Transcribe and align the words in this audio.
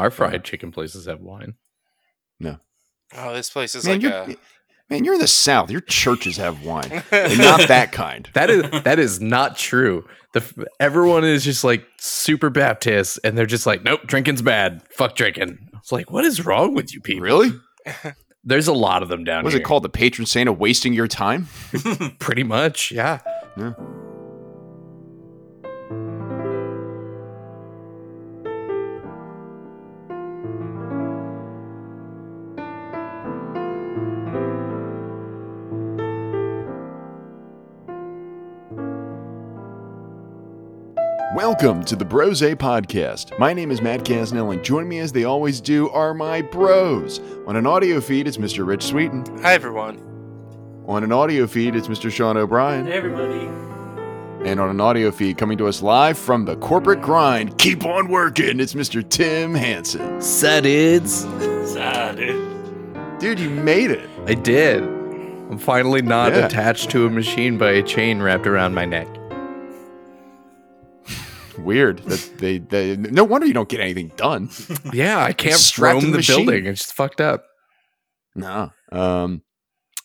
Our 0.00 0.10
fried 0.10 0.44
chicken 0.44 0.70
places 0.72 1.04
have 1.04 1.20
wine. 1.20 1.56
No. 2.38 2.56
Oh, 3.14 3.34
this 3.34 3.50
place 3.50 3.74
is 3.74 3.84
Man, 3.84 3.96
like 3.96 4.02
you're, 4.02 4.12
a. 4.12 4.36
man, 4.88 5.04
you're 5.04 5.12
in 5.12 5.20
the 5.20 5.28
South. 5.28 5.70
Your 5.70 5.82
churches 5.82 6.38
have 6.38 6.64
wine, 6.64 6.90
and 7.12 7.38
not 7.38 7.68
that 7.68 7.92
kind. 7.92 8.26
That 8.32 8.48
is 8.48 8.62
that 8.84 8.98
is 8.98 9.20
not 9.20 9.58
true. 9.58 10.06
The 10.32 10.66
everyone 10.80 11.24
is 11.24 11.44
just 11.44 11.64
like 11.64 11.86
super 11.98 12.48
Baptist, 12.48 13.20
and 13.24 13.36
they're 13.36 13.44
just 13.44 13.66
like, 13.66 13.84
nope, 13.84 14.00
drinking's 14.06 14.40
bad. 14.40 14.82
Fuck 14.90 15.16
drinking. 15.16 15.58
It's 15.76 15.92
like, 15.92 16.10
what 16.10 16.24
is 16.24 16.46
wrong 16.46 16.74
with 16.74 16.94
you 16.94 17.02
people? 17.02 17.22
Really? 17.22 17.50
There's 18.44 18.68
a 18.68 18.72
lot 18.72 19.02
of 19.02 19.10
them 19.10 19.24
down 19.24 19.44
What 19.44 19.48
is 19.48 19.52
here. 19.54 19.60
Was 19.60 19.66
it 19.66 19.68
called? 19.68 19.82
The 19.82 19.90
patron 19.90 20.24
saint 20.24 20.48
of 20.48 20.58
wasting 20.58 20.94
your 20.94 21.08
time? 21.08 21.48
Pretty 22.20 22.42
much, 22.42 22.90
yeah. 22.90 23.18
Welcome 41.62 41.84
to 41.84 41.96
the 41.96 42.06
Brose 42.06 42.40
podcast. 42.40 43.38
My 43.38 43.52
name 43.52 43.70
is 43.70 43.82
Matt 43.82 44.00
Casnell, 44.02 44.50
and 44.54 44.64
join 44.64 44.88
me 44.88 44.98
as 44.98 45.12
they 45.12 45.24
always 45.24 45.60
do 45.60 45.90
are 45.90 46.14
my 46.14 46.40
bros. 46.40 47.20
On 47.46 47.54
an 47.54 47.66
audio 47.66 48.00
feed, 48.00 48.26
it's 48.26 48.38
Mr. 48.38 48.66
Rich 48.66 48.82
Sweeten. 48.84 49.26
Hi, 49.42 49.52
everyone. 49.52 49.98
On 50.86 51.04
an 51.04 51.12
audio 51.12 51.46
feed, 51.46 51.76
it's 51.76 51.86
Mr. 51.86 52.10
Sean 52.10 52.38
O'Brien. 52.38 52.86
Hey 52.86 52.92
everybody. 52.94 53.44
And 54.48 54.58
on 54.58 54.70
an 54.70 54.80
audio 54.80 55.10
feed 55.10 55.36
coming 55.36 55.58
to 55.58 55.66
us 55.66 55.82
live 55.82 56.16
from 56.16 56.46
the 56.46 56.56
corporate 56.56 57.02
grind, 57.02 57.58
keep 57.58 57.84
on 57.84 58.08
working, 58.08 58.58
it's 58.58 58.72
Mr. 58.72 59.06
Tim 59.06 59.54
Hansen. 59.54 60.16
Sadids. 60.16 61.26
Sad, 61.66 62.16
dude. 62.16 63.18
Dude, 63.18 63.38
you 63.38 63.50
made 63.50 63.90
it. 63.90 64.08
I 64.26 64.32
did. 64.32 64.82
I'm 64.82 65.58
finally 65.58 66.00
not 66.00 66.32
Yeah. 66.32 66.46
attached 66.46 66.88
to 66.92 67.04
a 67.04 67.10
machine 67.10 67.58
by 67.58 67.72
a 67.72 67.82
chain 67.82 68.22
wrapped 68.22 68.46
around 68.46 68.72
my 68.74 68.86
neck. 68.86 69.08
Weird. 71.58 71.98
That 72.00 72.38
they, 72.38 72.58
they 72.58 72.96
no 72.96 73.24
wonder 73.24 73.46
you 73.46 73.54
don't 73.54 73.68
get 73.68 73.80
anything 73.80 74.12
done. 74.16 74.50
Yeah, 74.92 75.22
I 75.22 75.32
can't 75.32 75.78
roam 75.78 76.10
the 76.10 76.18
the 76.18 76.24
building. 76.26 76.66
It's 76.66 76.90
fucked 76.90 77.20
up. 77.20 77.44
No. 78.34 78.72
Um 78.92 79.42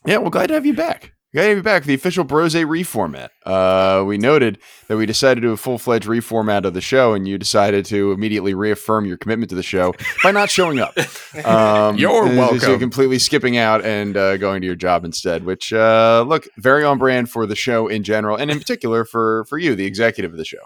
Yeah, 0.05 0.17
well 0.17 0.29
glad 0.29 0.47
to 0.47 0.53
have 0.55 0.65
you 0.65 0.73
back. 0.73 1.13
Glad 1.35 1.49
to 1.49 1.55
be 1.55 1.61
back 1.61 1.81
for 1.81 1.87
the 1.89 1.93
official 1.93 2.23
Brose 2.23 2.53
reformat. 2.55 3.27
Uh 3.45 4.03
we 4.05 4.17
noted 4.17 4.57
that 4.87 4.95
we 4.95 5.05
decided 5.05 5.41
to 5.41 5.47
do 5.47 5.51
a 5.51 5.57
full 5.57 5.77
fledged 5.77 6.07
reformat 6.07 6.63
of 6.63 6.73
the 6.73 6.79
show, 6.79 7.13
and 7.13 7.27
you 7.27 7.37
decided 7.37 7.83
to 7.87 8.13
immediately 8.13 8.53
reaffirm 8.53 9.05
your 9.05 9.17
commitment 9.17 9.49
to 9.49 9.55
the 9.55 9.61
show 9.63 9.93
by 10.23 10.31
not 10.31 10.49
showing 10.49 10.79
up. 10.79 10.97
Um, 11.43 11.97
You're 11.97 12.25
and 12.27 12.37
just, 12.37 12.63
welcome. 12.63 12.79
completely 12.79 13.19
skipping 13.19 13.57
out 13.57 13.83
and 13.83 14.15
uh, 14.15 14.37
going 14.37 14.61
to 14.61 14.65
your 14.65 14.77
job 14.77 15.03
instead, 15.03 15.43
which 15.43 15.73
uh, 15.73 16.23
look 16.25 16.47
very 16.57 16.85
on 16.85 16.97
brand 16.97 17.29
for 17.29 17.45
the 17.45 17.57
show 17.57 17.89
in 17.89 18.03
general, 18.03 18.37
and 18.37 18.49
in 18.49 18.57
particular 18.57 19.03
for 19.03 19.43
for 19.49 19.57
you, 19.57 19.75
the 19.75 19.85
executive 19.85 20.31
of 20.31 20.37
the 20.37 20.45
show. 20.45 20.63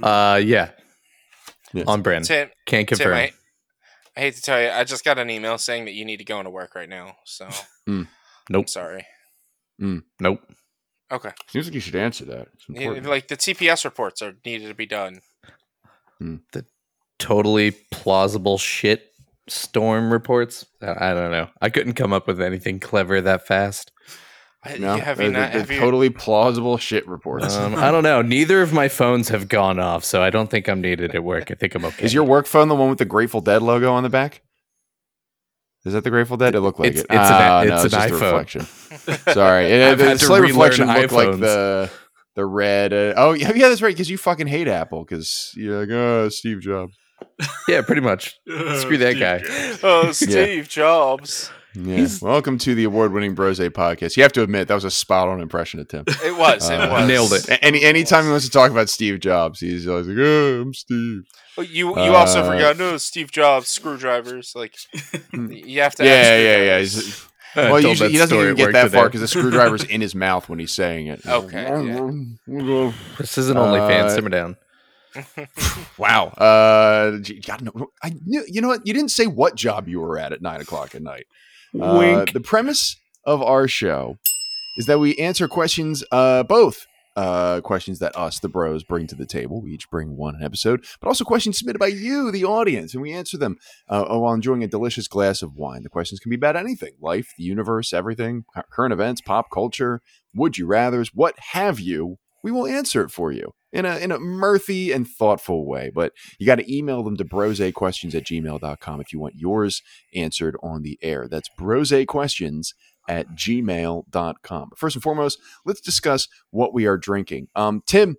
Uh, 0.00 0.36
yeah, 0.36 0.70
Yes. 1.72 1.88
on 1.88 2.02
brand. 2.02 2.24
Tim, 2.26 2.48
Can't 2.66 2.88
Tim 2.88 2.96
confirm. 2.98 3.14
I, 3.16 3.32
I 4.16 4.20
hate 4.20 4.36
to 4.36 4.42
tell 4.42 4.62
you, 4.62 4.68
I 4.70 4.84
just 4.84 5.04
got 5.04 5.18
an 5.18 5.28
email 5.28 5.58
saying 5.58 5.86
that 5.86 5.92
you 5.94 6.04
need 6.04 6.18
to 6.18 6.24
go 6.24 6.38
into 6.38 6.50
work 6.50 6.76
right 6.76 6.88
now. 6.88 7.16
So, 7.24 7.48
Mm. 7.88 8.06
Nope. 8.48 8.68
sorry. 8.68 9.04
Nope. 9.78 10.40
Okay. 11.10 11.30
Seems 11.48 11.66
like 11.66 11.74
you 11.74 11.80
should 11.80 11.94
answer 11.96 12.24
that. 12.26 12.48
It's 12.54 13.06
Like 13.06 13.28
the 13.28 13.36
TPS 13.36 13.84
reports 13.84 14.22
are 14.22 14.34
needed 14.44 14.68
to 14.68 14.74
be 14.74 14.86
done. 14.86 15.20
The 16.20 16.64
totally 17.18 17.72
plausible 17.90 18.58
shit 18.58 19.08
storm 19.48 20.12
reports. 20.12 20.64
I 20.80 21.10
I 21.10 21.14
don't 21.14 21.30
know. 21.32 21.48
I 21.60 21.68
couldn't 21.68 21.94
come 21.94 22.12
up 22.12 22.26
with 22.26 22.40
anything 22.40 22.78
clever 22.80 23.20
that 23.20 23.46
fast. 23.46 23.90
I- 24.64 24.78
No, 24.78 24.96
have 24.96 25.16
they're- 25.18 25.26
you 25.26 25.32
not? 25.32 25.50
they're 25.50 25.60
Have 25.62 25.70
you, 25.72 25.80
totally 25.80 26.08
plausible 26.08 26.78
shit 26.78 27.06
reports. 27.08 27.56
Um, 27.56 27.74
I 27.74 27.90
don't 27.90 28.04
know. 28.04 28.22
Neither 28.22 28.62
of 28.62 28.72
my 28.72 28.88
phones 28.88 29.28
have 29.30 29.48
gone 29.48 29.80
off, 29.80 30.04
so 30.04 30.22
I 30.22 30.30
don't 30.30 30.48
think 30.50 30.68
I'm 30.68 30.80
needed 30.80 31.14
at 31.16 31.24
work. 31.24 31.50
I 31.50 31.54
think 31.54 31.74
I'm 31.74 31.84
okay. 31.84 32.04
Is 32.04 32.14
your 32.14 32.22
work 32.24 32.46
phone 32.46 32.68
the 32.68 32.76
one 32.76 32.88
with 32.88 32.98
the 32.98 33.04
Grateful 33.04 33.40
Dead 33.40 33.60
logo 33.62 33.92
on 33.92 34.04
the 34.04 34.08
back? 34.08 34.42
Is 35.84 35.92
that 35.94 36.04
the 36.04 36.10
Grateful 36.10 36.36
Dead? 36.36 36.54
It 36.54 36.60
looked 36.60 36.78
like 36.78 36.90
It's- 36.90 37.00
it. 37.04 37.06
it's 37.10 37.30
an- 37.30 37.36
Ah, 37.36 37.60
it's 37.62 37.70
no, 37.70 37.76
an 37.76 37.88
just 37.88 37.94
a 37.94 37.98
iPhone. 38.14 38.20
reflection. 38.20 38.60
Sorry, 39.34 39.66
it, 39.66 39.82
I've 39.90 39.98
the 39.98 40.04
had 40.04 40.20
slight 40.20 40.42
relearn 40.42 40.50
reflection 40.70 40.86
looked 40.86 41.12
like 41.12 41.40
the 41.40 41.90
the 42.36 42.46
red. 42.46 42.92
Uh, 42.92 43.14
oh 43.16 43.32
yeah, 43.32 43.52
yeah, 43.54 43.68
that's 43.68 43.82
right. 43.82 43.94
Because 43.94 44.08
you 44.10 44.16
fucking 44.18 44.46
hate 44.46 44.68
Apple. 44.68 45.04
Because 45.04 45.50
you're 45.56 45.80
like, 45.80 45.90
oh, 45.90 46.28
Steve 46.28 46.60
Jobs. 46.60 46.94
yeah, 47.68 47.82
pretty 47.82 48.00
much. 48.00 48.38
Screw 48.76 48.96
that 48.98 49.18
guy. 49.18 49.42
oh, 49.82 50.12
Steve 50.12 50.68
Jobs. 50.68 51.50
Yeah. 51.74 51.96
He's- 51.96 52.20
Welcome 52.20 52.58
to 52.58 52.74
the 52.74 52.84
award-winning 52.84 53.34
Brose 53.34 53.58
podcast. 53.58 54.16
You 54.16 54.22
have 54.24 54.32
to 54.32 54.42
admit 54.42 54.68
that 54.68 54.74
was 54.74 54.84
a 54.84 54.90
spot-on 54.90 55.40
impression 55.40 55.80
of 55.80 55.88
Tim. 55.88 56.04
It 56.24 56.36
was. 56.36 56.68
It 56.68 56.74
Uh, 56.80 56.90
was. 56.90 57.08
nailed 57.08 57.32
it. 57.32 57.48
A- 57.48 57.64
Any 57.64 57.82
anytime 57.82 58.24
he 58.24 58.30
wants 58.30 58.44
to 58.44 58.50
talk 58.50 58.70
about 58.70 58.90
Steve 58.90 59.20
Jobs, 59.20 59.60
he's 59.60 59.88
always 59.88 60.06
like, 60.06 60.18
"Oh, 60.18 60.60
I'm 60.62 60.74
Steve." 60.74 61.22
Oh, 61.56 61.62
You 61.62 61.88
you 61.96 62.14
also 62.14 62.40
Uh, 62.42 62.52
forgot 62.52 62.76
no 62.78 62.96
Steve 62.98 63.30
Jobs 63.32 63.68
screwdrivers. 63.68 64.52
Like 64.54 64.74
you 65.32 65.80
have 65.80 65.94
to. 65.96 66.04
Yeah, 66.04 66.22
have 66.24 66.40
yeah, 66.40 66.56
yeah. 66.56 66.84
screwdrivers. 66.84 66.94
He's- 67.04 67.28
well, 67.56 67.68
told 67.72 67.84
usually, 67.84 68.10
he 68.12 68.16
doesn't 68.18 68.28
story 68.34 68.44
even 68.46 68.56
get 68.56 68.64
work 68.64 68.72
that 68.72 68.82
today. 68.84 68.96
far 68.96 69.06
because 69.06 69.20
the 69.20 69.28
screwdriver's 69.28 69.84
in 69.84 70.00
his 70.00 70.14
mouth 70.14 70.48
when 70.48 70.58
he's 70.58 70.72
saying 70.72 71.06
it. 71.08 71.20
Okay, 71.26 71.64
yeah. 71.86 72.92
This 73.18 73.36
isn't 73.36 73.56
OnlyFans. 73.58 74.04
Uh, 74.04 74.14
Simmer 74.14 74.30
down. 74.30 74.56
Wow. 75.98 76.28
Uh, 76.28 77.18
gee, 77.18 77.40
God, 77.40 77.60
no, 77.60 77.90
I 78.02 78.14
knew. 78.24 78.42
You 78.48 78.62
know 78.62 78.68
what? 78.68 78.86
You 78.86 78.94
didn't 78.94 79.10
say 79.10 79.26
what 79.26 79.54
job 79.54 79.86
you 79.86 80.00
were 80.00 80.18
at 80.18 80.32
at 80.32 80.40
nine 80.40 80.62
o'clock 80.62 80.94
at 80.94 81.02
night. 81.02 81.26
Uh, 81.80 82.24
the 82.32 82.40
premise 82.40 82.96
of 83.24 83.42
our 83.42 83.66
show 83.68 84.18
is 84.76 84.86
that 84.86 84.98
we 84.98 85.14
answer 85.16 85.48
questions, 85.48 86.04
uh, 86.10 86.42
both 86.42 86.86
uh, 87.16 87.60
questions 87.60 87.98
that 87.98 88.16
us, 88.16 88.38
the 88.38 88.48
bros, 88.48 88.84
bring 88.84 89.06
to 89.06 89.14
the 89.14 89.26
table. 89.26 89.60
We 89.60 89.72
each 89.72 89.90
bring 89.90 90.16
one 90.16 90.42
episode, 90.42 90.84
but 91.00 91.08
also 91.08 91.24
questions 91.24 91.58
submitted 91.58 91.78
by 91.78 91.88
you, 91.88 92.30
the 92.30 92.44
audience, 92.44 92.94
and 92.94 93.02
we 93.02 93.12
answer 93.12 93.36
them 93.36 93.58
uh, 93.88 94.04
while 94.04 94.32
enjoying 94.32 94.64
a 94.64 94.68
delicious 94.68 95.08
glass 95.08 95.42
of 95.42 95.54
wine. 95.54 95.82
The 95.82 95.90
questions 95.90 96.20
can 96.20 96.30
be 96.30 96.36
about 96.36 96.56
anything 96.56 96.92
life, 97.00 97.32
the 97.36 97.44
universe, 97.44 97.92
everything, 97.92 98.44
current 98.70 98.92
events, 98.92 99.20
pop 99.20 99.50
culture, 99.52 100.00
would 100.34 100.56
you 100.56 100.66
rathers, 100.66 101.10
what 101.12 101.34
have 101.52 101.78
you. 101.78 102.16
We 102.42 102.50
will 102.50 102.66
answer 102.66 103.02
it 103.02 103.10
for 103.10 103.30
you 103.30 103.52
in 103.72 103.84
a 103.84 103.96
in 103.96 104.12
a 104.12 104.18
mirthy 104.18 104.94
and 104.94 105.08
thoughtful 105.08 105.66
way. 105.66 105.90
But 105.92 106.12
you 106.38 106.46
got 106.46 106.56
to 106.56 106.74
email 106.74 107.02
them 107.02 107.16
to 107.16 107.24
brosequestions 107.24 108.14
at 108.14 108.24
gmail.com 108.24 109.00
if 109.00 109.12
you 109.12 109.18
want 109.18 109.36
yours 109.36 109.82
answered 110.14 110.56
on 110.62 110.82
the 110.82 110.98
air. 111.02 111.28
That's 111.28 111.48
brosequestions 111.58 112.74
at 113.08 113.30
gmail.com. 113.30 114.68
But 114.68 114.78
first 114.78 114.96
and 114.96 115.02
foremost, 115.02 115.38
let's 115.64 115.80
discuss 115.80 116.28
what 116.50 116.72
we 116.72 116.86
are 116.86 116.96
drinking. 116.96 117.48
Um, 117.54 117.82
Tim, 117.86 118.16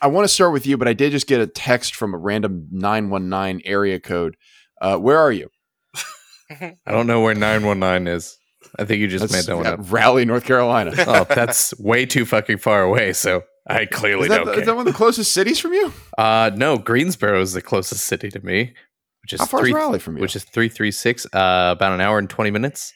I 0.00 0.06
want 0.08 0.24
to 0.24 0.32
start 0.32 0.52
with 0.52 0.66
you, 0.66 0.76
but 0.76 0.88
I 0.88 0.92
did 0.92 1.12
just 1.12 1.26
get 1.26 1.40
a 1.40 1.46
text 1.46 1.94
from 1.94 2.14
a 2.14 2.18
random 2.18 2.68
919 2.70 3.62
area 3.64 4.00
code. 4.00 4.36
Uh, 4.80 4.96
where 4.96 5.18
are 5.18 5.32
you? 5.32 5.50
I 6.50 6.76
don't 6.86 7.06
know 7.06 7.20
where 7.20 7.34
919 7.34 8.12
is. 8.12 8.38
I 8.78 8.84
think 8.84 9.00
you 9.00 9.08
just 9.08 9.22
That's 9.22 9.46
made 9.46 9.50
that 9.50 9.56
one 9.56 9.66
up. 9.66 9.92
Raleigh, 9.92 10.24
North 10.24 10.44
Carolina. 10.44 10.92
Oh, 10.98 11.24
that's 11.28 11.78
way 11.78 12.06
too 12.06 12.24
fucking 12.24 12.58
far 12.58 12.82
away. 12.82 13.12
So 13.12 13.42
I 13.68 13.86
clearly 13.86 14.28
that, 14.28 14.38
don't 14.38 14.48
is 14.48 14.54
care. 14.56 14.64
that 14.66 14.76
one 14.76 14.86
of 14.86 14.92
the 14.92 14.96
closest 14.96 15.32
cities 15.32 15.58
from 15.58 15.72
you? 15.74 15.92
Uh, 16.16 16.50
no, 16.54 16.78
Greensboro 16.78 17.40
is 17.40 17.52
the 17.52 17.62
closest 17.62 18.04
city 18.06 18.30
to 18.30 18.40
me, 18.44 18.74
which 19.22 19.32
is 19.34 19.40
How 19.40 19.46
far 19.46 19.60
three, 19.60 19.70
is 19.70 19.74
Raleigh 19.74 19.98
from 19.98 20.16
you? 20.16 20.22
which 20.22 20.34
is 20.36 20.44
three 20.44 20.68
three 20.68 20.90
six. 20.90 21.26
Uh, 21.26 21.74
about 21.76 21.92
an 21.92 22.00
hour 22.00 22.18
and 22.18 22.30
twenty 22.30 22.50
minutes. 22.50 22.92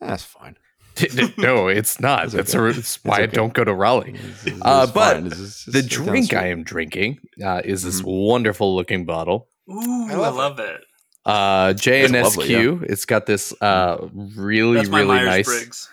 That's 0.00 0.22
fine. 0.24 0.56
no, 1.38 1.68
it's 1.68 2.00
not. 2.00 2.24
It's 2.24 2.32
That's, 2.34 2.54
okay. 2.54 2.70
a, 2.70 2.72
that's 2.72 3.04
why 3.04 3.18
I 3.18 3.22
okay. 3.24 3.32
don't 3.36 3.52
go 3.52 3.64
to 3.64 3.74
Raleigh. 3.74 4.14
It's- 4.14 4.46
it's 4.46 4.58
Uh, 4.62 4.86
but 4.86 5.14
fine. 5.16 5.26
It's- 5.26 5.40
it's- 5.40 5.64
The 5.66 5.82
drink. 5.82 6.32
I 6.34 6.46
am 6.48 6.62
drinking 6.62 7.18
uh, 7.44 7.60
is 7.64 7.82
this 7.82 8.00
Mm-hmm. 8.00 8.10
wonderful 8.10 8.74
looking 8.74 9.04
bottle. 9.04 9.48
Ooh, 9.70 10.06
I 10.08 10.12
I 10.12 10.16
love 10.16 10.36
love, 10.36 10.58
it. 10.60 10.80
Uh, 11.26 11.74
It's 11.76 11.86
lovely, 11.86 12.48
JNSQ. 12.48 12.82
It's 12.84 13.04
got 13.04 13.26
this 13.26 13.52
uh, 13.60 14.08
really 14.14 14.76
That's 14.76 14.88
my 14.88 15.00
really 15.00 15.16
Myers 15.16 15.48
nice. 15.48 15.88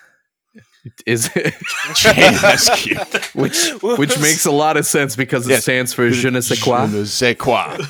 Briggs. 0.84 1.04
Is 1.06 1.30
JNSQ. 1.30 3.36
which 3.36 3.72
which 3.98 4.20
makes 4.20 4.46
a 4.46 4.52
lot 4.52 4.76
of 4.78 4.86
sense 4.86 5.16
because 5.16 5.48
it 5.48 5.52
Yes. 5.52 5.62
stands 5.64 5.94
for 5.94 6.10
je 6.10 6.30
ne 6.30 6.42
sais 6.42 6.62
quoi. 6.62 6.88
Je 6.88 6.98
ne 7.00 7.06
sais 7.06 7.36
quoi. 7.38 7.78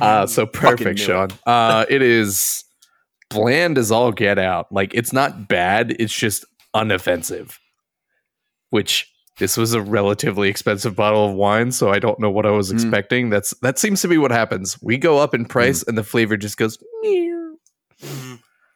Uh, 0.00 0.26
so 0.26 0.46
perfect, 0.46 0.98
Sean. 0.98 1.28
Uh, 1.46 1.86
it 1.88 2.02
is 2.02 2.64
bland 3.30 3.78
as 3.78 3.92
all 3.92 4.10
get 4.10 4.36
out. 4.36 4.66
Like 4.72 4.92
it's 4.94 5.12
not 5.12 5.46
bad. 5.46 5.94
It's 6.00 6.12
just 6.12 6.44
unoffensive. 6.74 7.52
Which 8.70 9.08
this 9.38 9.56
was 9.56 9.74
a 9.74 9.80
relatively 9.80 10.48
expensive 10.48 10.96
bottle 10.96 11.28
of 11.28 11.34
wine, 11.36 11.70
so 11.70 11.90
I 11.90 12.00
don't 12.00 12.18
know 12.18 12.30
what 12.32 12.46
I 12.46 12.50
was 12.50 12.72
Mm. 12.72 12.74
expecting. 12.74 13.30
That's 13.30 13.54
that 13.62 13.78
seems 13.78 14.00
to 14.02 14.08
be 14.08 14.18
what 14.18 14.32
happens. 14.32 14.76
We 14.82 14.98
go 14.98 15.18
up 15.18 15.34
in 15.34 15.44
price, 15.44 15.84
and 15.84 15.96
the 15.96 16.02
flavor 16.02 16.36
just 16.36 16.56
goes. 16.56 16.78
"Meow." 17.02 17.54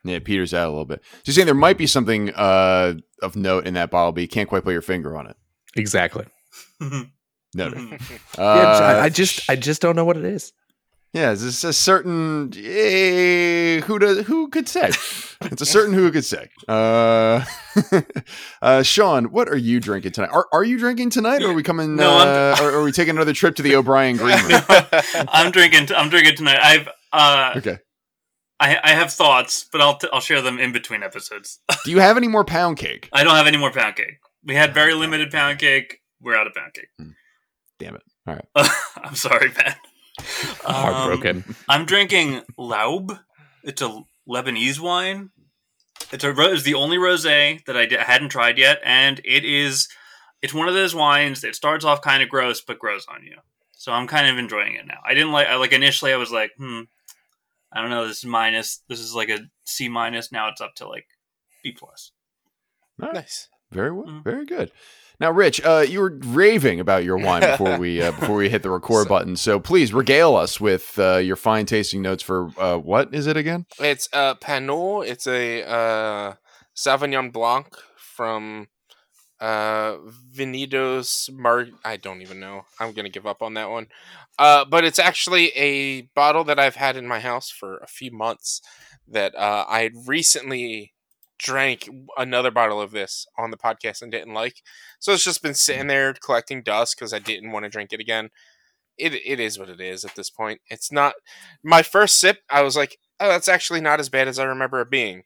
Yeah, 0.05 0.17
it 0.17 0.25
peters 0.25 0.55
out 0.55 0.67
a 0.69 0.71
little 0.71 0.85
bit. 0.87 1.03
So 1.13 1.19
you're 1.27 1.35
saying 1.35 1.47
there 1.47 1.55
might 1.55 1.77
be 1.79 1.87
something 1.87 2.31
uh, 2.35 2.95
of 3.23 3.37
note 3.37 3.67
in 3.67 3.75
that 3.75 3.91
bottle, 3.91 4.13
but 4.13 4.23
you 4.23 4.29
can't 4.29 4.49
quite 4.49 4.65
put 4.65 4.73
your 4.73 4.83
finger 4.83 5.17
on 5.17 5.27
it. 5.27 5.37
Exactly. 5.77 6.27
Noted. 6.81 7.79
Mhm. 7.79 7.93
Uh, 8.39 8.43
yeah, 8.43 8.99
I, 8.99 9.01
I 9.05 9.09
just 9.09 9.49
I 9.51 9.57
just 9.57 9.83
don't 9.83 9.97
know 9.97 10.05
what 10.05 10.17
it 10.17 10.25
is. 10.25 10.53
Yeah, 11.13 11.33
it's 11.33 11.43
just 11.43 11.65
a 11.65 11.73
certain 11.73 12.53
eh, 12.57 13.81
who 13.81 13.99
does 13.99 14.27
who 14.27 14.49
could 14.49 14.69
say? 14.69 14.91
It's 15.43 15.63
a 15.63 15.67
certain 15.67 15.95
who 15.95 16.11
could 16.13 16.25
say. 16.27 16.49
Uh, 16.69 17.43
uh, 18.63 18.83
Sean, 18.83 19.33
what 19.33 19.49
are 19.49 19.57
you 19.57 19.81
drinking 19.81 20.13
tonight? 20.13 20.29
Are, 20.33 20.47
are 20.53 20.63
you 20.63 20.79
drinking 20.79 21.09
tonight, 21.11 21.43
or 21.43 21.49
are 21.49 21.55
we 21.55 21.63
coming? 21.63 21.97
No, 21.97 22.11
uh, 22.19 22.57
or 22.61 22.71
are 22.73 22.83
we 22.83 22.93
taking 22.93 23.17
another 23.17 23.33
trip 23.33 23.57
to 23.57 23.63
the 23.63 23.75
O'Brien 23.75 24.17
Green 24.19 24.37
Room? 24.45 24.61
I'm 25.29 25.51
drinking. 25.51 25.89
I'm 25.97 26.11
drinking 26.11 26.37
tonight. 26.37 26.59
I've 26.63 26.89
uh, 27.13 27.55
Okay. 27.57 27.79
I 28.61 28.79
I 28.83 28.91
have 28.91 29.13
thoughts, 29.13 29.67
but 29.73 29.81
I'll 29.81 29.97
t- 29.97 30.09
I'll 30.13 30.21
share 30.21 30.43
them 30.43 30.59
in 30.59 30.73
between 30.73 31.03
episodes. 31.03 31.61
Do 31.85 31.91
you 31.91 31.99
have 31.99 32.17
any 32.17 32.29
more 32.29 32.45
pound 32.45 32.77
cake? 32.77 33.09
I 33.13 33.25
don't 33.25 33.35
have 33.35 33.47
any 33.47 33.57
more 33.57 33.73
pound 33.73 33.97
cake. 33.97 34.19
We 34.45 34.55
had 34.55 34.75
very 34.75 34.95
limited 34.95 35.31
pound 35.31 35.59
cake. 35.59 36.01
We're 36.21 36.37
out 36.37 36.47
of 36.47 36.55
pound 36.55 36.75
cake. 36.75 36.89
Damn 37.79 37.97
it! 37.97 38.03
Alright. 38.29 38.45
I'm 39.03 39.17
sorry, 39.17 39.53
man. 39.57 39.75
Um, 40.67 40.75
Heartbroken. 40.75 41.57
I'm 41.67 41.87
drinking 41.87 42.43
Laub. 42.59 43.19
It's 43.65 43.81
a 43.81 44.03
Lebanese 44.29 44.79
wine. 44.79 45.31
It's 46.13 46.23
a 46.23 46.35
it's 46.53 46.63
the 46.63 46.75
only 46.75 46.99
rosé 46.99 47.65
that 47.65 47.75
I, 47.75 47.89
I 47.99 48.03
hadn't 48.03 48.29
tried 48.29 48.59
yet, 48.59 48.81
and 48.85 49.19
it 49.25 49.47
is 49.47 49.89
it's 50.43 50.53
one 50.53 50.69
of 50.69 50.75
those 50.75 50.95
wines 50.95 51.41
that 51.41 51.55
starts 51.55 51.87
off 51.87 52.03
kind 52.03 52.23
of 52.23 52.29
gross 52.29 52.61
but 52.61 52.79
grows 52.79 53.07
on 53.09 53.25
you. 53.25 53.37
So 53.73 53.93
I'm 53.93 54.07
kind 54.07 54.29
of 54.29 54.37
enjoying 54.37 54.75
it 54.75 54.87
now. 54.87 54.99
I 55.07 55.15
didn't 55.15 55.33
like 55.33 55.47
I, 55.47 55.57
like 55.57 55.73
initially 55.73 56.13
I 56.13 56.17
was 56.17 56.31
like, 56.31 56.51
hmm, 56.59 56.83
I 57.73 57.81
don't 57.81 57.91
know. 57.91 58.07
This 58.09 58.19
is 58.19 58.25
minus. 58.25 58.83
This 58.89 59.01
is 59.01 59.15
like 59.15 59.29
a 59.29 59.39
C 59.65 59.89
minus. 59.89 60.33
Now 60.33 60.49
it's 60.49 60.61
up 60.61 60.75
to 60.77 60.89
like 60.89 61.07
B 61.63 61.73
plus. 61.73 62.13
nice. 62.99 63.49
Very 63.71 63.93
well, 63.93 64.07
Mm. 64.07 64.25
very 64.25 64.45
good. 64.47 64.73
Now, 65.21 65.31
Rich, 65.31 65.61
uh, 65.65 65.85
you 65.87 66.01
were 66.01 66.19
raving 66.25 66.81
about 66.81 67.05
your 67.05 67.19
wine 67.19 67.41
before 67.51 67.79
we 67.79 68.03
uh, 68.03 68.11
before 68.13 68.37
we 68.37 68.49
hit 68.49 68.63
the 68.63 68.71
record 68.71 69.05
So- 69.05 69.09
button. 69.09 69.37
So 69.37 69.61
please 69.61 69.93
regale 69.95 70.35
us 70.35 70.61
with 70.61 70.99
uh, 70.99 71.19
your 71.19 71.37
fine 71.37 71.67
tasting 71.67 72.03
notes 72.03 72.23
for 72.23 72.51
uh, 72.59 72.79
what 72.79 73.15
is 73.15 73.27
it 73.29 73.37
again? 73.37 73.67
It's 73.79 74.09
uh 74.13 74.35
Panot. 74.37 75.07
It's 75.07 75.27
a 75.29 75.63
uh 75.65 76.35
Sauvignon 76.75 77.33
Blanc 77.33 77.67
from 77.97 78.67
uh 79.41 79.97
Vinidos 80.35 81.33
Mar 81.33 81.67
I 81.85 81.97
don't 81.97 82.23
even 82.23 82.41
know. 82.41 82.63
I'm 82.79 82.93
gonna 82.93 83.09
give 83.09 83.27
up 83.27 83.43
on 83.43 83.55
that 83.55 83.71
one. 83.71 83.87
Uh 84.39 84.65
but 84.65 84.85
it's 84.85 84.99
actually 84.99 85.49
a 85.51 86.03
bottle 86.15 86.45
that 86.45 86.59
I've 86.59 86.77
had 86.77 86.97
in 86.97 87.07
my 87.07 87.21
house 87.21 87.51
for 87.51 87.79
a 87.79 87.87
few 87.87 88.11
months 88.11 88.61
that 89.09 89.35
uh 89.35 89.65
I 89.69 89.83
had 89.83 89.93
recently 90.07 90.93
drank 91.39 91.89
another 92.19 92.51
bottle 92.51 92.81
of 92.81 92.91
this 92.91 93.27
on 93.39 93.51
the 93.51 93.57
podcast 93.57 94.03
and 94.03 94.13
didn't 94.13 94.35
like. 94.35 94.63
So 94.99 95.13
it's 95.13 95.25
just 95.25 95.43
been 95.43 95.55
sitting 95.55 95.87
there 95.87 96.13
collecting 96.15 96.63
dust 96.63 96.97
because 96.97 97.15
I 97.15 97.19
didn't 97.19 97.53
want 97.53 97.65
to 97.65 97.71
drink 97.71 97.93
it 97.93 98.01
again. 98.01 98.29
It 98.99 99.15
it 99.15 99.41
is 99.41 99.59
what 99.59 99.71
it 99.71 99.81
is 99.81 100.05
at 100.05 100.15
this 100.15 100.31
point. 100.31 100.61
It's 100.69 100.93
not 100.93 101.15
my 101.63 101.83
first 101.83 102.21
sip, 102.21 102.39
I 102.51 102.63
was 102.63 102.77
like, 102.77 102.99
oh, 103.19 103.29
that's 103.29 103.49
actually 103.49 103.81
not 103.81 104.01
as 104.01 104.09
bad 104.11 104.29
as 104.29 104.39
I 104.39 104.45
remember 104.45 104.81
it 104.81 104.91
being. 104.91 105.25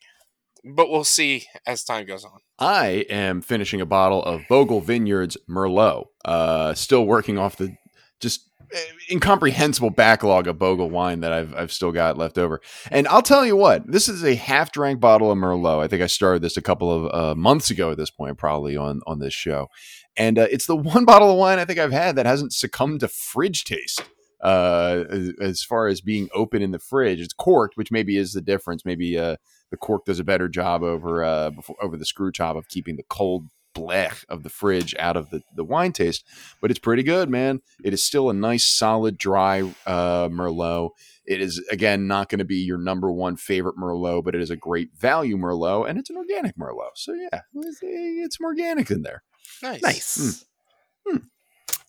But 0.65 0.89
we'll 0.89 1.05
see 1.05 1.47
as 1.67 1.85
time 1.85 2.07
goes 2.07 2.25
on. 2.25 2.41
I 2.59 3.05
am 3.11 3.43
finishing 3.43 3.81
a 3.81 3.87
bottle 3.87 4.23
of 4.23 4.43
Bogle 4.49 4.81
Vineyards 4.81 5.37
Merlot. 5.49 6.07
Uh, 6.25 6.73
still 6.75 7.05
working 7.07 7.37
off 7.37 7.57
the 7.57 7.77
just 8.21 8.49
eh, 8.73 8.79
incomprehensible 9.11 9.91
backlog 9.91 10.47
of 10.47 10.59
Bogle 10.59 10.89
wine 10.89 11.21
that 11.21 11.33
I've 11.33 11.55
I've 11.55 11.73
still 11.73 11.93
got 11.93 12.17
left 12.17 12.39
over. 12.39 12.63
And 12.91 13.07
I'll 13.09 13.23
tell 13.23 13.45
you 13.45 13.57
what, 13.57 13.91
this 13.91 14.09
is 14.09 14.25
a 14.25 14.37
half 14.37 14.73
drank 14.73 15.01
bottle 15.01 15.31
of 15.31 15.37
Merlot. 15.37 15.83
I 15.83 15.89
think 15.89 16.03
I 16.03 16.07
started 16.07 16.41
this 16.41 16.57
a 16.57 16.63
couple 16.63 16.91
of 16.91 17.15
uh, 17.15 17.35
months 17.35 17.71
ago 17.71 17.91
at 17.91 17.99
this 17.99 18.11
point, 18.11 18.39
probably 18.39 18.77
on 18.77 19.03
on 19.07 19.19
this 19.19 19.35
show. 19.35 19.69
And 20.17 20.39
uh, 20.39 20.47
it's 20.51 20.67
the 20.67 20.77
one 20.77 21.05
bottle 21.05 21.31
of 21.31 21.37
wine 21.37 21.59
I 21.59 21.67
think 21.67 21.79
I've 21.79 21.93
had 21.93 22.17
that 22.17 22.27
hasn't 22.27 22.55
succumbed 22.55 23.01
to 23.01 23.09
fridge 23.09 23.65
taste. 23.65 24.03
Uh, 24.41 25.05
as, 25.09 25.33
as 25.41 25.63
far 25.63 25.87
as 25.87 26.03
being 26.03 26.29
open 26.35 26.61
in 26.61 26.71
the 26.71 26.79
fridge, 26.79 27.19
it's 27.21 27.33
corked, 27.33 27.79
which 27.79 27.91
maybe 27.91 28.19
is 28.19 28.35
the 28.35 28.43
difference. 28.43 28.85
Maybe 28.85 29.19
uh, 29.19 29.37
the 29.75 29.79
cork 29.79 30.05
does 30.05 30.21
a 30.21 30.25
better 30.25 30.49
job 30.49 30.85
over 30.85 31.25
uh, 31.25 31.51
before, 31.51 31.75
over 31.83 31.97
the 31.97 32.05
screw 32.05 32.31
top 32.31 32.55
of 32.55 32.69
keeping 32.69 32.95
the 32.95 33.03
cold 33.03 33.49
blech 33.75 34.25
of 34.29 34.45
the 34.45 34.49
fridge 34.49 34.95
out 35.01 35.17
of 35.17 35.31
the, 35.31 35.43
the 35.57 35.65
wine 35.65 35.91
taste. 35.91 36.25
But 36.61 36.71
it's 36.71 36.79
pretty 36.79 37.03
good, 37.03 37.29
man. 37.29 37.61
It 37.83 37.93
is 37.93 38.05
still 38.05 38.31
a 38.31 38.33
nice, 38.33 38.63
solid, 38.63 39.19
dry 39.19 39.63
uh, 39.85 40.29
Merlot. 40.29 40.91
It 41.27 41.41
is 41.41 41.59
again 41.73 42.07
not 42.07 42.29
going 42.29 42.39
to 42.39 42.45
be 42.45 42.59
your 42.59 42.79
number 42.79 43.11
one 43.11 43.37
favorite 43.37 43.77
Merlot, 43.77 44.25
but 44.25 44.37
it 44.37 44.41
is 44.41 44.51
a 44.51 44.57
great 44.57 44.91
value 44.97 45.37
Merlot, 45.37 45.91
and 45.91 45.99
it's 45.99 46.11
an 46.11 46.17
organic 46.17 46.57
Merlot. 46.57 46.95
So 46.95 47.13
yeah, 47.15 47.41
it's, 47.57 47.81
it's 47.83 48.39
some 48.39 48.47
organic 48.47 48.93
in 48.93 49.03
there. 49.03 49.25
Nice. 49.61 49.83
Nice. 49.83 50.45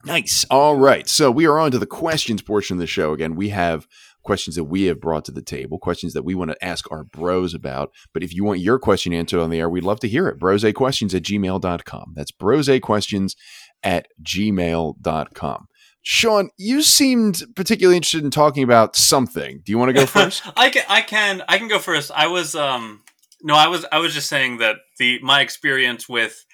Nice. 0.04 0.46
All 0.52 0.76
right. 0.76 1.08
So 1.08 1.32
we 1.32 1.46
are 1.46 1.60
on 1.60 1.72
to 1.72 1.80
the 1.80 1.86
questions 1.86 2.42
portion 2.42 2.78
of 2.78 2.80
the 2.80 2.88
show. 2.88 3.14
Again, 3.14 3.36
we 3.36 3.50
have 3.50 3.88
questions 4.26 4.56
that 4.56 4.66
we 4.66 4.84
have 4.84 5.00
brought 5.00 5.24
to 5.26 5.32
the 5.32 5.42
table, 5.42 5.80
questions 5.80 6.14
that 6.14 6.24
we 6.24 6.36
want 6.36 6.52
to 6.52 6.66
ask 6.66 6.92
our 6.92 7.04
bros 7.04 7.54
about. 7.54 7.92
But 8.14 8.24
if 8.24 8.34
you 8.34 8.44
want 8.44 8.60
your 8.60 8.80
question 8.80 9.14
answered 9.14 9.40
on 9.40 9.50
the 9.50 9.60
air, 9.60 9.70
we'd 9.70 9.84
love 9.84 10.02
to 10.02 10.10
hear 10.10 10.28
it. 10.28 10.40
Brosequestions 10.40 11.14
at 11.16 11.24
gmail.com. 11.24 12.14
That's 12.16 12.32
brosequestions 12.32 13.36
at 13.84 14.08
gmail.com. 14.22 15.68
Sean, 16.02 16.50
you 16.58 16.84
seemed 16.84 17.44
particularly 17.56 17.98
interested 17.98 18.24
in 18.24 18.30
talking 18.30 18.64
about 18.64 18.96
something. 18.96 19.62
Do 19.66 19.72
you 19.72 19.80
want 19.80 19.90
to 19.90 19.94
go 19.94 20.06
first? 20.06 20.44
I 20.56 20.70
can 20.70 20.84
I 20.88 21.02
can 21.02 21.42
I 21.48 21.58
can 21.58 21.68
go 21.68 21.80
first. 21.80 22.12
I 22.14 22.28
was 22.28 22.54
um 22.54 23.02
no, 23.42 23.56
I 23.56 23.68
was 23.68 23.86
I 23.92 24.00
was 24.00 24.14
just 24.14 24.30
saying 24.30 24.58
that 24.58 24.76
the 25.00 25.20
my 25.24 25.42
experience 25.42 26.08
with 26.08 26.46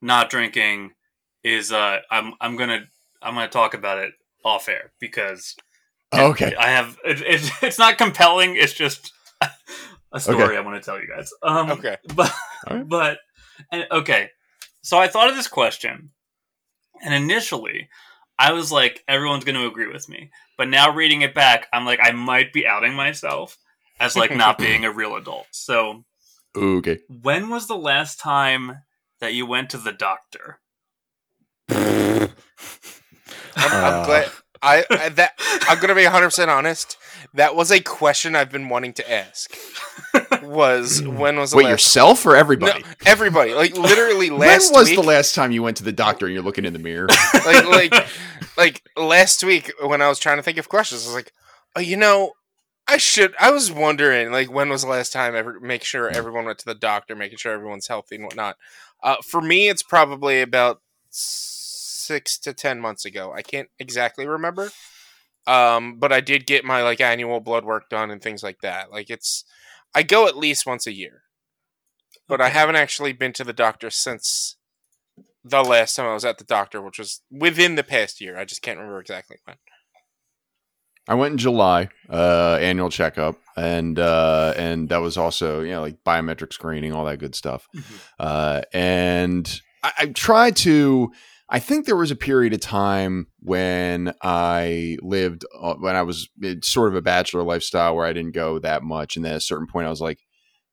not 0.00 0.30
drinking 0.30 0.92
is 1.44 1.70
uh 1.70 1.98
I'm 2.10 2.32
I'm 2.40 2.56
gonna 2.56 2.86
I'm 3.20 3.34
gonna 3.34 3.48
talk 3.48 3.74
about 3.74 3.98
it 3.98 4.12
off 4.42 4.68
air 4.70 4.92
because 5.00 5.54
okay. 6.14 6.54
I 6.58 6.68
have 6.68 6.96
it, 7.04 7.22
it's 7.26 7.50
it's 7.62 7.78
not 7.78 7.98
compelling. 7.98 8.56
It's 8.56 8.72
just 8.72 9.12
a 10.12 10.20
story 10.20 10.44
Okay. 10.44 10.56
I 10.56 10.60
want 10.60 10.82
to 10.82 10.84
tell 10.84 11.00
you 11.00 11.08
guys. 11.08 11.30
Um, 11.42 11.70
Okay. 11.72 11.96
but 12.14 12.32
All 12.66 12.76
right. 12.76 12.88
but 12.88 13.18
and, 13.72 13.86
okay. 13.90 14.30
So 14.82 14.98
I 14.98 15.08
thought 15.08 15.28
of 15.28 15.36
this 15.36 15.48
question, 15.48 16.10
and 17.02 17.12
initially 17.14 17.88
I 18.38 18.52
was 18.52 18.70
like, 18.70 19.02
everyone's 19.08 19.44
going 19.44 19.56
to 19.60 19.66
agree 19.66 19.88
with 19.92 20.08
me. 20.08 20.30
But 20.56 20.68
now 20.68 20.94
reading 20.94 21.22
it 21.22 21.34
back, 21.34 21.66
I'm 21.72 21.84
like, 21.84 21.98
I 22.02 22.12
might 22.12 22.52
be 22.52 22.66
outing 22.66 22.94
myself 22.94 23.58
as 24.00 24.16
like 24.16 24.34
not 24.34 24.58
being 24.58 24.84
a 24.84 24.92
real 24.92 25.16
adult. 25.16 25.46
So 25.50 26.04
Okay. 26.56 27.00
when 27.08 27.48
was 27.50 27.66
the 27.66 27.76
last 27.76 28.20
time 28.20 28.78
that 29.20 29.34
you 29.34 29.44
went 29.44 29.70
to 29.70 29.78
the 29.78 29.92
doctor? 29.92 30.60
I'm, 31.68 32.28
Uh. 33.56 33.56
I'm 33.56 34.04
glad. 34.06 34.30
I, 34.62 34.84
I 34.90 35.08
that 35.10 35.34
I'm 35.68 35.78
gonna 35.80 35.94
be 35.94 36.04
100 36.04 36.26
percent 36.26 36.50
honest. 36.50 36.96
That 37.34 37.54
was 37.54 37.70
a 37.70 37.80
question 37.80 38.34
I've 38.34 38.50
been 38.50 38.68
wanting 38.68 38.92
to 38.94 39.10
ask. 39.10 39.54
Was 40.42 41.02
when 41.02 41.36
was 41.36 41.50
the 41.50 41.58
Wait, 41.58 41.64
last? 41.64 41.70
yourself 41.72 42.26
or 42.26 42.36
everybody? 42.36 42.80
No, 42.80 42.88
everybody. 43.06 43.54
Like 43.54 43.76
literally 43.76 44.30
when 44.30 44.40
last 44.40 44.72
was 44.72 44.88
week. 44.88 44.96
the 44.96 45.06
last 45.06 45.34
time 45.34 45.52
you 45.52 45.62
went 45.62 45.76
to 45.78 45.84
the 45.84 45.92
doctor 45.92 46.26
and 46.26 46.34
you're 46.34 46.42
looking 46.42 46.64
in 46.64 46.72
the 46.72 46.78
mirror? 46.78 47.08
like 47.44 47.66
like 47.66 48.06
like 48.56 48.82
last 48.96 49.42
week 49.44 49.72
when 49.82 50.02
I 50.02 50.08
was 50.08 50.18
trying 50.18 50.38
to 50.38 50.42
think 50.42 50.58
of 50.58 50.68
questions, 50.68 51.04
I 51.04 51.08
was 51.08 51.14
like, 51.14 51.32
oh, 51.76 51.80
you 51.80 51.96
know, 51.96 52.32
I 52.86 52.96
should. 52.96 53.34
I 53.38 53.50
was 53.50 53.70
wondering 53.70 54.32
like 54.32 54.50
when 54.50 54.70
was 54.70 54.82
the 54.82 54.88
last 54.88 55.12
time 55.12 55.34
ever 55.34 55.60
make 55.60 55.84
sure 55.84 56.08
everyone 56.08 56.46
went 56.46 56.58
to 56.60 56.64
the 56.64 56.74
doctor, 56.74 57.14
making 57.14 57.38
sure 57.38 57.52
everyone's 57.52 57.88
healthy 57.88 58.16
and 58.16 58.24
whatnot. 58.24 58.56
Uh, 59.02 59.16
for 59.24 59.40
me, 59.40 59.68
it's 59.68 59.82
probably 59.82 60.40
about 60.40 60.80
six 62.08 62.38
to 62.38 62.52
ten 62.52 62.80
months 62.80 63.04
ago. 63.04 63.32
I 63.32 63.42
can't 63.42 63.68
exactly 63.78 64.26
remember. 64.26 64.70
Um, 65.46 65.98
but 65.98 66.12
I 66.12 66.20
did 66.20 66.46
get 66.46 66.64
my 66.64 66.82
like 66.82 67.00
annual 67.00 67.40
blood 67.40 67.64
work 67.64 67.88
done 67.88 68.10
and 68.10 68.20
things 68.20 68.42
like 68.42 68.60
that. 68.62 68.90
Like 68.90 69.08
it's, 69.08 69.44
I 69.94 70.02
go 70.02 70.26
at 70.26 70.36
least 70.36 70.66
once 70.66 70.86
a 70.86 70.92
year, 70.92 71.22
but 72.26 72.40
I 72.40 72.48
haven't 72.48 72.76
actually 72.76 73.12
been 73.12 73.32
to 73.34 73.44
the 73.44 73.54
doctor 73.54 73.88
since 73.88 74.56
the 75.42 75.62
last 75.62 75.94
time 75.94 76.06
I 76.06 76.14
was 76.14 76.24
at 76.24 76.38
the 76.38 76.44
doctor, 76.44 76.82
which 76.82 76.98
was 76.98 77.22
within 77.30 77.76
the 77.76 77.82
past 77.82 78.20
year. 78.20 78.36
I 78.36 78.44
just 78.44 78.60
can't 78.60 78.78
remember 78.78 79.00
exactly 79.00 79.38
when. 79.44 79.56
I 81.08 81.14
went 81.14 81.32
in 81.32 81.38
July, 81.38 81.88
uh, 82.10 82.58
annual 82.60 82.90
checkup, 82.90 83.38
and 83.56 83.98
uh, 83.98 84.52
and 84.58 84.90
that 84.90 84.98
was 84.98 85.16
also 85.16 85.62
you 85.62 85.70
know 85.70 85.80
like 85.80 86.04
biometric 86.04 86.52
screening, 86.52 86.92
all 86.92 87.06
that 87.06 87.18
good 87.18 87.34
stuff. 87.34 87.66
Uh, 88.18 88.62
and 88.74 89.62
I, 89.82 89.92
I 90.00 90.06
tried 90.06 90.56
to. 90.56 91.12
I 91.50 91.60
think 91.60 91.86
there 91.86 91.96
was 91.96 92.10
a 92.10 92.16
period 92.16 92.52
of 92.52 92.60
time 92.60 93.28
when 93.40 94.12
I 94.22 94.98
lived 95.00 95.44
uh, 95.58 95.74
when 95.74 95.96
I 95.96 96.02
was 96.02 96.28
it's 96.40 96.68
sort 96.68 96.88
of 96.88 96.94
a 96.94 97.02
bachelor 97.02 97.42
lifestyle 97.42 97.96
where 97.96 98.06
I 98.06 98.12
didn't 98.12 98.34
go 98.34 98.58
that 98.58 98.82
much, 98.82 99.16
and 99.16 99.24
then 99.24 99.32
at 99.32 99.38
a 99.38 99.40
certain 99.40 99.66
point 99.66 99.86
I 99.86 99.90
was 99.90 100.00
like, 100.00 100.18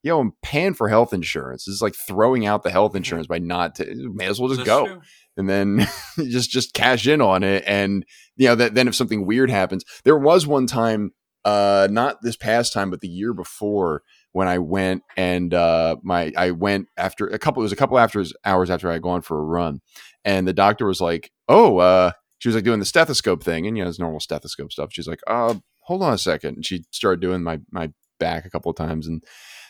"Yo, 0.04 0.20
I'm 0.20 0.34
paying 0.42 0.74
for 0.74 0.90
health 0.90 1.14
insurance. 1.14 1.66
This 1.66 1.76
is 1.76 1.82
like 1.82 1.96
throwing 1.96 2.46
out 2.46 2.64
the 2.64 2.72
health 2.72 2.96
insurance 2.96 3.28
by 3.28 3.40
not. 3.40 3.76
T- 3.76 3.86
may 4.14 4.26
as 4.26 4.40
well 4.40 4.50
just 4.50 4.66
That's 4.66 4.68
go." 4.68 4.86
true. 4.88 5.02
and 5.38 5.50
then 5.50 5.88
just 6.18 6.50
just 6.50 6.74
cash 6.74 7.08
in 7.08 7.22
on 7.22 7.44
it 7.44 7.64
and 7.66 8.06
you 8.36 8.48
know 8.48 8.56
that 8.56 8.74
then 8.74 8.88
if 8.88 8.96
something 8.96 9.26
weird 9.26 9.50
happens 9.50 9.84
there 10.04 10.18
was 10.18 10.48
one 10.48 10.66
time 10.68 11.12
uh 11.44 11.88
not 11.92 12.22
this 12.22 12.36
past 12.38 12.74
time 12.74 12.90
but 12.90 13.02
the 13.02 13.08
year 13.08 13.34
before 13.34 14.02
when 14.36 14.48
i 14.48 14.58
went 14.58 15.02
and 15.16 15.54
uh 15.54 15.96
my 16.04 16.32
i 16.38 16.52
went 16.52 16.88
after 16.98 17.28
a 17.28 17.40
couple 17.40 17.62
it 17.62 17.66
was 17.66 17.72
a 17.72 17.78
couple 17.78 17.98
after 17.98 18.24
hours 18.44 18.70
after 18.70 18.90
i 18.90 18.94
had 18.94 19.02
gone 19.02 19.22
for 19.22 19.40
a 19.40 19.44
run 19.44 19.80
and 20.24 20.48
the 20.48 20.54
doctor 20.54 20.86
was 20.86 21.00
like 21.02 21.32
oh 21.48 21.78
uh 21.78 22.12
she 22.40 22.50
was 22.50 22.56
like 22.56 22.66
doing 22.66 22.80
the 22.80 22.86
stethoscope 22.86 23.44
thing 23.44 23.66
and 23.66 23.78
you 23.78 23.84
know 23.84 23.90
it's 23.90 24.00
normal 24.00 24.20
stethoscope 24.20 24.72
stuff 24.72 24.90
she's 24.92 25.08
like 25.08 25.22
uh 25.28 25.56
hold 25.86 26.02
on 26.02 26.14
a 26.14 26.18
second. 26.18 26.56
And 26.56 26.66
she 26.66 26.84
started 26.92 27.22
doing 27.22 27.42
my 27.42 27.60
my 27.72 27.92
back 28.20 28.46
a 28.46 28.50
couple 28.50 28.70
of 28.70 28.76
times, 28.76 29.08
and 29.08 29.24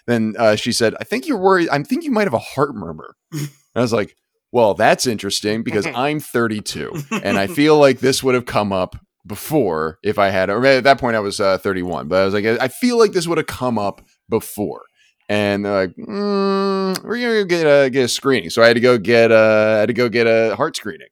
then 0.08 0.34
uh, 0.38 0.56
she 0.56 0.72
said, 0.72 0.96
"I 1.00 1.04
think 1.04 1.28
you're 1.28 1.38
worried. 1.38 1.70
I 1.70 1.82
think 1.84 2.04
you 2.04 2.12
might 2.12 2.28
have 2.28 2.34
a 2.34 2.40
heart 2.40 2.76
murmur." 2.76 3.16
and 3.32 3.50
I 3.76 3.82
was 3.82 3.94
like, 3.94 4.16
"Well, 4.52 4.74
that's 4.74 5.06
interesting 5.08 5.64
because 5.64 5.86
I'm 5.96 6.20
32, 6.20 7.04
and 7.24 7.38
I 7.38 7.48
feel 7.48 7.78
like 7.78 8.00
this 8.00 8.24
would 8.24 8.36
have 8.36 8.46
come 8.46 8.74
up 8.74 8.96
before 9.28 10.00
if 10.04 10.18
I 10.18 10.30
had, 10.30 10.50
or 10.50 10.66
at 10.66 10.84
that 10.84 11.00
point 11.00 11.16
I 11.16 11.20
was 11.20 11.40
uh, 11.40 11.58
31, 11.58 12.08
but 12.08 12.22
I 12.22 12.26
was 12.26 12.34
like, 12.34 12.46
I 12.46 12.68
feel 12.68 12.98
like 12.98 13.12
this 13.12 13.28
would 13.28 13.38
have 13.38 13.48
come 13.48 13.78
up 13.78 14.02
before." 14.30 14.84
And 15.28 15.66
they're 15.66 15.88
like, 15.88 15.96
mm, 15.96 17.04
"We're 17.04 17.20
gonna 17.22 17.46
get 17.46 17.66
a 17.66 17.90
get 17.90 18.04
a 18.06 18.08
screening," 18.08 18.50
so 18.50 18.62
I 18.62 18.68
had 18.68 18.76
to 18.76 18.80
go 18.80 18.98
get 18.98 19.32
a 19.32 19.76
I 19.78 19.80
had 19.80 19.88
to 19.88 19.94
go 19.94 20.10
get 20.10 20.28
a 20.28 20.56
heart 20.56 20.76
screening. 20.76 21.08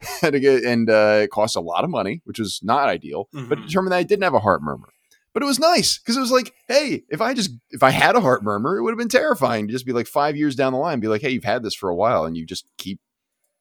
had 0.20 0.34
to 0.34 0.40
get, 0.40 0.62
and 0.62 0.90
uh, 0.90 1.20
it 1.22 1.30
cost 1.30 1.56
a 1.56 1.60
lot 1.60 1.82
of 1.82 1.88
money, 1.90 2.20
which 2.24 2.38
was 2.38 2.60
not 2.62 2.88
ideal. 2.88 3.28
But 3.32 3.58
Mhm. 3.58 3.66
determined 3.66 3.92
that 3.92 3.96
I 3.98 4.02
didn't 4.02 4.24
have 4.24 4.34
a 4.34 4.40
heart 4.40 4.62
murmur. 4.62 4.88
But 5.32 5.42
it 5.42 5.46
was 5.46 5.58
nice 5.58 5.98
because 5.98 6.16
it 6.16 6.20
was 6.20 6.30
like, 6.30 6.52
hey, 6.68 7.02
if 7.08 7.20
I 7.20 7.34
just 7.34 7.50
if 7.70 7.82
I 7.82 7.90
had 7.90 8.14
a 8.14 8.20
heart 8.20 8.42
murmur, 8.44 8.76
it 8.76 8.82
would 8.82 8.90
have 8.92 8.98
been 8.98 9.08
terrifying 9.08 9.66
to 9.66 9.72
just 9.72 9.86
be 9.86 9.92
like 9.92 10.06
five 10.06 10.36
years 10.36 10.54
down 10.54 10.72
the 10.72 10.78
line, 10.78 11.00
be 11.00 11.08
like, 11.08 11.22
hey, 11.22 11.30
you've 11.30 11.44
had 11.44 11.62
this 11.62 11.74
for 11.74 11.88
a 11.88 11.94
while, 11.94 12.24
and 12.24 12.36
you 12.36 12.46
just 12.46 12.66
keep, 12.78 13.00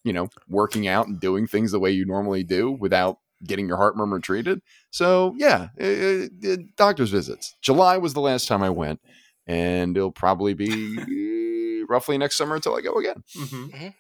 you 0.04 0.14
know, 0.14 0.30
working 0.48 0.88
out 0.88 1.08
and 1.08 1.20
doing 1.20 1.48
things 1.48 1.72
the 1.72 1.80
way 1.80 1.92
you 1.92 2.06
normally 2.06 2.44
do 2.44 2.70
without 2.72 3.18
getting 3.44 3.68
your 3.68 3.78
heart 3.78 3.98
murmur 3.98 4.20
treated. 4.20 4.62
So 4.92 5.34
yeah, 5.38 5.70
uh, 5.80 6.28
uh, 6.52 6.58
doctor's 6.78 7.10
visits. 7.12 7.56
July 7.62 7.98
was 7.98 8.14
the 8.14 8.22
last 8.22 8.48
time 8.48 8.64
I 8.64 8.70
went, 8.70 9.00
and 9.48 9.96
it'll 9.98 10.12
probably 10.12 10.54
be 10.54 11.84
roughly 11.90 12.18
next 12.18 12.38
summer 12.38 12.56
until 12.56 12.76
I 12.76 12.82
go 12.82 12.98
again 12.98 13.24
Mhm. 13.38 13.94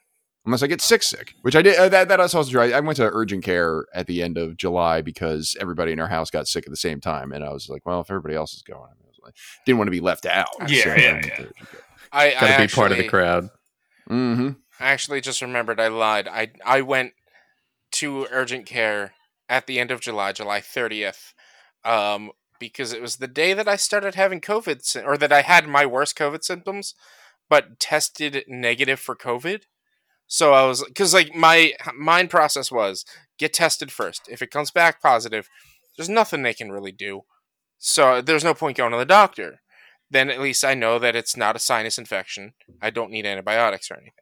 unless 0.45 0.63
I 0.63 0.67
get 0.67 0.81
sick, 0.81 1.03
sick, 1.03 1.33
which 1.41 1.55
I 1.55 1.61
did. 1.61 1.77
Uh, 1.77 1.89
that 1.89 2.07
that 2.07 2.19
was 2.19 2.33
also 2.33 2.49
true. 2.51 2.61
I, 2.61 2.71
I 2.71 2.79
went 2.79 2.97
to 2.97 3.09
urgent 3.11 3.43
care 3.43 3.85
at 3.93 4.07
the 4.07 4.21
end 4.23 4.37
of 4.37 4.57
July 4.57 5.01
because 5.01 5.55
everybody 5.59 5.91
in 5.91 5.99
our 5.99 6.07
house 6.07 6.29
got 6.31 6.47
sick 6.47 6.65
at 6.65 6.71
the 6.71 6.77
same 6.77 7.01
time, 7.01 7.31
and 7.31 7.43
I 7.43 7.51
was 7.51 7.69
like, 7.69 7.85
well, 7.85 8.01
if 8.01 8.09
everybody 8.09 8.35
else 8.35 8.53
is 8.53 8.61
going, 8.63 8.79
I 8.91 9.07
was 9.07 9.19
like, 9.23 9.35
didn't 9.65 9.77
want 9.79 9.87
to 9.87 9.91
be 9.91 9.99
left 10.01 10.25
out. 10.25 10.47
Yeah, 10.67 10.95
yeah, 10.97 11.21
yeah. 11.25 11.45
I, 12.11 12.31
Got 12.31 12.39
to 12.39 12.55
I 12.55 12.67
be 12.67 12.73
part 12.73 12.91
of 12.91 12.97
the 12.97 13.07
crowd. 13.07 13.49
Mm-hmm. 14.09 14.49
I 14.79 14.85
actually 14.91 15.19
just 15.21 15.41
remembered 15.41 15.79
I 15.79 15.87
lied. 15.89 16.27
I 16.27 16.51
I 16.65 16.81
went 16.81 17.13
to 17.93 18.27
urgent 18.31 18.65
care 18.65 19.13
at 19.49 19.67
the 19.67 19.79
end 19.79 19.91
of 19.91 20.01
July, 20.01 20.31
July 20.31 20.59
30th, 20.59 21.33
um, 21.83 22.31
because 22.59 22.93
it 22.93 23.01
was 23.01 23.17
the 23.17 23.27
day 23.27 23.53
that 23.53 23.67
I 23.67 23.75
started 23.75 24.15
having 24.15 24.41
COVID, 24.41 25.05
or 25.05 25.17
that 25.17 25.31
I 25.31 25.41
had 25.41 25.67
my 25.67 25.85
worst 25.85 26.17
COVID 26.17 26.43
symptoms, 26.43 26.95
but 27.49 27.79
tested 27.79 28.43
negative 28.47 28.99
for 28.99 29.15
COVID. 29.15 29.63
So 30.27 30.53
I 30.53 30.65
was, 30.65 30.83
because 30.83 31.13
like 31.13 31.35
my 31.35 31.73
mind 31.95 32.29
process 32.29 32.71
was 32.71 33.05
get 33.37 33.53
tested 33.53 33.91
first. 33.91 34.27
If 34.29 34.41
it 34.41 34.51
comes 34.51 34.71
back 34.71 35.01
positive, 35.01 35.49
there's 35.95 36.09
nothing 36.09 36.41
they 36.41 36.53
can 36.53 36.71
really 36.71 36.91
do. 36.91 37.21
So 37.77 38.21
there's 38.21 38.43
no 38.43 38.53
point 38.53 38.77
going 38.77 38.91
to 38.91 38.97
the 38.97 39.05
doctor. 39.05 39.61
Then 40.09 40.29
at 40.29 40.41
least 40.41 40.63
I 40.63 40.73
know 40.73 40.99
that 40.99 41.15
it's 41.15 41.37
not 41.37 41.55
a 41.55 41.59
sinus 41.59 41.97
infection. 41.97 42.53
I 42.81 42.89
don't 42.89 43.11
need 43.11 43.25
antibiotics 43.25 43.91
or 43.91 43.95
anything. 43.95 44.13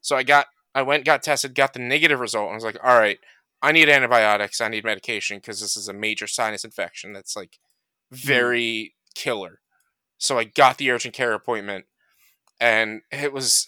So 0.00 0.16
I 0.16 0.22
got 0.22 0.46
I 0.74 0.82
went 0.82 1.04
got 1.04 1.22
tested, 1.22 1.54
got 1.54 1.72
the 1.72 1.80
negative 1.80 2.20
result, 2.20 2.46
and 2.46 2.52
I 2.52 2.56
was 2.56 2.64
like, 2.64 2.78
all 2.82 2.98
right, 2.98 3.18
I 3.60 3.72
need 3.72 3.88
antibiotics, 3.88 4.60
I 4.60 4.68
need 4.68 4.84
medication 4.84 5.38
because 5.38 5.60
this 5.60 5.76
is 5.76 5.88
a 5.88 5.92
major 5.92 6.26
sinus 6.26 6.64
infection 6.64 7.12
that's 7.12 7.36
like 7.36 7.58
mm-hmm. 8.12 8.26
very 8.26 8.94
killer. 9.14 9.60
So 10.18 10.38
I 10.38 10.44
got 10.44 10.78
the 10.78 10.90
urgent 10.90 11.14
care 11.14 11.32
appointment, 11.32 11.86
and 12.60 13.02
it 13.12 13.32
was 13.32 13.66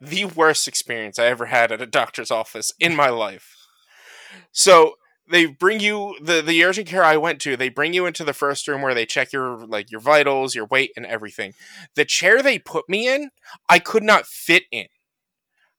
the 0.00 0.24
worst 0.26 0.68
experience 0.68 1.18
I 1.18 1.26
ever 1.26 1.46
had 1.46 1.72
at 1.72 1.82
a 1.82 1.86
doctor's 1.86 2.30
office 2.30 2.72
in 2.78 2.94
my 2.94 3.08
life. 3.08 3.56
So 4.52 4.94
they 5.30 5.46
bring 5.46 5.80
you 5.80 6.16
the 6.20 6.40
the 6.40 6.64
urgent 6.64 6.86
care 6.86 7.04
I 7.04 7.16
went 7.16 7.40
to. 7.42 7.56
They 7.56 7.68
bring 7.68 7.92
you 7.92 8.06
into 8.06 8.24
the 8.24 8.32
first 8.32 8.66
room 8.68 8.82
where 8.82 8.94
they 8.94 9.06
check 9.06 9.32
your 9.32 9.66
like 9.66 9.90
your 9.90 10.00
vitals, 10.00 10.54
your 10.54 10.66
weight, 10.66 10.92
and 10.96 11.04
everything. 11.06 11.54
The 11.94 12.04
chair 12.04 12.42
they 12.42 12.58
put 12.58 12.88
me 12.88 13.08
in, 13.12 13.30
I 13.68 13.78
could 13.78 14.02
not 14.02 14.26
fit 14.26 14.64
in. 14.70 14.86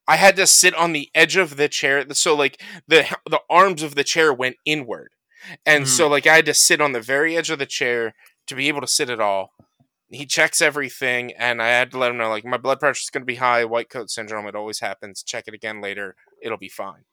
I 0.10 0.16
had 0.16 0.36
to 0.38 0.48
sit 0.48 0.74
on 0.74 0.92
the 0.92 1.12
edge 1.14 1.38
of 1.38 1.56
the 1.56 1.70
chair, 1.70 2.04
so 2.14 2.36
like 2.36 2.60
the 2.88 3.16
the 3.30 3.42
arms 3.48 3.84
of 3.84 3.94
the 3.94 4.04
chair 4.04 4.34
went 4.34 4.56
inward, 4.66 5.12
and 5.68 5.88
so 5.88 6.08
like 6.08 6.26
I 6.26 6.38
had 6.38 6.48
to 6.48 6.54
sit 6.56 6.82
on 6.82 6.94
the 6.94 7.00
very 7.00 7.38
edge 7.38 7.52
of 7.52 7.60
the 7.60 7.68
chair 7.68 8.16
to 8.48 8.56
be 8.56 8.68
able 8.70 8.82
to 8.82 8.88
sit 8.88 9.12
at 9.12 9.20
all. 9.20 9.54
He 10.10 10.26
checks 10.26 10.62
everything, 10.62 11.34
and 11.34 11.62
I 11.62 11.68
had 11.68 11.92
to 11.92 12.00
let 12.00 12.10
him 12.10 12.18
know 12.18 12.28
like 12.28 12.44
my 12.44 12.58
blood 12.58 12.80
pressure 12.80 13.04
is 13.04 13.12
going 13.12 13.22
to 13.22 13.26
be 13.26 13.36
high, 13.36 13.64
white 13.66 13.92
coat 13.92 14.10
syndrome. 14.10 14.48
It 14.48 14.56
always 14.56 14.80
happens. 14.80 15.22
Check 15.22 15.44
it 15.48 15.54
again 15.54 15.80
later. 15.80 16.16
It'll 16.42 16.58
be 16.58 16.70
fine. 16.70 17.04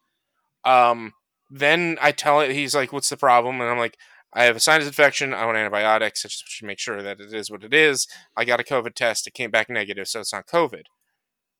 Um, 0.65 1.13
then 1.51 1.99
I 2.01 2.13
tell 2.13 2.41
it. 2.41 2.53
He's 2.53 2.75
like, 2.75 2.95
"What's 2.95 3.11
the 3.11 3.19
problem?" 3.19 3.61
And 3.61 3.69
I'm 3.69 3.79
like, 3.79 3.99
"I 4.33 4.45
have 4.45 4.57
a 4.57 4.61
sinus 4.61 4.87
infection. 4.87 5.35
I 5.35 5.45
want 5.45 5.59
antibiotics. 5.59 6.25
I 6.25 6.29
just 6.29 6.49
should 6.49 6.67
make 6.67 6.79
sure 6.79 7.03
that 7.03 7.21
it 7.21 7.35
is 7.35 7.51
what 7.51 7.63
it 7.63 7.75
is. 7.75 8.09
I 8.35 8.47
got 8.47 8.59
a 8.59 8.65
COVID 8.65 8.95
test. 8.95 9.27
It 9.27 9.35
came 9.35 9.51
back 9.51 9.69
negative, 9.69 10.09
so 10.09 10.21
it's 10.21 10.33
not 10.33 10.47
COVID." 10.47 10.85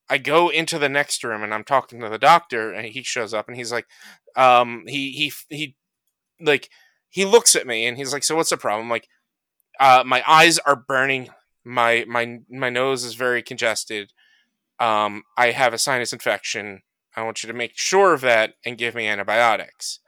I 0.09 0.19
go 0.19 0.49
into 0.49 0.79
the 0.79 0.89
next 0.89 1.25
room 1.25 1.43
and 1.43 1.53
I'm 1.53 1.65
talking 1.65 2.01
to 2.01 2.09
the 2.09 2.19
doctor, 2.19 2.73
and 2.73 2.87
he 2.87 3.03
shows 3.03 3.35
up 3.35 3.49
and 3.49 3.57
he's 3.57 3.73
like, 3.73 3.87
um, 4.37 4.85
he 4.87 5.13
he 5.13 5.33
he, 5.49 5.77
like 6.41 6.71
he 7.09 7.25
looks 7.25 7.57
at 7.57 7.67
me 7.67 7.87
and 7.87 7.97
he's 7.97 8.13
like, 8.13 8.25
"So 8.25 8.37
what's 8.37 8.51
the 8.51 8.57
problem?" 8.57 8.87
I'm 8.87 8.91
like, 8.91 9.09
uh, 9.81 10.05
my 10.07 10.23
eyes 10.27 10.59
are 10.61 10.77
burning. 10.77 11.31
My 11.65 12.05
my 12.09 12.39
my 12.51 12.71
nose 12.71 13.05
is 13.05 13.15
very 13.15 13.43
congested. 13.43 14.13
Um, 14.79 15.23
I 15.37 15.53
have 15.53 15.73
a 15.73 15.79
sinus 15.79 16.13
infection. 16.13 16.83
I 17.17 17.23
want 17.23 17.43
you 17.43 17.47
to 17.49 17.55
make 17.55 17.73
sure 17.77 18.13
of 18.13 18.21
that 18.21 18.55
and 18.65 18.77
give 18.77 18.95
me 18.95 19.07
antibiotics. 19.07 20.01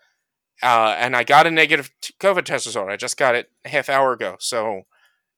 Uh, 0.62 0.95
and 0.99 1.17
I 1.17 1.25
got 1.25 1.47
a 1.47 1.50
negative 1.50 1.90
COVID 2.21 2.45
test 2.45 2.67
result. 2.67 2.90
I 2.90 2.97
just 2.97 3.17
got 3.17 3.35
it 3.35 3.50
a 3.64 3.69
half 3.71 3.88
hour 3.88 4.12
ago, 4.12 4.37
so 4.40 4.83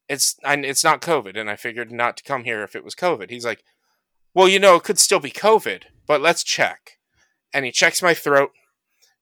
it's 0.08 0.36
it's 0.44 0.84
not 0.84 1.02
COVID. 1.02 1.38
And 1.38 1.48
I 1.48 1.56
figured 1.56 1.92
not 1.92 2.16
to 2.16 2.24
come 2.24 2.44
here 2.44 2.62
if 2.62 2.74
it 2.74 2.84
was 2.84 2.94
COVID. 2.94 3.30
He's 3.30 3.44
like, 3.44 3.62
well, 4.34 4.48
you 4.48 4.58
know, 4.58 4.76
it 4.76 4.84
could 4.84 4.98
still 4.98 5.20
be 5.20 5.30
COVID, 5.30 5.84
but 6.06 6.20
let's 6.20 6.42
check. 6.42 6.98
And 7.52 7.64
he 7.64 7.72
checks 7.72 8.02
my 8.02 8.14
throat. 8.14 8.50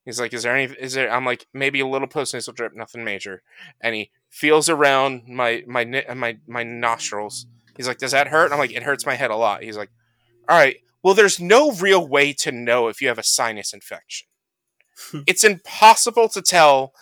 He's 0.04 0.20
like, 0.20 0.32
is 0.32 0.42
there 0.42 0.56
any? 0.56 0.72
Is 0.74 0.94
there? 0.94 1.10
I'm 1.10 1.24
like, 1.24 1.46
maybe 1.52 1.80
a 1.80 1.86
little 1.86 2.08
post 2.08 2.32
nasal 2.32 2.54
drip, 2.54 2.74
nothing 2.74 3.04
major. 3.04 3.42
And 3.80 3.94
he 3.94 4.10
feels 4.30 4.68
around 4.68 5.28
my 5.28 5.62
my 5.66 5.84
my 6.14 6.38
my 6.46 6.62
nostrils. 6.62 7.46
He's 7.76 7.86
like, 7.86 7.98
does 7.98 8.12
that 8.12 8.28
hurt? 8.28 8.50
I'm 8.50 8.58
like, 8.58 8.72
it 8.72 8.82
hurts 8.82 9.06
my 9.06 9.14
head 9.14 9.30
a 9.30 9.36
lot. 9.36 9.62
He's 9.62 9.76
like, 9.76 9.90
all 10.48 10.58
right. 10.58 10.76
Well, 11.02 11.14
there's 11.14 11.38
no 11.38 11.72
real 11.72 12.06
way 12.06 12.32
to 12.34 12.50
know 12.50 12.88
if 12.88 13.00
you 13.00 13.08
have 13.08 13.18
a 13.18 13.22
sinus 13.22 13.72
infection. 13.72 14.26
Hmm. 15.10 15.20
it's 15.28 15.44
impossible 15.44 16.28
to 16.30 16.42
tell 16.42 16.92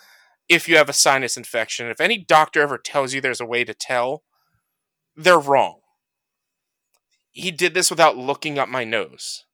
if 0.47 0.67
you 0.67 0.77
have 0.77 0.89
a 0.89 0.93
sinus 0.93 1.35
infection. 1.35 1.87
If 1.87 1.99
any 1.99 2.17
doctor 2.17 2.61
ever 2.61 2.77
tells 2.77 3.13
you 3.13 3.21
there's 3.21 3.41
a 3.41 3.45
way 3.45 3.63
to 3.63 3.73
tell, 3.73 4.23
they're 5.15 5.39
wrong. 5.39 5.79
He 7.37 7.51
did 7.51 7.73
this 7.73 7.89
without 7.89 8.17
looking 8.17 8.57
up 8.59 8.69
my 8.69 8.83
nose. 8.83 9.45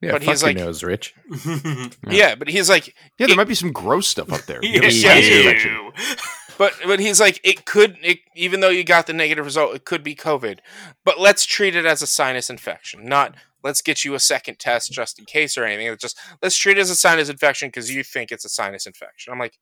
Yeah, 0.00 0.12
But 0.12 0.22
fuck 0.24 0.30
he's 0.32 0.42
your 0.42 0.48
like- 0.50 0.56
nose, 0.58 0.82
Rich. 0.82 1.14
Yeah. 1.46 1.88
Yeah, 2.08 2.34
but 2.34 2.48
he's 2.48 2.68
like, 2.68 2.88
Yeah, 3.18 3.26
there 3.26 3.30
It- 3.30 3.36
might 3.36 3.48
be 3.48 3.54
some 3.54 3.72
gross 3.72 4.06
stuff 4.08 4.32
up 4.32 4.42
there. 4.42 4.58
Yeah, 4.62 4.82
Yeah. 4.82 4.90
sinus 4.90 5.28
ew. 5.28 5.36
infection. 5.40 5.92
but 6.58 6.74
but 6.86 7.00
he's 7.00 7.20
like, 7.20 7.40
it 7.42 7.64
could, 7.64 7.96
it, 8.02 8.18
even 8.36 8.60
though 8.60 8.68
you 8.68 8.84
got 8.84 9.06
the 9.06 9.12
negative 9.12 9.44
result, 9.44 9.74
it 9.74 9.84
could 9.84 10.02
be 10.04 10.14
COVID. 10.14 10.58
But 11.04 11.18
let's 11.20 11.44
treat 11.46 11.74
it 11.74 11.86
as 11.86 12.02
a 12.02 12.06
sinus 12.06 12.50
infection, 12.50 13.06
not 13.06 13.34
let's 13.62 13.80
get 13.80 14.04
you 14.04 14.12
a 14.14 14.20
second 14.20 14.58
test 14.58 14.92
just 14.92 15.18
in 15.18 15.24
case 15.24 15.56
or 15.56 15.64
anything. 15.64 15.86
It's 15.86 16.02
just 16.02 16.18
let's 16.42 16.56
treat 16.56 16.76
it 16.76 16.80
as 16.82 16.90
a 16.90 16.94
sinus 16.96 17.30
infection 17.30 17.68
because 17.68 17.90
you 17.90 18.02
think 18.04 18.30
it's 18.30 18.44
a 18.44 18.50
sinus 18.50 18.86
infection. 18.86 19.32
I'm 19.32 19.38
like, 19.38 19.58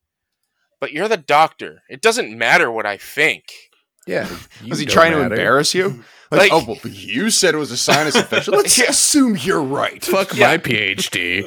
but 0.81 0.91
you're 0.91 1.07
the 1.07 1.15
doctor. 1.15 1.83
It 1.89 2.01
doesn't 2.01 2.37
matter 2.37 2.69
what 2.69 2.85
I 2.85 2.97
think. 2.97 3.45
Yeah. 4.07 4.27
Was 4.69 4.79
he 4.79 4.85
trying 4.85 5.11
don't 5.11 5.21
to 5.29 5.35
embarrass 5.35 5.73
you? 5.73 6.03
Like, 6.33 6.51
Like- 6.51 6.67
oh, 6.67 6.77
well, 6.83 6.91
you 6.91 7.29
said 7.29 7.53
it 7.53 7.59
was 7.59 7.69
a 7.69 7.77
sinus 7.77 8.15
infection. 8.23 8.55
Let's 8.55 8.75
Yeah. 8.75 8.85
assume 8.89 9.37
you're 9.37 9.61
right. 9.61 10.03
Fuck 10.03 10.33
Yeah. 10.35 10.47
my 10.47 10.57
PhD. 10.57 11.43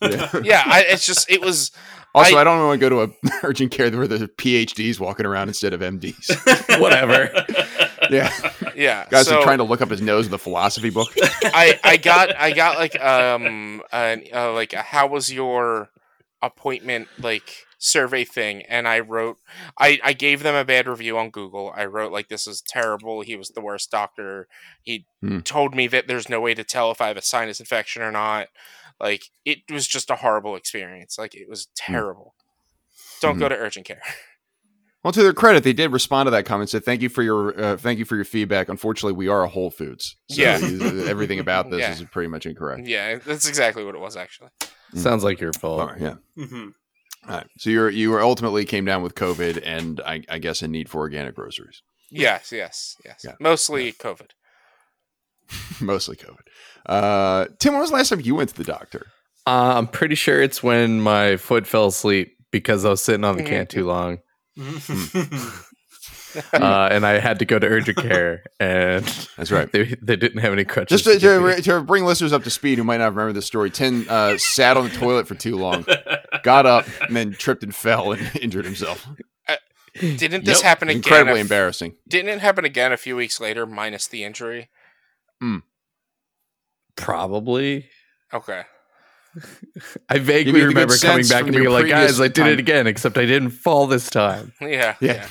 Yeah. 0.00 0.40
Yeah, 0.44 0.62
I, 0.66 0.82
it's 0.86 1.04
just 1.04 1.28
it 1.28 1.40
was. 1.40 1.72
Also, 2.14 2.36
I, 2.36 2.42
I- 2.42 2.44
don't 2.44 2.64
want 2.64 2.80
to 2.80 2.88
go 2.88 3.06
to 3.06 3.10
a 3.10 3.30
urgent 3.42 3.72
care 3.72 3.90
where 3.90 4.06
there's 4.06 4.22
PhDs 4.22 5.00
walking 5.00 5.26
around 5.26 5.48
instead 5.48 5.72
of 5.72 5.80
MDs. 5.80 6.78
Whatever. 6.80 7.32
yeah, 8.08 8.30
Yeah, 8.76 9.04
guys 9.10 9.26
so 9.26 9.40
are 9.40 9.42
trying 9.42 9.58
to 9.58 9.64
look 9.64 9.80
up 9.80 9.90
his 9.90 10.00
nose 10.00 10.26
in 10.26 10.30
the 10.30 10.38
philosophy 10.38 10.90
book. 10.90 11.12
I 11.42 11.80
I 11.82 11.96
got 11.96 12.36
I 12.36 12.52
got 12.52 12.78
like 12.78 13.00
um 13.02 13.82
an, 13.90 14.24
uh, 14.32 14.52
like 14.52 14.74
a 14.74 14.82
how 14.82 15.08
was 15.08 15.32
your 15.32 15.88
appointment 16.40 17.08
like 17.18 17.66
survey 17.82 18.24
thing 18.26 18.60
and 18.68 18.86
I 18.86 19.00
wrote 19.00 19.38
I 19.78 19.98
I 20.04 20.12
gave 20.12 20.42
them 20.42 20.54
a 20.54 20.66
bad 20.66 20.86
review 20.86 21.16
on 21.16 21.30
Google. 21.30 21.72
I 21.74 21.86
wrote 21.86 22.12
like 22.12 22.28
this 22.28 22.46
is 22.46 22.60
terrible. 22.60 23.22
He 23.22 23.36
was 23.36 23.48
the 23.48 23.62
worst 23.62 23.90
doctor. 23.90 24.46
He 24.82 25.06
Hmm. 25.22 25.40
told 25.40 25.74
me 25.74 25.86
that 25.88 26.06
there's 26.06 26.28
no 26.28 26.40
way 26.42 26.52
to 26.54 26.62
tell 26.62 26.90
if 26.90 27.00
I 27.00 27.08
have 27.08 27.16
a 27.16 27.22
sinus 27.22 27.58
infection 27.58 28.02
or 28.02 28.12
not. 28.12 28.48
Like 29.00 29.24
it 29.46 29.60
was 29.70 29.88
just 29.88 30.10
a 30.10 30.16
horrible 30.16 30.56
experience. 30.56 31.18
Like 31.18 31.34
it 31.34 31.48
was 31.48 31.68
terrible. 31.74 32.34
Don't 33.22 33.38
go 33.38 33.48
to 33.48 33.56
urgent 33.56 33.86
care. 33.86 34.02
Well, 35.02 35.14
to 35.14 35.22
their 35.22 35.32
credit, 35.32 35.64
they 35.64 35.72
did 35.72 35.92
respond 35.92 36.26
to 36.26 36.30
that 36.32 36.44
comment. 36.44 36.68
Said 36.68 36.84
thank 36.84 37.00
you 37.00 37.08
for 37.08 37.22
your 37.22 37.58
uh, 37.58 37.76
thank 37.78 37.98
you 37.98 38.04
for 38.04 38.16
your 38.16 38.24
feedback. 38.26 38.68
Unfortunately, 38.68 39.14
we 39.14 39.28
are 39.28 39.42
a 39.42 39.48
Whole 39.48 39.70
Foods. 39.70 40.16
So 40.28 40.42
Yeah. 40.42 40.58
everything 41.08 41.38
about 41.38 41.70
this 41.70 41.80
Yeah. 41.80 41.92
is 41.92 42.02
pretty 42.12 42.28
much 42.28 42.44
incorrect. 42.44 42.86
yeah, 42.86 43.14
that's 43.16 43.48
exactly 43.48 43.82
what 43.82 43.94
it 43.94 43.98
was 44.02 44.14
actually. 44.18 44.50
Sounds 44.94 45.24
like 45.24 45.40
your 45.40 45.54
fault. 45.54 45.80
All 45.80 45.86
right, 45.86 45.98
yeah. 46.02 46.14
Mhm. 46.36 46.74
All 47.28 47.36
right. 47.36 47.46
So 47.58 47.70
you're 47.70 47.90
you 47.90 48.10
were 48.10 48.22
ultimately 48.22 48.64
came 48.64 48.84
down 48.84 49.02
with 49.02 49.14
COVID 49.14 49.62
and 49.64 50.00
I, 50.00 50.22
I 50.28 50.38
guess 50.38 50.62
a 50.62 50.68
need 50.68 50.88
for 50.88 51.00
organic 51.00 51.34
groceries. 51.34 51.82
Yes, 52.10 52.50
yes, 52.50 52.96
yes. 53.04 53.20
Yeah. 53.24 53.34
Mostly 53.38 53.92
COVID. 53.92 54.30
Mostly 55.80 56.16
COVID. 56.16 56.40
Uh, 56.86 57.46
Tim, 57.58 57.74
when 57.74 57.80
was 57.80 57.90
the 57.90 57.96
last 57.96 58.08
time 58.08 58.20
you 58.20 58.34
went 58.34 58.50
to 58.50 58.56
the 58.56 58.64
doctor? 58.64 59.06
Uh, 59.46 59.74
I'm 59.76 59.86
pretty 59.86 60.14
sure 60.14 60.42
it's 60.42 60.62
when 60.62 61.00
my 61.00 61.36
foot 61.36 61.66
fell 61.66 61.86
asleep 61.86 62.36
because 62.50 62.84
I 62.84 62.90
was 62.90 63.02
sitting 63.02 63.24
on 63.24 63.36
the 63.36 63.42
can 63.42 63.66
too 63.66 63.86
long, 63.86 64.18
uh, 66.52 66.88
and 66.90 67.06
I 67.06 67.18
had 67.18 67.38
to 67.38 67.44
go 67.44 67.58
to 67.58 67.66
urgent 67.66 67.96
care, 67.96 68.42
and 68.58 69.04
That's 69.36 69.50
right. 69.50 69.70
they, 69.72 69.96
they 70.02 70.16
didn't 70.16 70.40
have 70.40 70.52
any 70.52 70.64
crutches. 70.64 71.02
Just 71.02 71.20
to, 71.20 71.38
to 71.40 71.56
to, 71.56 71.62
to 71.62 71.80
bring 71.80 72.04
listeners 72.04 72.32
up 72.32 72.44
to 72.44 72.50
speed 72.50 72.78
who 72.78 72.84
might 72.84 72.98
not 72.98 73.12
remember 73.12 73.32
this 73.32 73.46
story, 73.46 73.70
Tim 73.70 74.06
uh, 74.08 74.36
sat 74.36 74.76
on 74.76 74.84
the 74.84 74.90
toilet 74.90 75.26
for 75.26 75.34
too 75.34 75.56
long, 75.56 75.86
got 76.44 76.66
up, 76.66 76.86
and 77.02 77.16
then 77.16 77.32
tripped 77.32 77.62
and 77.62 77.74
fell 77.74 78.12
and 78.12 78.30
injured 78.40 78.64
himself. 78.64 79.06
Uh, 79.48 79.56
didn't 79.98 80.44
this 80.44 80.58
Yep. 80.58 80.64
happen 80.64 80.88
again? 80.88 80.96
Incredibly 80.98 81.32
a 81.34 81.36
f- 81.36 81.40
embarrassing. 81.40 81.96
Didn't 82.08 82.28
it 82.30 82.40
happen 82.40 82.64
again 82.64 82.92
a 82.92 82.96
few 82.96 83.16
weeks 83.16 83.40
later, 83.40 83.66
minus 83.66 84.06
the 84.06 84.24
injury? 84.24 84.68
Hmm. 85.40 85.58
Probably. 86.96 87.88
Okay. 88.32 88.62
I 90.08 90.18
vaguely 90.18 90.60
the 90.60 90.66
remember 90.68 90.96
coming 90.96 91.26
back 91.28 91.44
and 91.44 91.52
being 91.52 91.68
like, 91.68 91.82
previous 91.82 92.12
guys, 92.12 92.20
I 92.20 92.24
did 92.28 92.34
time." 92.36 92.48
it 92.48 92.58
again, 92.58 92.86
except 92.86 93.16
I 93.16 93.26
didn't 93.26 93.50
fall 93.50 93.86
this 93.86 94.10
time. 94.10 94.52
Yeah. 94.60 94.96
Yeah. 95.00 95.12
Yeah. 95.14 95.28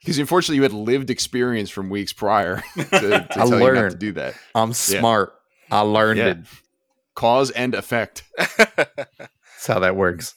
Because 0.00 0.18
unfortunately, 0.18 0.56
you 0.56 0.62
had 0.62 0.72
lived 0.72 1.10
experience 1.10 1.70
from 1.70 1.88
weeks 1.90 2.12
prior 2.12 2.62
to, 2.76 2.84
to 2.84 3.26
I 3.30 3.34
tell 3.34 3.50
you 3.60 3.72
not 3.72 3.90
to 3.92 3.96
do 3.96 4.12
that. 4.12 4.34
I'm 4.54 4.72
smart. 4.72 5.32
I 5.70 5.80
learned 5.80 6.18
Yeah. 6.18 6.26
it. 6.30 6.38
Cause 7.14 7.50
and 7.52 7.74
effect. 7.74 8.24
That's 9.62 9.74
how 9.74 9.78
that 9.78 9.94
works. 9.94 10.34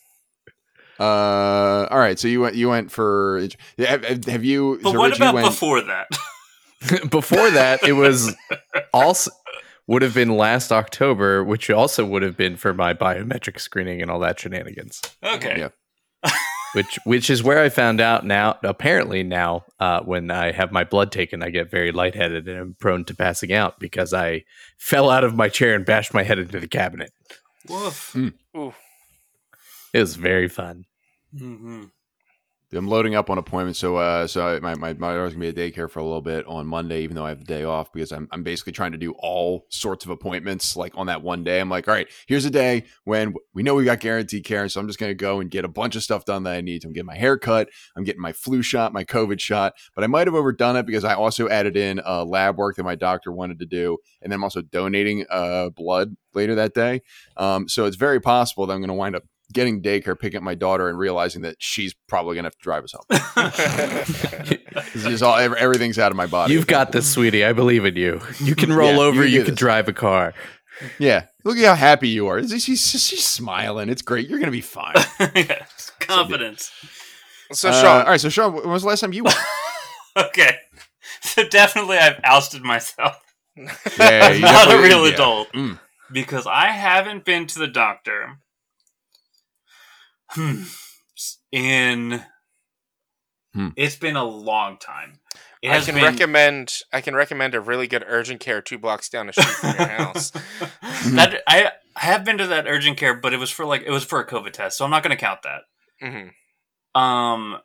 Uh, 1.00 1.88
all 1.90 1.98
right. 1.98 2.20
So 2.20 2.28
you 2.28 2.42
went. 2.42 2.54
You 2.56 2.70
went 2.70 2.92
for. 2.92 3.48
Have, 3.80 4.04
have- 4.06 4.26
have 4.26 4.44
you? 4.46 4.80
but 4.84 4.92
so 4.92 5.00
what 5.00 5.10
Rich, 5.10 5.18
about 5.18 5.34
went- 5.34 5.48
before 5.48 5.82
that? 5.82 6.08
Before 7.10 7.50
that, 7.50 7.82
it 7.84 7.94
was 7.94 8.36
also 8.94 9.32
would 9.88 10.04
have 10.04 10.14
been 10.14 10.38
last 10.38 10.72
October, 10.72 11.44
which 11.44 11.72
also 11.72 12.06
would 12.06 12.22
have 12.22 12.38
been 12.38 12.58
for 12.58 12.76
my 12.76 12.94
biometric 12.94 13.60
screening 13.60 14.04
and 14.04 14.12
all 14.12 14.20
that 14.20 14.40
shenanigans. 14.40 15.02
Okay. 15.24 15.58
Yeah. 15.58 16.32
Which 16.76 17.00
which 17.06 17.30
is 17.32 17.42
where 17.42 17.64
I 17.64 17.70
found 17.70 18.02
out 18.02 18.24
now. 18.28 18.60
Apparently 18.64 19.24
now, 19.24 19.64
uh, 19.80 20.02
when 20.02 20.30
I 20.30 20.52
have 20.52 20.72
my 20.72 20.84
blood 20.84 21.12
taken, 21.12 21.42
I 21.42 21.50
get 21.50 21.72
very 21.72 21.92
lightheaded 21.92 22.48
and 22.48 22.60
I'm 22.60 22.76
prone 22.80 23.04
to 23.06 23.16
passing 23.16 23.52
out 23.52 23.80
because 23.80 24.14
I 24.14 24.44
fell 24.78 25.10
out 25.10 25.24
of 25.24 25.34
my 25.36 25.50
chair 25.50 25.74
and 25.74 25.86
bashed 25.86 26.14
my 26.14 26.22
head 26.22 26.38
into 26.38 26.60
the 26.60 26.68
cabinet. 26.68 27.12
Woof. 27.68 28.16
Ooh. 28.56 28.74
It 29.96 30.00
was 30.02 30.18
very 30.18 30.50
fun. 30.50 30.88
hmm 31.32 31.86
I'm 32.74 32.88
loading 32.88 33.16
up 33.16 33.30
on 33.30 33.38
appointments. 33.38 33.80
So, 33.80 33.98
uh, 33.98 34.28
so 34.28 34.46
I, 34.46 34.60
my 34.60 34.76
my 34.76 34.94
my 34.94 35.14
daughter's 35.14 35.34
gonna 35.34 35.50
be 35.52 35.62
at 35.62 35.74
daycare 35.74 35.90
for 35.90 36.00
a 36.00 36.04
little 36.04 36.22
bit 36.22 36.46
on 36.48 36.68
Monday, 36.68 37.04
even 37.04 37.16
though 37.16 37.26
I 37.26 37.30
have 37.30 37.40
the 37.40 37.46
day 37.46 37.64
off 37.64 37.92
because 37.94 38.12
I'm 38.12 38.28
I'm 38.32 38.44
basically 38.44 38.74
trying 38.74 38.92
to 38.92 38.98
do 38.98 39.14
all 39.20 39.66
sorts 39.70 40.04
of 40.04 40.12
appointments 40.12 40.76
like 40.76 40.92
on 40.98 41.08
that 41.08 41.22
one 41.22 41.44
day. 41.44 41.60
I'm 41.60 41.70
like, 41.70 41.88
all 41.88 41.94
right, 41.94 42.08
here's 42.28 42.46
a 42.46 42.50
day 42.50 42.84
when 43.06 43.34
we 43.54 43.64
know 43.64 43.76
we 43.76 43.86
got 43.86 44.00
guaranteed 44.00 44.44
care, 44.44 44.68
so 44.68 44.80
I'm 44.80 44.88
just 44.88 45.00
gonna 45.00 45.14
go 45.14 45.40
and 45.40 45.50
get 45.50 45.64
a 45.64 45.70
bunch 45.70 45.96
of 45.96 46.04
stuff 46.04 46.26
done 46.26 46.44
that 46.44 46.56
I 46.56 46.62
need. 46.62 46.84
I'm 46.84 46.92
getting 46.92 47.06
my 47.06 47.16
hair 47.16 47.38
cut, 47.38 47.70
I'm 47.96 48.04
getting 48.04 48.22
my 48.22 48.34
flu 48.34 48.62
shot, 48.62 48.94
my 48.94 49.06
COVID 49.06 49.40
shot, 49.40 49.74
but 49.94 50.04
I 50.04 50.08
might 50.08 50.28
have 50.28 50.36
overdone 50.36 50.76
it 50.76 50.86
because 50.86 51.06
I 51.06 51.14
also 51.14 51.48
added 51.48 51.78
in 51.78 52.02
uh, 52.06 52.26
lab 52.26 52.58
work 52.58 52.76
that 52.76 52.84
my 52.84 52.96
doctor 52.96 53.32
wanted 53.32 53.60
to 53.60 53.66
do, 53.66 53.98
and 54.22 54.32
then 54.32 54.38
I'm 54.38 54.44
also 54.44 54.62
donating 54.62 55.26
uh, 55.30 55.70
blood 55.70 56.16
later 56.34 56.56
that 56.56 56.74
day. 56.74 57.02
Um, 57.38 57.70
so 57.70 57.86
it's 57.86 57.96
very 57.96 58.20
possible 58.20 58.66
that 58.66 58.74
I'm 58.74 58.82
gonna 58.82 58.94
wind 58.94 59.16
up 59.16 59.24
getting 59.56 59.82
daycare, 59.82 60.20
picking 60.20 60.38
up 60.38 60.44
my 60.44 60.54
daughter, 60.54 60.88
and 60.90 61.00
realizing 61.00 61.42
that 61.42 61.56
she's 61.58 61.96
probably 62.08 62.36
gonna 62.36 62.46
have 62.48 62.54
to 62.58 62.62
drive 62.62 62.84
us 62.84 62.94
home. 62.94 63.06
Just 64.94 65.24
all 65.24 65.36
everything's 65.38 65.98
out 65.98 66.12
of 66.12 66.18
my 66.18 66.28
body. 66.28 66.54
You've 66.54 66.68
got 66.68 66.92
this, 66.92 67.12
sweetie. 67.12 67.44
I 67.44 67.54
believe 67.54 67.86
in 67.86 67.96
you. 67.96 68.22
You 68.40 68.56
can 68.56 68.72
roll 68.76 68.94
Yeah, 68.94 69.00
over. 69.00 69.24
you 69.26 69.40
You, 69.40 69.44
can 69.44 69.54
this. 69.54 69.60
drive 69.60 69.88
a 69.88 69.94
car. 69.94 70.34
yeah. 71.00 71.26
Look 71.44 71.58
at 71.58 71.66
how 71.66 71.76
happy 71.76 72.10
you 72.10 72.28
are. 72.28 72.42
She's, 72.48 72.64
she's, 72.64 72.82
she's 73.04 73.26
smiling. 73.26 73.90
It's 73.90 74.02
great. 74.02 74.30
You're 74.30 74.40
gonna 74.40 74.52
be 74.52 74.62
fine. 74.62 74.94
yes. 75.36 75.92
Confidence. 76.00 76.72
So, 77.52 77.70
Uh, 77.70 77.82
Sean, 77.82 78.02
all 78.02 78.08
right. 78.12 78.20
So 78.22 78.30
Sean, 78.30 78.54
when 78.54 78.70
was 78.70 78.84
the 78.84 78.90
last 78.90 79.00
time 79.02 79.14
you? 79.14 79.26
Okay. 80.18 80.56
So 81.22 81.48
definitely 81.48 81.98
I've 81.98 82.20
ousted 82.24 82.62
myself. 82.64 83.18
Yeah, 83.58 83.68
I'm 84.00 84.42
not 84.42 84.72
a 84.74 84.78
real 84.82 85.08
yeah. 85.08 85.14
adult. 85.14 85.52
Mm. 85.54 85.80
Because 86.12 86.46
I 86.46 86.68
haven't 86.68 87.26
been 87.26 87.48
to 87.48 87.60
the 87.60 87.68
doctor 87.68 88.38
hmm, 90.30 90.64
in 91.52 92.24
Hmm. 93.54 93.70
it's 93.78 93.96
been 93.96 94.18
a 94.18 94.24
long 94.26 94.78
time. 94.78 95.20
It 95.62 95.72
I 95.72 95.80
can 95.80 95.96
been 95.96 96.04
recommend 96.04 96.80
I 96.92 97.00
can 97.00 97.16
recommend 97.16 97.56
a 97.56 97.62
really 97.62 97.88
good 97.88 98.04
urgent 98.06 98.42
care 98.42 98.62
two 98.62 98.78
blocks 98.78 99.08
down 99.08 99.28
the 99.28 99.34
street 99.34 99.48
from 99.48 99.76
your 99.76 99.88
house. 99.88 100.32
that 101.14 101.42
I 101.48 101.72
I 101.96 102.00
have 102.06 102.26
been 102.26 102.38
to 102.40 102.48
that 102.48 102.68
urgent 102.68 102.98
care, 102.98 103.14
but 103.16 103.34
it 103.34 103.38
was 103.38 103.50
for 103.50 103.66
like 103.66 103.84
it 103.84 103.92
was 103.92 104.04
for 104.04 104.20
a 104.20 104.28
COVID 104.28 104.52
test, 104.52 104.78
so 104.78 104.84
I'm 104.84 104.92
not 104.92 105.04
going 105.04 105.16
to 105.16 105.22
count 105.22 105.40
that. 105.44 105.62
hmm 106.02 107.00
Um, 107.00 107.58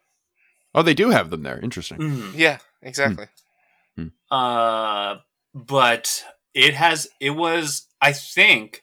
Oh, 0.73 0.83
they 0.83 0.95
do 0.95 1.11
have 1.11 1.31
them 1.31 1.43
there. 1.43 1.59
Interesting. 1.61 1.99
mhm. 1.99 2.33
Yeah, 2.37 2.59
exactly. 2.83 3.27
uh, 4.31 5.17
but 5.55 6.25
it 6.55 6.75
has 6.75 7.09
it 7.19 7.31
was 7.31 7.89
I 8.01 8.13
think 8.13 8.83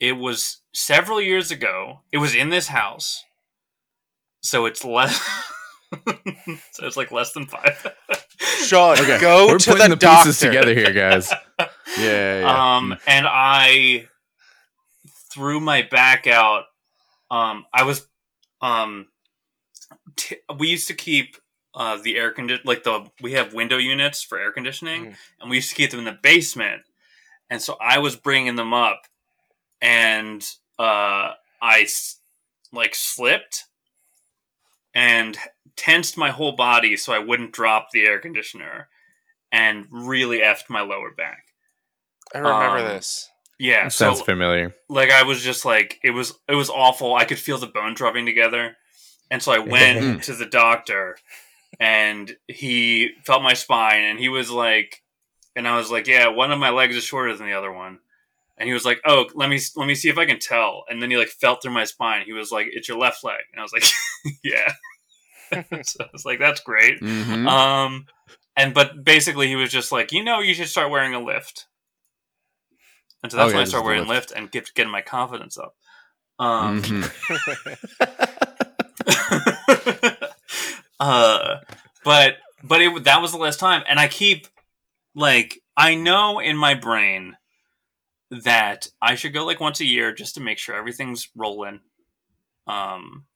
it 0.00 0.12
was 0.12 0.60
several 0.72 1.20
years 1.20 1.50
ago. 1.50 2.00
It 2.12 2.18
was 2.18 2.34
in 2.34 2.48
this 2.50 2.68
house, 2.68 3.24
so 4.42 4.66
it's 4.66 4.84
less. 4.84 5.20
so 6.72 6.86
it's 6.86 6.96
like 6.96 7.12
less 7.12 7.32
than 7.32 7.46
five. 7.46 7.94
Sean, 8.38 8.98
Okay. 8.98 9.20
go 9.20 9.46
We're 9.48 9.58
to 9.58 9.70
putting 9.70 9.90
the, 9.90 9.96
the, 9.96 10.00
doctor. 10.00 10.28
pieces 10.30 10.40
together 10.40 10.74
here, 10.74 10.92
guys. 10.92 11.32
Yeah. 11.58 11.68
yeah, 11.98 12.40
yeah. 12.40 12.76
Um, 12.76 12.96
and 13.06 13.26
I 13.28 14.08
threw 15.32 15.60
my 15.60 15.82
back 15.82 16.26
out. 16.26 16.64
Um, 17.30 17.64
I 17.72 17.84
was, 17.84 18.06
um, 18.60 19.08
t- 20.16 20.36
we 20.58 20.68
used 20.68 20.88
to 20.88 20.94
keep 20.94 21.36
uh, 21.74 21.96
the 22.02 22.16
air 22.16 22.30
condition 22.30 22.62
like 22.64 22.84
the 22.84 23.06
we 23.20 23.32
have 23.32 23.52
window 23.52 23.76
units 23.78 24.22
for 24.22 24.38
air 24.38 24.52
conditioning, 24.52 25.06
Mm. 25.06 25.14
and 25.40 25.50
we 25.50 25.56
used 25.56 25.70
to 25.70 25.74
keep 25.74 25.90
them 25.90 25.98
in 26.00 26.04
the 26.06 26.18
basement. 26.22 26.82
And 27.50 27.60
so 27.60 27.76
I 27.80 27.98
was 27.98 28.16
bringing 28.16 28.56
them 28.56 28.72
up, 28.72 29.02
and 29.84 30.42
uh, 30.78 31.32
I 31.62 31.80
s- 31.82 32.18
like 32.72 32.94
slipped 32.94 33.64
and 34.94 35.36
tensed 35.76 36.16
my 36.16 36.30
whole 36.30 36.52
body 36.52 36.96
so 36.96 37.12
I 37.12 37.18
wouldn't 37.18 37.52
drop 37.52 37.88
the 37.92 38.06
air 38.06 38.18
conditioner, 38.18 38.88
and 39.52 39.86
really 39.90 40.38
effed 40.38 40.68
my 40.70 40.80
lower 40.80 41.10
back. 41.10 41.46
I 42.34 42.38
remember 42.38 42.78
Um, 42.78 42.84
this. 42.86 43.28
Yeah, 43.58 43.88
so 43.88 44.06
Sounds 44.06 44.22
familiar. 44.22 44.74
like 44.88 45.10
I 45.10 45.22
was 45.22 45.40
just 45.42 45.64
like 45.64 46.00
it 46.02 46.10
was 46.10 46.32
it 46.48 46.54
was 46.54 46.70
awful. 46.70 47.14
I 47.14 47.24
could 47.24 47.38
feel 47.38 47.58
the 47.58 47.66
bones 47.68 48.00
rubbing 48.00 48.26
together, 48.26 48.76
and 49.30 49.42
so 49.42 49.52
I 49.52 49.58
went 49.74 50.24
to 50.24 50.32
the 50.34 50.46
doctor, 50.46 51.16
and 51.78 52.36
he 52.48 53.10
felt 53.24 53.42
my 53.42 53.54
spine, 53.54 54.02
and 54.02 54.18
he 54.18 54.28
was 54.28 54.50
like, 54.50 55.02
and 55.54 55.68
I 55.68 55.76
was 55.76 55.90
like, 55.90 56.08
yeah, 56.08 56.28
one 56.28 56.50
of 56.50 56.58
my 56.58 56.70
legs 56.70 56.96
is 56.96 57.04
shorter 57.04 57.36
than 57.36 57.46
the 57.46 57.52
other 57.56 57.70
one, 57.72 58.00
and 58.58 58.68
he 58.68 58.72
was 58.72 58.84
like, 58.84 59.00
oh, 59.06 59.26
let 59.34 59.48
me 59.48 59.58
let 59.76 59.86
me 59.86 59.94
see 59.94 60.08
if 60.08 60.18
I 60.18 60.26
can 60.26 60.38
tell, 60.38 60.84
and 60.88 61.02
then 61.02 61.10
he 61.10 61.16
like 61.16 61.28
felt 61.28 61.62
through 61.62 61.72
my 61.72 61.84
spine. 61.84 62.24
He 62.26 62.32
was 62.32 62.50
like, 62.52 62.66
it's 62.70 62.88
your 62.88 62.98
left 62.98 63.24
leg, 63.24 63.40
and 63.52 63.60
I 63.60 63.62
was 63.62 63.72
like, 63.72 63.84
yeah. 64.44 64.72
so 65.82 66.04
I 66.04 66.08
was 66.12 66.24
like, 66.24 66.38
that's 66.38 66.60
great. 66.60 67.00
Mhm. 67.00 67.48
Um, 67.48 68.06
and 68.56 68.72
but 68.74 69.04
basically, 69.04 69.48
he 69.48 69.56
was 69.56 69.70
just 69.70 69.90
like, 69.92 70.12
you 70.12 70.22
know, 70.24 70.40
you 70.40 70.54
should 70.54 70.68
start 70.68 70.90
wearing 70.90 71.14
a 71.14 71.20
lift. 71.20 71.66
And 73.22 73.32
so 73.32 73.38
Oh, 73.38 73.40
that's 73.42 73.50
yeah, 73.52 73.54
when 73.56 73.60
I 73.60 73.64
this 73.64 73.70
started 73.70 73.86
wearing 73.86 74.06
lift. 74.08 74.30
lift 74.30 74.32
and 74.38 74.50
get 74.50 74.74
getting 74.74 74.92
my 74.92 75.02
confidence 75.02 75.58
up. 75.58 75.74
Um, 76.38 76.82
Mhm. 76.82 77.10
uh, 81.00 81.56
but 82.04 82.34
but 82.62 82.80
it 82.82 83.04
that 83.04 83.20
was 83.22 83.32
the 83.32 83.38
last 83.38 83.60
time, 83.60 83.82
and 83.88 83.98
I 83.98 84.08
keep 84.08 84.46
like 85.14 85.60
I 85.76 85.94
know 85.94 86.38
in 86.38 86.56
my 86.56 86.74
brain 86.74 87.36
that 88.42 88.88
I 89.00 89.14
should 89.14 89.32
go 89.32 89.44
like 89.44 89.60
once 89.60 89.80
a 89.80 89.84
year 89.84 90.12
just 90.12 90.34
to 90.34 90.40
make 90.40 90.58
sure 90.58 90.74
everything's 90.74 91.28
rolling. 91.36 91.80
Um, 92.66 93.26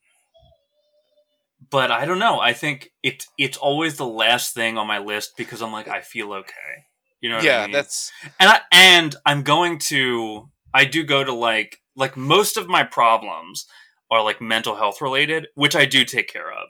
but 1.71 1.91
I 1.91 2.05
don't 2.05 2.19
know. 2.19 2.41
I 2.41 2.53
think 2.53 2.91
it 3.03 3.27
it's 3.37 3.57
always 3.57 3.97
the 3.97 4.07
last 4.07 4.55
thing 4.55 4.79
on 4.79 4.87
my 4.87 4.99
list 4.99 5.37
because 5.37 5.63
I'm 5.63 5.73
like 5.73 5.89
I 5.89 6.01
feel 6.01 6.33
okay. 6.33 6.87
You 7.21 7.31
know? 7.31 7.37
What 7.37 7.45
yeah, 7.45 7.61
I 7.61 7.67
mean? 7.67 7.73
that's 7.73 8.13
and 8.39 8.51
I, 8.51 8.61
and 8.73 9.17
I'm 9.27 9.43
going 9.43 9.79
to 9.81 10.49
I 10.73 10.85
do 10.85 11.05
go 11.05 11.25
to 11.25 11.33
like 11.33 11.81
like 11.97 12.17
most 12.17 12.57
of 12.57 12.69
my 12.69 12.85
problems 12.85 13.67
are 14.11 14.23
like 14.23 14.41
mental 14.41 14.77
health 14.77 15.03
related, 15.03 15.49
which 15.55 15.77
I 15.77 15.85
do 15.85 16.05
take 16.05 16.29
care 16.29 16.51
of. 16.51 16.69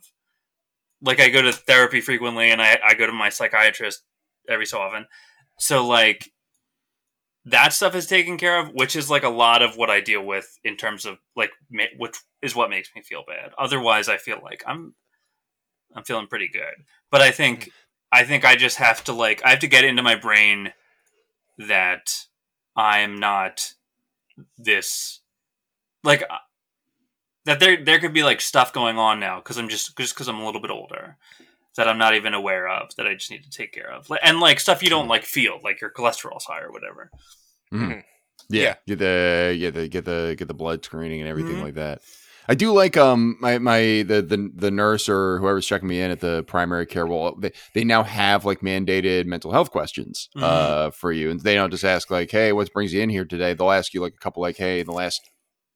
Like 1.00 1.20
I 1.20 1.28
go 1.28 1.42
to 1.42 1.52
therapy 1.52 2.00
frequently, 2.00 2.50
and 2.50 2.60
I 2.60 2.78
I 2.84 2.94
go 2.94 3.06
to 3.06 3.12
my 3.12 3.28
psychiatrist 3.28 4.02
every 4.48 4.66
so 4.66 4.80
often. 4.80 5.06
So 5.58 5.86
like 5.86 6.30
that 7.50 7.72
stuff 7.72 7.94
is 7.94 8.06
taken 8.06 8.36
care 8.36 8.60
of, 8.60 8.72
which 8.74 8.94
is 8.94 9.10
like 9.10 9.22
a 9.22 9.28
lot 9.28 9.62
of 9.62 9.76
what 9.76 9.90
I 9.90 10.00
deal 10.00 10.24
with 10.24 10.58
in 10.64 10.76
terms 10.76 11.06
of 11.06 11.18
like 11.34 11.50
which 11.96 12.16
is 12.42 12.54
what 12.54 12.70
makes 12.70 12.90
me 12.94 13.02
feel 13.02 13.24
bad. 13.26 13.52
Otherwise, 13.58 14.08
I 14.08 14.16
feel 14.16 14.40
like 14.42 14.62
I'm 14.66 14.94
I'm 15.94 16.04
feeling 16.04 16.26
pretty 16.26 16.48
good. 16.48 16.84
But 17.10 17.22
I 17.22 17.30
think 17.30 17.70
I 18.12 18.24
think 18.24 18.44
I 18.44 18.56
just 18.56 18.76
have 18.76 19.02
to 19.04 19.12
like 19.12 19.42
I 19.44 19.50
have 19.50 19.60
to 19.60 19.68
get 19.68 19.84
into 19.84 20.02
my 20.02 20.14
brain 20.14 20.72
that 21.58 22.26
I'm 22.76 23.18
not 23.18 23.72
this 24.56 25.20
like 26.04 26.22
uh, 26.22 26.36
that 27.46 27.60
there 27.60 27.82
there 27.82 27.98
could 27.98 28.12
be 28.12 28.22
like 28.22 28.40
stuff 28.40 28.72
going 28.72 28.98
on 28.98 29.20
now 29.20 29.38
because 29.38 29.56
I'm 29.56 29.68
just 29.68 29.96
just 29.96 30.14
because 30.14 30.28
I'm 30.28 30.40
a 30.40 30.46
little 30.46 30.60
bit 30.60 30.70
older 30.70 31.16
that 31.78 31.88
I'm 31.88 31.98
not 31.98 32.14
even 32.14 32.34
aware 32.34 32.68
of 32.68 32.94
that 32.96 33.06
I 33.06 33.14
just 33.14 33.30
need 33.30 33.44
to 33.44 33.50
take 33.50 33.72
care 33.72 33.90
of 33.90 34.10
and 34.22 34.38
like 34.40 34.60
stuff 34.60 34.82
you 34.82 34.90
don't 34.90 35.08
like 35.08 35.24
feel 35.24 35.58
like 35.64 35.80
your 35.80 35.90
cholesterol's 35.90 36.44
high 36.44 36.60
or 36.60 36.70
whatever. 36.70 37.10
Mhm. 37.72 38.02
Yeah, 38.50 38.62
Yeah. 38.62 38.74
get 38.86 38.98
the 38.98 39.56
get 39.58 39.74
the 39.74 39.88
get 39.88 40.04
the 40.04 40.34
get 40.38 40.48
the 40.48 40.54
blood 40.54 40.84
screening 40.84 41.20
and 41.20 41.28
everything 41.28 41.56
Mhm. 41.56 41.62
like 41.62 41.74
that. 41.74 42.02
I 42.50 42.54
do 42.54 42.72
like 42.72 42.96
um 42.96 43.36
my 43.40 43.58
my 43.58 43.80
the 44.06 44.22
the 44.22 44.50
the 44.54 44.70
nurse 44.70 45.08
or 45.08 45.38
whoever's 45.38 45.66
checking 45.66 45.88
me 45.88 46.00
in 46.00 46.10
at 46.10 46.20
the 46.20 46.44
primary 46.44 46.86
care. 46.86 47.06
Well, 47.06 47.34
they, 47.38 47.52
they 47.74 47.84
now 47.84 48.02
have 48.04 48.46
like 48.46 48.60
mandated 48.60 49.26
mental 49.26 49.52
health 49.52 49.70
questions 49.70 50.30
Mhm. 50.36 50.42
uh 50.42 50.90
for 50.92 51.12
you, 51.12 51.30
and 51.30 51.40
they 51.40 51.54
don't 51.54 51.70
just 51.70 51.84
ask 51.84 52.10
like, 52.10 52.30
"Hey, 52.30 52.52
what 52.52 52.72
brings 52.72 52.92
you 52.94 53.02
in 53.02 53.10
here 53.10 53.26
today?" 53.26 53.52
They'll 53.54 53.70
ask 53.70 53.92
you 53.92 54.00
like 54.00 54.14
a 54.14 54.18
couple 54.18 54.40
like, 54.42 54.56
"Hey, 54.56 54.80
in 54.80 54.86
the 54.86 54.92
last." 54.92 55.20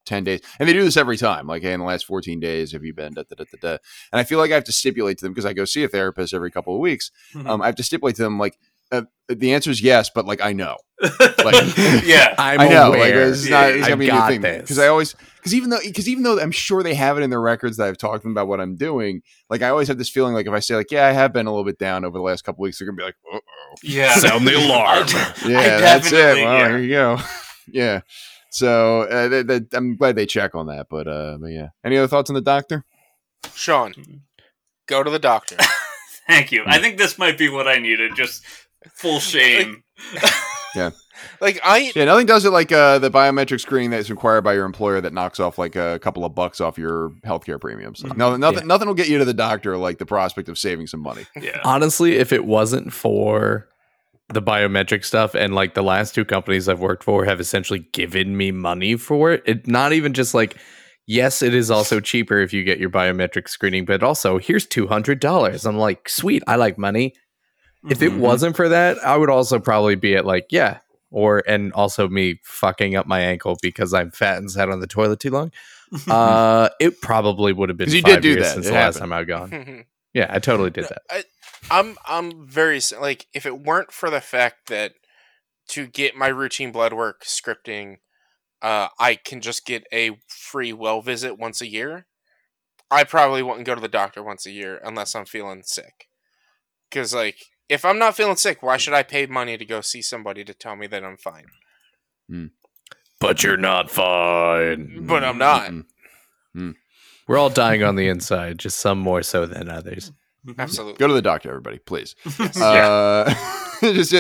10 0.05 0.25
days 0.25 0.41
and 0.59 0.69
they 0.69 0.73
do 0.73 0.83
this 0.85 0.97
every 0.97 1.17
time 1.17 1.47
like 1.47 1.63
hey 1.63 1.73
in 1.73 1.81
the 1.81 1.87
last 1.87 2.07
14 2.07 2.41
days 2.41 2.73
have 2.73 2.83
you 2.85 2.93
been 2.93 3.13
da, 3.15 3.23
da, 3.29 3.37
da, 3.37 3.45
da, 3.53 3.59
da. 3.61 3.79
and 4.13 4.21
i 4.21 4.25
feel 4.25 4.39
like 4.39 4.51
i 4.51 4.55
have 4.55 4.65
to 4.65 4.73
stipulate 4.73 5.19
to 5.19 5.25
them 5.25 5.33
because 5.33 5.47
i 5.47 5.53
go 5.53 5.65
see 5.65 5.85
a 5.85 5.89
therapist 5.89 6.35
every 6.35 6.51
couple 6.51 6.75
of 6.75 6.81
weeks 6.81 7.11
um, 7.47 7.63
i 7.63 7.67
have 7.67 7.77
to 7.77 7.83
stipulate 7.83 8.17
to 8.17 8.23
them 8.23 8.39
like 8.39 8.59
uh, 8.91 9.03
the 9.29 9.55
answer 9.55 9.71
is 9.71 9.81
yes 9.81 10.11
but 10.15 10.27
like 10.27 10.41
i 10.43 10.53
know 10.53 10.77
like 11.03 11.55
yeah. 12.05 12.35
I'm 12.39 12.61
I 12.61 12.69
know, 12.69 12.89
aware. 12.93 13.25
like 13.27 13.33
it's 13.35 13.49
not, 13.49 13.71
it's 13.71 13.83
I've 13.85 13.89
gonna 13.89 13.97
be 13.97 14.09
a 14.09 14.15
new 14.15 14.41
thing 14.41 14.61
because 14.61 14.79
I 14.79 14.87
always 14.87 15.17
because 15.37 15.53
even 15.55 15.71
though 15.71 15.81
because 15.85 16.09
even 16.09 16.23
though 16.23 16.39
I'm 16.39 16.53
sure 16.53 16.83
they 16.85 16.95
have 16.95 17.19
it 17.19 17.23
in 17.23 17.31
their 17.31 17.41
records 17.41 17.77
that 17.79 17.89
I've 17.89 17.99
talked 17.99 18.19
to 18.19 18.23
them 18.23 18.33
about 18.33 18.47
what 18.47 18.61
I'm 18.61 18.77
doing, 18.77 19.23
like 19.51 19.63
I 19.63 19.71
always 19.71 19.89
have 19.89 19.99
this 19.99 20.09
feeling 20.11 20.33
like 20.35 20.47
if 20.47 20.53
I 20.53 20.61
say 20.61 20.77
like 20.77 20.93
yeah 20.93 21.07
I 21.07 21.11
have 21.13 21.33
been 21.33 21.47
a 21.47 21.51
little 21.51 21.65
bit 21.65 21.79
down 21.79 22.05
over 22.05 22.17
the 22.17 22.23
last 22.23 22.43
couple 22.45 22.63
of 22.63 22.67
weeks, 22.69 22.79
they're 22.79 22.87
gonna 22.87 22.97
be 22.97 23.03
like 23.03 23.17
uh 23.35 23.39
oh 23.39 23.75
Yeah. 23.83 24.15
Sound 24.15 24.47
the 24.47 24.55
alarm. 24.65 25.09
yeah 25.51 25.81
that's 25.81 26.07
it 26.09 26.11
definitely- 26.13 26.45
well 26.45 26.59
yeah. 26.59 26.69
here 26.69 26.79
you 26.79 26.89
go 26.91 27.19
yeah 27.67 28.01
so 28.53 29.03
uh, 29.03 29.29
they, 29.29 29.43
they, 29.43 29.61
I'm 29.73 29.97
glad 29.97 30.15
they 30.17 30.27
check 30.27 30.55
on 30.55 30.67
that 30.67 30.87
but 30.91 31.09
uh 31.09 31.39
but 31.41 31.49
yeah 31.49 31.69
any 31.85 31.97
other 31.97 32.09
thoughts 32.09 32.31
on 32.31 32.35
the 32.35 32.41
doctor 32.41 32.85
Sean, 33.55 33.93
go 34.87 35.03
to 35.03 35.11
the 35.11 35.19
doctor. 35.19 35.57
Thank 36.29 36.53
you. 36.53 36.63
I 36.65 36.79
think 36.79 36.97
this 36.97 37.19
might 37.19 37.37
be 37.37 37.49
what 37.49 37.67
I 37.67 37.79
needed. 37.79 38.15
Just 38.15 38.45
full 38.95 39.19
shame. 39.19 39.83
yeah. 40.77 40.91
Like 41.41 41.61
I 41.65 41.93
yeah 41.95 42.05
nothing 42.05 42.27
does 42.27 42.45
it 42.45 42.51
like 42.51 42.73
uh 42.73 42.99
the 42.99 43.11
biometric 43.11 43.61
screening 43.61 43.91
that's 43.91 44.11
required 44.11 44.43
by 44.43 44.55
your 44.55 44.65
employer 44.65 45.01
that 45.01 45.13
knocks 45.13 45.39
off 45.41 45.59
like 45.59 45.77
a 45.77 45.99
couple 46.01 46.25
of 46.25 46.35
bucks 46.35 46.61
off 46.61 46.79
your 46.79 47.11
healthcare 47.27 47.61
premiums 47.61 48.03
like, 48.03 48.17
nothing 48.17 48.41
nothing 48.41 48.61
Yeah. 48.61 48.67
nothing 48.67 48.89
will 48.89 48.95
get 48.95 49.09
you 49.09 49.19
to 49.19 49.25
the 49.25 49.35
doctor 49.35 49.77
like 49.77 49.99
the 49.99 50.07
prospect 50.07 50.49
of 50.49 50.59
saving 50.59 50.87
some 50.87 51.01
money 51.01 51.27
Yeah. 51.41 51.61
Honestly, 51.65 52.17
if 52.17 52.33
it 52.33 52.45
wasn't 52.45 52.93
for 52.93 53.69
the 54.35 54.43
biometric 54.43 55.05
stuff 55.05 55.35
and 55.35 55.55
like 55.55 55.75
the 55.75 55.83
last 55.83 56.15
two 56.15 56.25
companies 56.25 56.69
I've 56.69 56.81
worked 56.81 57.05
for 57.05 57.25
have 57.25 57.41
essentially 57.41 57.81
given 57.93 58.37
me 58.37 58.51
money 58.53 58.97
for 58.97 59.33
it, 59.33 59.43
it 59.47 59.67
not 59.67 59.93
even 59.93 60.13
just 60.13 60.35
like 60.35 60.57
yes, 61.07 61.43
it 61.43 61.53
is 61.53 61.71
also 61.71 61.99
cheaper 62.01 62.39
if 62.41 62.53
you 62.53 62.63
get 62.65 62.79
your 62.79 62.89
biometric 62.91 63.49
screening, 63.49 63.85
but 63.85 64.03
also 64.03 64.39
here's 64.39 64.67
two 64.67 64.87
hundred 64.87 65.21
dollars. 65.21 65.67
I'm 65.67 65.77
like, 65.79 66.09
sweet, 66.09 66.43
I 66.47 66.57
like 66.57 66.79
money. 66.79 67.15
If 67.91 68.01
it 68.03 68.13
Mhm. 68.13 68.19
wasn't 68.19 68.55
for 68.57 68.69
that, 68.69 68.99
I 69.05 69.17
would 69.17 69.29
also 69.31 69.59
probably 69.59 69.97
be 69.97 70.15
at 70.15 70.25
like, 70.25 70.47
yeah, 70.51 70.79
or 71.11 71.43
and 71.49 71.73
also 71.73 72.09
me 72.09 72.39
fucking 72.45 72.95
up 72.95 73.07
my 73.07 73.21
ankle 73.21 73.59
because 73.61 73.93
I'm 73.93 74.13
fat 74.13 74.39
and 74.39 74.49
sat 74.51 74.69
on 74.71 74.79
the 74.81 74.87
toilet 74.87 75.21
too 75.21 75.31
long. 75.31 75.51
Uh, 76.09 76.71
it 76.81 77.03
probably 77.03 77.53
would 77.53 77.69
have 77.69 77.77
been. 77.77 77.91
you 77.91 78.01
five 78.01 78.15
did 78.15 78.23
do 78.23 78.29
years 78.31 78.45
that. 78.45 78.55
since 78.55 78.67
It 78.67 78.71
the 78.71 78.75
last 78.77 78.99
time 78.99 79.13
I've 79.13 79.27
gone. 79.27 79.85
Yeah, 80.15 80.27
I 80.29 80.39
totally 80.41 80.69
did 80.71 80.85
that. 80.91 81.03
I, 81.11 81.25
I'm 81.71 81.97
I'm 82.07 82.47
very 82.47 82.81
like 82.99 83.27
if 83.33 83.47
it 83.47 83.61
weren't 83.61 83.93
for 83.93 84.11
the 84.11 84.21
fact 84.21 84.69
that 84.69 84.93
to 85.69 85.87
get 85.87 86.17
my 86.17 86.29
routine 86.29 86.73
blood 86.73 86.93
work 86.93 87.25
scripting, 87.25 87.99
uh, 88.61 88.89
I 88.99 89.15
can 89.17 89.41
just 89.41 89.65
get 89.65 89.85
a 89.93 90.19
free 90.29 90.73
well 90.73 91.01
visit 91.01 91.39
once 91.39 91.61
a 91.61 91.69
year. 91.69 92.07
I 92.91 93.05
probably 93.05 93.43
wouldn't 93.43 93.67
go 93.67 93.75
to 93.75 93.81
the 93.81 93.89
doctor 93.89 94.23
once 94.23 94.45
a 94.45 94.51
year 94.51 94.81
unless 94.85 95.15
I'm 95.15 95.25
feeling 95.25 95.63
sick. 95.65 96.09
Because 96.91 97.15
like 97.15 97.47
if 97.69 97.85
I'm 97.85 97.99
not 97.99 98.17
feeling 98.17 98.37
sick, 98.37 98.63
why 98.63 98.77
should 98.77 98.95
I 98.95 99.03
pay 99.03 99.27
money 99.27 99.57
to 99.57 99.65
go 99.65 99.81
see 99.81 100.03
somebody 100.03 100.45
to 100.45 100.55
tell 100.55 100.77
me 100.77 100.87
that 100.89 101.05
I'm 101.05 101.17
fine? 101.17 101.47
Hmm. 102.29 102.47
But 103.19 103.43
you're 103.43 103.57
not 103.57 103.91
fine. 103.91 105.07
But 105.07 105.25
I'm 105.25 105.39
not. 105.39 105.71
Mm-mm. 105.71 106.75
We're 107.27 107.39
all 107.39 107.51
dying 107.51 107.83
on 107.83 107.95
the 107.95 108.09
inside, 108.09 108.59
just 108.59 108.79
some 108.79 108.99
more 108.99 109.23
so 109.23 109.47
than 109.47 109.69
others. 109.69 110.13
Absolutely. 110.59 110.99
Go 110.99 111.07
to 111.09 111.15
the 111.15 111.23
doctor, 111.23 111.49
everybody, 111.51 111.79
please. 111.79 112.15
Uh, 112.57 113.33
just 113.81 114.13
uh, 114.15 114.19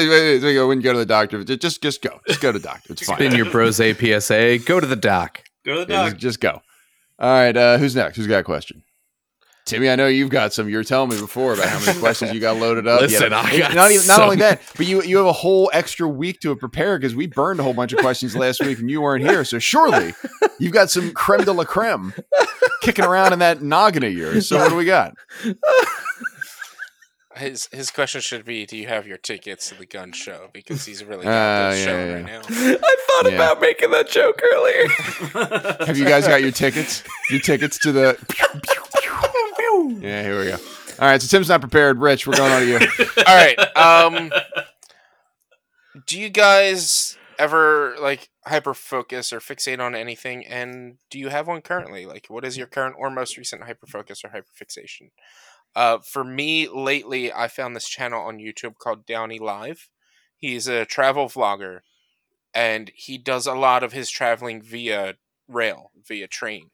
when 0.67 0.79
you 0.79 0.83
go 0.83 0.93
to 0.93 0.99
the 0.99 1.07
doctor, 1.07 1.43
ju- 1.45 1.57
just 1.57 1.83
just 1.83 2.03
go, 2.03 2.21
just 2.27 2.41
go 2.41 2.51
to 2.53 2.59
the 2.59 2.67
doctor. 2.67 2.93
It's 2.93 3.05
fine. 3.05 3.17
Spin 3.17 3.35
your 3.35 3.51
bros 3.51 3.79
APSA. 3.79 4.65
Go 4.67 4.81
to 4.81 4.87
the 4.87 4.97
doc. 4.97 5.43
Go 5.65 5.75
to 5.81 5.85
the 5.85 5.93
Yeah, 5.93 6.03
doc. 6.05 6.11
just, 6.13 6.21
just 6.21 6.41
go. 6.41 6.61
All 7.19 7.31
right, 7.31 7.57
uh, 7.57 7.79
who's 7.79 7.95
next? 7.95 8.17
Who's 8.17 8.27
got 8.27 8.39
a 8.41 8.45
question? 8.45 8.83
Timmy, 9.65 9.89
I 9.89 9.95
know 9.95 10.09
you've 10.09 10.29
got 10.31 10.53
some. 10.53 10.69
You 10.69 10.77
were 10.77 10.85
telling 10.85 11.11
me 11.11 11.21
before 11.21 11.55
about 11.55 11.69
how 11.69 11.79
many 11.87 11.99
questions 12.01 12.33
you 12.33 12.41
got 12.41 12.57
loaded 12.57 12.89
up. 12.89 13.01
Listen, 13.01 13.31
Yeah, 13.31 13.39
I 13.41 13.59
got 13.59 13.75
not 13.75 13.91
even 13.93 14.07
not 14.09 14.21
only 14.21 14.37
that, 14.37 14.61
but 14.77 14.87
you 14.87 15.03
you 15.05 15.19
have 15.19 15.27
a 15.27 15.33
whole 15.33 15.71
extra 15.73 16.09
week 16.09 16.41
to 16.41 16.55
prepare 16.57 16.99
because 16.99 17.15
we 17.15 17.29
burned 17.29 17.61
a 17.61 17.63
whole 17.63 17.73
bunch 17.73 17.93
of 17.93 18.01
questions 18.01 18.35
last 18.37 18.61
week 18.61 18.81
and 18.81 18.91
you 18.91 19.01
weren't 19.01 19.25
here. 19.25 19.45
So 19.45 19.61
surely 19.61 20.15
you've 20.59 20.73
got 20.73 20.91
some 20.91 21.13
creme 21.13 21.45
de 21.45 21.53
la 21.53 21.63
creme 21.65 22.13
kicking 22.83 23.05
around 23.05 23.33
in 23.33 23.39
that 23.39 23.63
noggin 23.63 24.03
of 24.03 24.13
yours. 24.13 24.49
So 24.49 24.59
what 24.59 24.69
do 24.71 24.75
we 24.77 24.85
got? 24.85 25.15
His 27.37 27.67
his 27.73 27.91
question 27.91 28.21
should 28.21 28.45
be, 28.45 28.67
do 28.67 28.77
you 28.77 28.89
have 28.89 29.07
your 29.07 29.17
tickets 29.17 29.71
to 29.71 29.75
the 29.77 29.87
gun 29.87 30.13
show? 30.13 30.51
Because 30.53 30.85
he's 30.85 31.03
really 31.03 31.27
Uh, 31.27 31.31
got 31.31 31.71
this 31.71 31.79
yeah, 31.79 31.85
show 31.87 32.05
yeah. 32.05 32.13
right 32.15 32.25
now. 32.27 32.41
I 32.51 32.97
thought 33.07 33.31
Yeah. 33.31 33.37
about 33.37 33.61
making 33.61 33.91
that 33.93 34.11
joke 34.11 34.43
earlier. 34.53 35.87
Have 35.87 35.97
you 35.97 36.05
guys 36.05 36.27
got 36.29 36.43
your 36.43 36.51
tickets? 36.51 37.03
Your 37.31 37.41
tickets 37.41 37.79
to 37.79 37.93
the? 37.93 38.19
Yeah, 40.01 40.23
here 40.23 40.39
we 40.39 40.47
go. 40.47 40.57
All 40.99 41.09
right, 41.09 41.21
so 41.21 41.29
Tim's 41.29 41.49
not 41.49 41.61
prepared. 41.61 41.99
Rich, 41.99 42.27
we're 42.27 42.37
going 42.37 42.53
on 42.53 42.61
to 42.61 42.67
you. 42.67 42.79
All 43.27 43.35
right. 43.35 43.59
Um, 43.77 44.31
do 46.07 46.21
you 46.21 46.29
guys 46.29 47.17
ever 47.39 47.97
like 48.01 48.29
hyper 48.47 48.75
focus 48.75 49.33
or 49.33 49.41
fixate 49.41 49.81
on 49.81 49.95
anything? 49.95 50.47
And 50.47 50.99
do 51.11 51.19
you 51.19 51.29
have 51.29 51.49
one 51.49 51.63
currently? 51.63 52.07
Like, 52.07 52.27
what 52.29 52.45
is 52.45 52.57
your 52.57 52.67
current 52.67 52.97
or 52.99 53.11
most 53.11 53.37
recent 53.37 53.65
hyper 53.65 53.87
focus 53.87 54.25
or 54.25 54.29
hyper 54.29 54.53
fixation? 54.55 55.11
Uh, 55.75 55.99
for 55.99 56.25
me, 56.25 56.69
lately, 56.69 57.33
I 57.33 57.49
found 57.49 57.75
this 57.75 57.89
channel 57.89 58.21
on 58.23 58.39
YouTube 58.39 58.77
called 58.79 59.07
Downie 59.07 59.39
Live. 59.39 59.89
He's 60.37 60.67
a 60.67 60.85
travel 60.85 61.27
vlogger, 61.27 61.81
and 62.53 62.91
he 62.95 63.17
does 63.17 63.47
a 63.47 63.55
lot 63.55 63.83
of 63.83 63.93
his 63.93 64.11
traveling 64.11 64.61
via 64.61 65.15
rail, 65.49 65.91
via 66.07 66.27
train. 66.27 66.71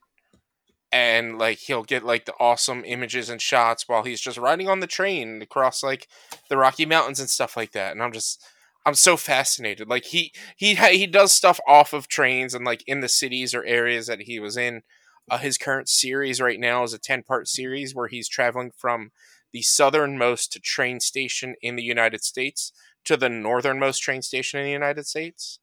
And 0.91 1.39
like 1.39 1.59
he'll 1.59 1.85
get 1.85 2.05
like 2.05 2.25
the 2.25 2.35
awesome 2.41 2.83
images 2.87 3.29
and 3.29 3.43
shots 3.43 3.89
while 3.89 4.05
he's 4.05 4.21
just 4.21 4.39
riding 4.39 4.69
on 4.69 4.81
the 4.81 4.87
train 4.87 5.43
across 5.43 5.83
like 5.83 6.09
the 6.49 6.57
Rocky 6.57 6.87
Mountains 6.87 7.21
and 7.21 7.29
stuff 7.29 7.57
like 7.57 7.73
that. 7.73 7.93
And 7.93 8.03
I'm 8.03 8.13
just 8.13 8.43
I'm 8.87 8.95
so 8.95 9.19
fascinated. 9.19 9.89
Like 9.89 10.07
he 10.07 10.33
he 10.57 10.75
he 10.75 11.07
does 11.07 11.33
stuff 11.33 11.61
off 11.67 11.93
of 11.93 12.09
trains 12.09 12.55
and 12.55 12.65
like 12.65 12.83
in 12.87 13.01
the 13.01 13.09
cities 13.09 13.55
or 13.55 13.65
areas 13.65 14.07
that 14.07 14.23
he 14.23 14.41
was 14.41 14.57
in. 14.57 14.83
Uh, 15.31 15.37
his 15.37 15.59
current 15.59 15.91
series 15.91 16.41
right 16.41 16.59
now 16.59 16.83
is 16.83 16.95
a 16.95 16.99
10 16.99 17.23
part 17.23 17.49
series 17.49 17.95
where 17.95 18.09
he's 18.09 18.29
traveling 18.29 18.71
from 18.75 19.11
the 19.53 19.61
southernmost 19.61 20.63
train 20.63 21.01
station 21.01 21.55
in 21.61 21.77
the 21.77 21.83
United 21.83 22.25
States 22.25 22.73
to 23.05 23.15
the 23.17 23.29
northernmost 23.29 24.03
train 24.03 24.23
station 24.23 24.59
in 24.61 24.65
the 24.65 24.73
United 24.73 25.07
States. 25.07 25.59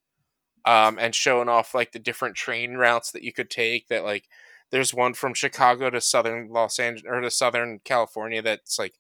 Um, 0.65 0.97
and 0.99 1.13
showing 1.13 1.49
off 1.49 1.73
like 1.73 1.91
the 1.91 1.99
different 1.99 2.35
train 2.35 2.75
routes 2.75 3.11
that 3.11 3.23
you 3.23 3.31
could 3.33 3.51
take 3.51 3.87
that 3.87 4.03
like 4.03 4.27
there's 4.75 4.93
one 4.93 5.13
from 5.13 5.33
Chicago 5.33 5.89
to 5.89 6.01
southern 6.01 6.49
Los 6.49 6.79
Angeles 6.79 7.05
or 7.09 7.21
to 7.21 7.31
southern 7.31 7.79
California 7.85 8.41
that's 8.41 8.77
like 8.77 8.95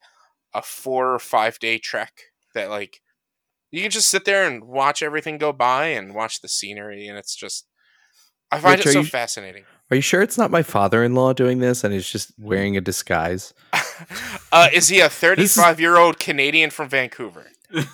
a 0.53 0.61
four 0.61 1.13
or 1.13 1.19
five 1.19 1.59
day 1.59 1.77
trek 1.77 2.13
that 2.53 2.69
like 2.69 3.01
you 3.71 3.81
can 3.81 3.91
just 3.91 4.09
sit 4.09 4.23
there 4.23 4.47
and 4.47 4.63
watch 4.63 5.03
everything 5.03 5.37
go 5.37 5.51
by 5.51 5.87
and 5.87 6.15
watch 6.15 6.39
the 6.39 6.47
scenery 6.47 7.07
and 7.09 7.17
it's 7.17 7.35
just 7.35 7.67
I 8.49 8.59
find 8.59 8.77
Rich, 8.77 8.87
it 8.87 8.93
so 8.93 8.99
you- 9.01 9.05
fascinating. 9.05 9.65
Are 9.91 9.95
you 9.97 10.01
sure 10.01 10.21
it's 10.21 10.37
not 10.37 10.49
my 10.49 10.63
father-in-law 10.63 11.33
doing 11.33 11.59
this 11.59 11.83
and 11.83 11.93
he's 11.93 12.09
just 12.09 12.31
wearing 12.39 12.77
a 12.77 12.81
disguise? 12.81 13.53
uh, 14.53 14.69
is 14.71 14.87
he 14.87 15.01
a 15.01 15.09
35 15.09 15.81
year 15.81 15.97
old 15.97 16.19
Canadian 16.19 16.69
from 16.69 16.87
Vancouver? 16.87 17.47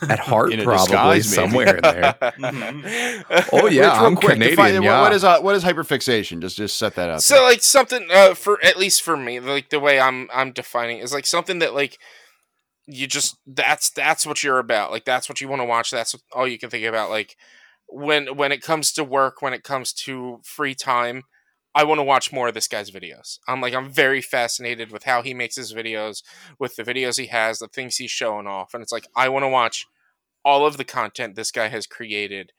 At 0.10 0.20
heart, 0.32 0.52
probably 0.64 1.18
disguise, 1.20 1.34
somewhere 1.34 1.76
in 1.78 1.82
there. 1.82 2.16
Mhm. 2.40 3.46
Oh 3.54 3.68
yeah, 3.68 3.82
Rich, 3.92 3.94
real 4.00 4.06
I'm 4.06 4.16
quick, 4.16 4.34
Canadian. 4.34 4.50
define- 4.52 4.74
what- 4.76 4.84
yeah. 4.84 5.02
what 5.02 5.14
is 5.14 5.24
uh, 5.24 5.40
what 5.42 5.56
is 5.56 5.64
hyperfixation? 5.64 6.42
Just 6.42 6.58
just 6.58 6.78
set 6.78 6.96
that 6.96 7.10
up. 7.10 7.22
So 7.22 7.44
like 7.44 7.62
something 7.62 8.08
uh, 8.12 8.34
for 8.34 8.64
at 8.64 8.78
least 8.78 9.02
for 9.02 9.16
me, 9.18 9.40
like 9.40 9.70
the 9.70 9.80
way 9.80 10.00
I'm 10.00 10.30
I'm 10.34 10.52
defining 10.52 11.00
it 11.00 11.04
is 11.04 11.14
like 11.14 11.26
something 11.26 11.60
that 11.60 11.74
like 11.74 11.98
you 12.88 13.08
just 13.08 13.38
that's 13.48 13.90
that's 13.92 14.26
what 14.26 14.44
you're 14.44 14.60
about. 14.60 14.92
Like 14.92 15.06
that's 15.06 15.30
what 15.30 15.40
you 15.42 15.48
want 15.48 15.62
to 15.62 15.66
watch. 15.66 15.92
That's 15.92 16.16
all 16.34 16.48
you 16.48 16.58
can 16.60 16.70
think 16.70 16.86
about. 16.86 17.10
Like 17.10 17.36
when 17.88 18.36
when 18.38 18.52
it 18.52 18.62
comes 18.62 18.92
to 18.94 19.04
work, 19.04 19.42
when 19.42 19.54
it 19.54 19.64
comes 19.64 19.94
to 19.94 20.40
free 20.44 20.76
time, 20.76 21.24
I 21.74 21.84
want 21.86 22.00
to 22.00 22.04
watch 22.04 22.34
more 22.34 22.50
of 22.50 22.54
this 22.54 22.68
guy's 22.68 22.92
videos. 22.92 23.40
I'm 23.48 23.62
like, 23.62 23.74
I'm 23.74 23.90
very 23.90 24.22
fascinated 24.22 24.92
with 24.92 25.04
how 25.04 25.22
he 25.22 25.34
makes 25.34 25.56
his 25.56 25.74
videos, 25.74 26.22
with 26.60 26.76
the 26.76 26.84
videos 26.84 27.18
he 27.18 27.28
has, 27.28 27.60
the 27.60 27.68
things 27.68 27.96
he's 27.96 28.12
showing 28.12 28.48
off. 28.48 28.74
And 28.74 28.84
it's 28.84 28.92
like, 28.92 29.08
I 29.16 29.30
want 29.30 29.44
to 29.44 29.50
watch 29.50 29.88
all 30.44 30.66
of 30.66 30.78
the 30.78 30.84
content 30.84 31.36
this 31.36 31.52
guy 31.52 31.70
has 31.70 31.88
created 31.88 32.52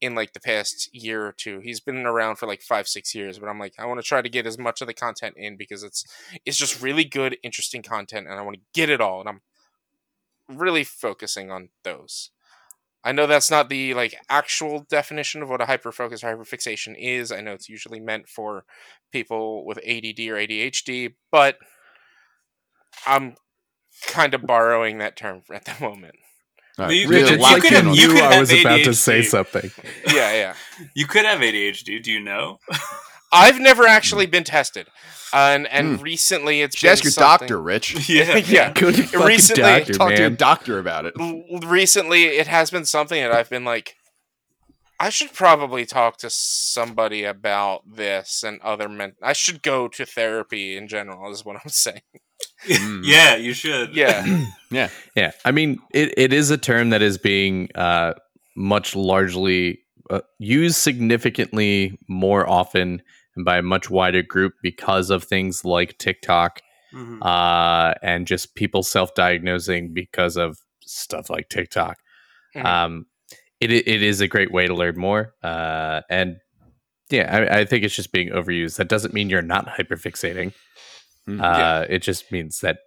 in 0.00 0.14
like 0.14 0.32
the 0.32 0.40
past 0.40 0.90
year 0.92 1.24
or 1.24 1.32
two. 1.32 1.60
He's 1.60 1.80
been 1.80 2.04
around 2.04 2.36
for 2.36 2.46
like 2.46 2.60
five, 2.60 2.88
six 2.88 3.14
years, 3.14 3.38
but 3.38 3.48
I'm 3.48 3.58
like, 3.58 3.74
I 3.78 3.86
want 3.86 4.00
to 4.00 4.06
try 4.06 4.20
to 4.20 4.28
get 4.28 4.46
as 4.46 4.58
much 4.58 4.80
of 4.80 4.88
the 4.88 4.94
content 4.94 5.34
in 5.36 5.56
because 5.56 5.82
it's 5.82 6.04
it's 6.44 6.56
just 6.56 6.82
really 6.82 7.04
good, 7.04 7.38
interesting 7.42 7.82
content, 7.82 8.26
and 8.26 8.38
I 8.38 8.42
want 8.42 8.56
to 8.56 8.62
get 8.74 8.90
it 8.90 9.00
all. 9.00 9.20
And 9.20 9.28
I'm 9.28 9.40
really 10.48 10.84
focusing 10.84 11.50
on 11.50 11.68
those. 11.84 12.30
I 13.04 13.12
know 13.12 13.26
that's 13.26 13.50
not 13.50 13.68
the 13.68 13.94
like 13.94 14.14
actual 14.28 14.86
definition 14.88 15.42
of 15.42 15.48
what 15.50 15.60
a 15.60 15.64
hyperfocus 15.64 16.22
or 16.22 16.36
hyperfixation 16.36 16.94
is. 16.98 17.32
I 17.32 17.40
know 17.40 17.52
it's 17.52 17.68
usually 17.68 17.98
meant 18.00 18.28
for 18.28 18.64
people 19.10 19.64
with 19.66 19.78
ADD 19.78 20.20
or 20.28 20.36
ADHD, 20.36 21.14
but 21.30 21.56
I'm 23.06 23.34
kind 24.06 24.34
of 24.34 24.42
borrowing 24.46 24.98
that 24.98 25.16
term 25.16 25.42
at 25.52 25.64
the 25.64 25.74
moment. 25.80 26.14
All 26.78 26.90
You 26.90 27.08
really 27.08 27.36
could- 27.36 27.40
you 27.40 27.60
could 27.60 27.72
have- 27.72 27.86
you 27.94 28.08
knew 28.08 28.14
could 28.14 28.22
I 28.22 28.32
have 28.34 28.40
was 28.40 28.52
about 28.60 28.84
to 28.84 28.94
say 28.94 29.22
something. 29.22 29.70
Yeah, 30.06 30.32
yeah. 30.32 30.54
You 30.94 31.06
could 31.06 31.24
have 31.24 31.40
ADHD. 31.40 32.02
Do 32.02 32.10
you 32.12 32.20
know? 32.20 32.58
I've 33.32 33.58
never 33.60 33.86
actually 33.86 34.26
been 34.26 34.44
tested, 34.44 34.86
and 35.32 35.66
and 35.68 35.96
Hmm. 35.96 36.02
recently 36.02 36.60
it's 36.62 36.74
You 36.74 36.78
should 36.80 36.86
been 36.86 36.92
ask 36.92 37.04
your 37.04 37.10
something- 37.12 37.48
doctor, 37.48 37.60
Rich. 37.62 38.08
yeah. 38.08 38.36
yeah. 38.46 38.72
Go 38.72 38.90
to 38.92 39.02
fucking 39.02 39.26
Recently, 39.26 39.62
doctor, 39.62 39.92
Talk 39.94 40.10
to 40.10 40.16
your 40.20 40.30
man. 40.30 40.36
doctor 40.36 40.78
about 40.78 41.06
it. 41.06 41.14
L- 41.18 41.42
recently 41.62 42.24
it 42.24 42.46
has 42.46 42.70
been 42.70 42.84
something 42.84 43.20
that 43.22 43.32
I've 43.32 43.50
been 43.50 43.64
like 43.64 43.96
I 45.00 45.08
should 45.08 45.32
probably 45.32 45.84
talk 45.84 46.18
to 46.18 46.30
somebody 46.30 47.24
about 47.24 47.82
this 47.96 48.44
and 48.44 48.60
other 48.60 48.88
men 48.88 49.14
I 49.22 49.32
should 49.32 49.62
go 49.62 49.88
to 49.88 50.06
therapy 50.06 50.76
in 50.76 50.86
general 50.86 51.32
is 51.32 51.44
what 51.44 51.56
I'm 51.56 51.70
saying. 51.70 52.02
Mm. 52.68 53.00
yeah, 53.04 53.34
you 53.36 53.52
should. 53.54 53.96
Yeah. 53.96 54.44
Yeah, 54.70 54.88
Yeah. 55.16 55.32
I 55.44 55.50
mean, 55.50 55.78
it, 55.92 56.14
it 56.16 56.32
is 56.32 56.50
a 56.50 56.58
term 56.58 56.90
that 56.90 57.02
is 57.02 57.18
being 57.18 57.68
uh, 57.74 58.12
much 58.56 58.94
largely 58.94 59.80
uh, 60.10 60.20
used 60.38 60.76
significantly 60.76 61.98
more 62.08 62.48
often 62.48 63.02
and 63.36 63.44
by 63.44 63.58
a 63.58 63.62
much 63.62 63.90
wider 63.90 64.22
group 64.22 64.54
because 64.62 65.10
of 65.10 65.24
things 65.24 65.64
like 65.64 65.98
TikTok 65.98 66.60
Mhm. 66.94 67.18
uh, 67.22 67.94
and 68.02 68.26
just 68.26 68.54
people 68.54 68.82
self-diagnosing 68.82 69.94
because 69.94 70.36
of 70.36 70.58
stuff 70.82 71.30
like 71.30 71.48
TikTok. 71.48 71.98
Mhm. 72.54 72.64
Um, 72.64 73.06
it 73.60 73.70
it 73.72 74.02
is 74.02 74.20
a 74.20 74.28
great 74.28 74.50
way 74.52 74.66
to 74.66 74.74
learn 74.74 74.98
more, 74.98 75.34
uh, 75.42 76.02
and 76.10 76.36
yeah, 77.10 77.28
I, 77.50 77.60
I 77.60 77.64
think 77.64 77.84
it's 77.84 77.94
just 77.96 78.12
being 78.12 78.28
overused. 78.30 78.76
That 78.76 78.88
doesn't 78.88 79.14
mean 79.14 79.30
you're 79.30 79.40
not 79.42 79.66
hyperfixating. 79.68 80.52
Mm. 81.28 81.40
Uh, 81.40 81.86
It 81.88 82.02
just 82.02 82.32
means 82.32 82.60
that 82.60 82.76
y- 82.76 82.82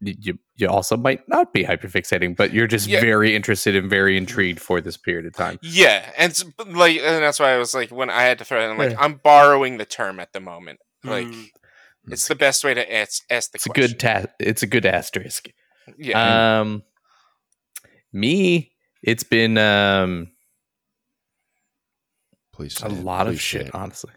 you 0.00 0.38
you 0.56 0.68
also 0.68 0.96
might 0.96 1.26
not 1.28 1.52
be 1.52 1.64
hyperfixating, 1.64 2.36
but 2.36 2.52
you're 2.52 2.66
just 2.66 2.86
Yeah. 2.86 3.00
very 3.00 3.34
interested 3.34 3.74
and 3.76 3.88
very 3.88 4.16
intrigued 4.16 4.60
for 4.60 4.80
this 4.80 4.96
period 4.96 5.26
of 5.26 5.32
time. 5.34 5.58
yeah, 5.62 6.12
and 6.18 6.38
like 6.68 6.98
and 6.98 7.22
that's 7.22 7.40
why 7.40 7.52
I 7.52 7.56
was 7.58 7.74
like 7.74 7.90
when 7.90 8.10
I 8.10 8.22
had 8.22 8.38
to 8.38 8.44
throw 8.44 8.60
it 8.60 8.64
in, 8.64 8.70
I'm 8.72 8.78
like 8.78 8.90
Yeah. 8.90 9.00
I'm 9.00 9.14
borrowing 9.14 9.78
the 9.78 9.86
term 9.86 10.20
at 10.20 10.32
the 10.32 10.40
moment. 10.40 10.80
Like 11.02 11.26
Mm. 11.26 11.48
it's 12.08 12.28
the 12.28 12.34
best 12.34 12.62
way 12.64 12.74
to 12.74 12.94
ask, 12.94 13.22
ask 13.30 13.52
the 13.52 13.56
It's 13.56 13.66
a 13.66 13.70
good 13.70 13.98
ta- 13.98 14.26
It's 14.38 14.62
a 14.62 14.66
good 14.66 14.84
asterisk. 14.86 15.48
Yeah. 15.98 16.60
Um, 16.60 16.82
me, 18.12 18.72
it's 19.02 19.22
been 19.24 19.56
um 19.58 20.32
Please 22.52 22.80
a 22.82 22.88
lot 22.88 23.26
of 23.26 23.34
Please 23.34 23.38
say 23.40 23.58
shit, 23.58 23.66
it. 23.68 23.74
honestly. 23.74 24.12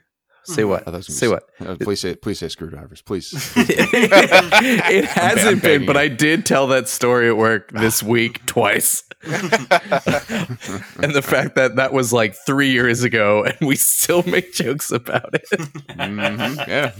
Say 0.55 0.63
Mhm. 0.63 0.69
what? 0.69 0.81
I 0.81 0.85
thought 0.85 0.93
it 0.93 0.97
was 0.97 1.07
gonna 1.07 1.17
Say 1.17 1.27
what? 1.27 1.43
Uh, 1.59 1.75
please 1.79 1.99
say 1.99 2.15
please 2.15 2.39
say 2.39 2.47
screwdrivers. 2.49 3.01
Please. 3.01 3.31
it 3.55 5.05
hasn't 5.05 5.61
been, 5.63 5.85
but 5.85 5.95
you. 5.95 6.01
I 6.01 6.07
did 6.07 6.45
tell 6.45 6.67
that 6.67 6.87
story 6.87 7.27
at 7.29 7.37
work 7.37 7.71
this 7.71 8.01
week 8.03 8.45
twice. 8.45 9.03
and 9.23 11.13
the 11.13 11.21
fact 11.23 11.55
that 11.55 11.73
that 11.75 11.93
was 11.93 12.11
like 12.13 12.35
three 12.45 12.71
years 12.71 13.03
ago, 13.03 13.43
and 13.43 13.55
we 13.67 13.75
still 13.75 14.23
make 14.23 14.53
jokes 14.53 14.91
about 14.91 15.33
it. 15.35 15.45
Mhm. 15.49 16.67
Yeah, 16.67 16.91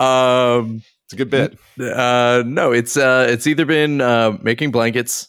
Um, 0.00 0.82
it's 1.04 1.12
a 1.12 1.16
good 1.16 1.30
bit. 1.30 1.58
uh, 1.80 2.42
no, 2.46 2.72
it's 2.72 2.96
uh, 2.96 3.26
it's 3.28 3.46
either 3.46 3.64
been 3.64 4.00
uh, 4.00 4.36
making 4.42 4.70
blankets, 4.70 5.28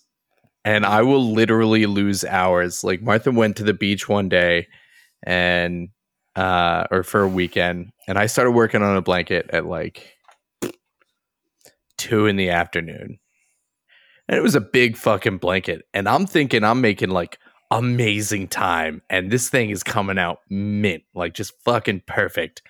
and 0.65 0.86
I 0.86 1.01
will 1.01 1.34
literally 1.34 1.86
lose 1.86 2.23
hours. 2.23 2.84
Like 2.84 3.01
Martha 3.01 3.32
went 3.32 3.58
to 3.58 3.63
the 3.63 3.73
beach 3.73 4.08
one 4.08 4.30
day, 4.30 4.67
and 5.23 5.89
uh, 6.38 6.86
or 6.91 7.04
for 7.04 7.21
a 7.23 7.28
weekend, 7.28 7.91
and 8.08 8.17
I 8.17 8.28
started 8.28 8.52
working 8.52 8.82
on 8.84 8.95
a 8.95 9.02
blanket 9.02 9.50
at 9.52 9.65
like 9.65 10.15
two 11.97 12.26
in 12.28 12.36
the 12.36 12.50
afternoon, 12.50 13.19
and 14.28 14.38
it 14.38 14.41
was 14.43 14.56
a 14.56 14.62
big 14.62 14.95
fucking 14.97 15.38
blanket, 15.38 15.84
and 15.93 16.08
I'm 16.08 16.26
thinking 16.26 16.63
I'm 16.63 16.82
making 16.82 17.10
like 17.10 17.39
amazing 17.71 18.47
time, 18.47 19.02
and 19.10 19.32
this 19.32 19.50
thing 19.50 19.69
is 19.69 19.84
coming 19.84 20.17
out 20.17 20.39
mint, 20.50 21.04
like 21.13 21.34
just 21.34 21.54
fucking 21.65 22.04
perfect. 22.08 22.62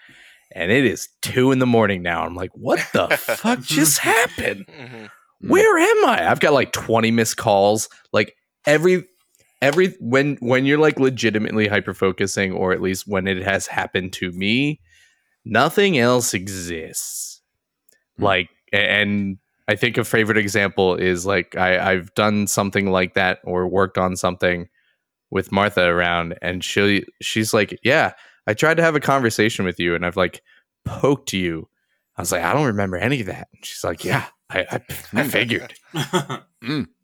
And 0.55 0.71
it 0.71 0.85
is 0.85 1.09
two 1.21 1.51
in 1.51 1.59
the 1.59 1.65
morning 1.65 2.01
now. 2.01 2.23
I'm 2.23 2.33
like, 2.33 2.51
what 2.53 2.79
the 2.93 3.09
fuck 3.17 3.59
just 3.63 3.99
happened? 3.99 4.65
Mhm. 4.67 5.09
Mm. 5.43 5.49
Where 5.49 5.77
am 5.77 6.05
I? 6.09 6.31
I've 6.31 6.39
got 6.39 6.53
like 6.53 6.71
20 6.71 7.11
missed 7.11 7.35
calls. 7.35 7.89
Like 8.13 8.33
every 8.65 9.03
every 9.61 9.95
when 9.99 10.37
when 10.39 10.65
you're 10.65 10.77
like 10.77 10.99
legitimately 10.99 11.67
hyper 11.67 11.93
focusing, 11.93 12.51
or 12.51 12.71
at 12.71 12.81
least 12.81 13.07
when 13.07 13.27
it 13.27 13.43
has 13.43 13.67
happened 13.67 14.13
to 14.13 14.31
me, 14.31 14.81
nothing 15.45 15.97
else 15.97 16.33
exists. 16.33 17.41
Hmm. 18.17 18.23
Like 18.23 18.49
and 18.73 19.37
I 19.67 19.75
think 19.75 19.97
a 19.97 20.03
favorite 20.03 20.37
example 20.37 20.95
is 20.95 21.25
like 21.25 21.55
I, 21.55 21.93
I've 21.93 22.13
done 22.15 22.47
something 22.47 22.89
like 22.91 23.13
that 23.15 23.39
or 23.43 23.67
worked 23.67 23.97
on 23.97 24.15
something 24.15 24.69
with 25.29 25.51
Martha 25.51 25.83
around 25.83 26.35
and 26.41 26.63
she 26.63 27.05
she's 27.21 27.53
like, 27.53 27.77
Yeah, 27.83 28.13
I 28.45 28.53
tried 28.53 28.77
to 28.77 28.83
have 28.83 28.95
a 28.95 29.01
conversation 29.01 29.65
with 29.65 29.79
you 29.79 29.93
and 29.93 30.05
I've 30.05 30.17
like 30.17 30.41
poked 30.85 31.33
you. 31.33 31.67
I 32.15 32.21
was 32.21 32.31
like, 32.31 32.43
I 32.43 32.53
don't 32.53 32.65
remember 32.65 32.97
any 32.97 33.19
of 33.21 33.27
that. 33.27 33.49
And 33.53 33.65
she's 33.65 33.83
like, 33.83 34.05
Yeah, 34.05 34.25
I, 34.49 34.59
I, 34.71 34.81
I 35.13 35.23
figured. 35.27 35.73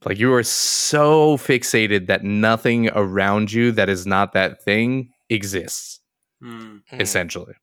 Like 0.05 0.17
you 0.19 0.33
are 0.33 0.43
so 0.43 1.37
fixated 1.37 2.07
that 2.07 2.23
nothing 2.23 2.89
around 2.89 3.51
you 3.53 3.71
that 3.73 3.87
is 3.89 4.05
not 4.05 4.33
that 4.33 4.61
thing 4.63 5.11
exists, 5.29 5.99
Mm. 6.43 6.81
Mhm. 6.91 7.01
essentially. 7.01 7.53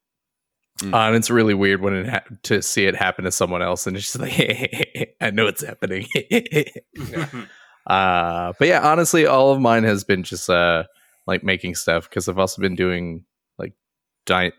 Mm. 0.79 0.95
Uh, 0.95 1.09
and 1.09 1.17
it's 1.17 1.29
really 1.31 1.53
weird 1.53 1.83
when 1.83 1.95
it 1.95 2.09
ha- 2.09 2.23
to 2.45 2.63
see 2.63 2.87
it 2.87 2.95
happen 2.97 3.25
to 3.25 3.31
someone 3.33 3.61
else, 3.61 3.87
and 3.87 3.97
it's 3.97 4.07
just 4.13 4.19
like, 4.19 5.15
I 5.21 5.31
know 5.31 5.47
it's 5.47 5.63
happening. 5.65 6.07
uh, 7.87 8.53
but 8.59 8.69
yeah, 8.69 8.81
honestly, 8.89 9.27
all 9.27 9.53
of 9.53 9.61
mine 9.61 9.85
has 9.85 10.05
been 10.05 10.23
just 10.23 10.49
uh, 10.49 10.85
like 11.27 11.43
making 11.45 11.75
stuff 11.75 12.09
because 12.09 12.29
I've 12.29 12.39
also 12.39 12.63
been 12.63 12.77
doing 12.77 13.25
like 13.59 13.75
di- 14.27 14.53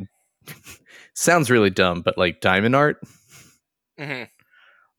sounds 1.15 1.49
really 1.49 1.69
dumb, 1.69 2.01
but 2.01 2.17
like 2.17 2.41
diamond 2.41 2.75
art. 2.75 2.99
Mhm. 3.99 4.27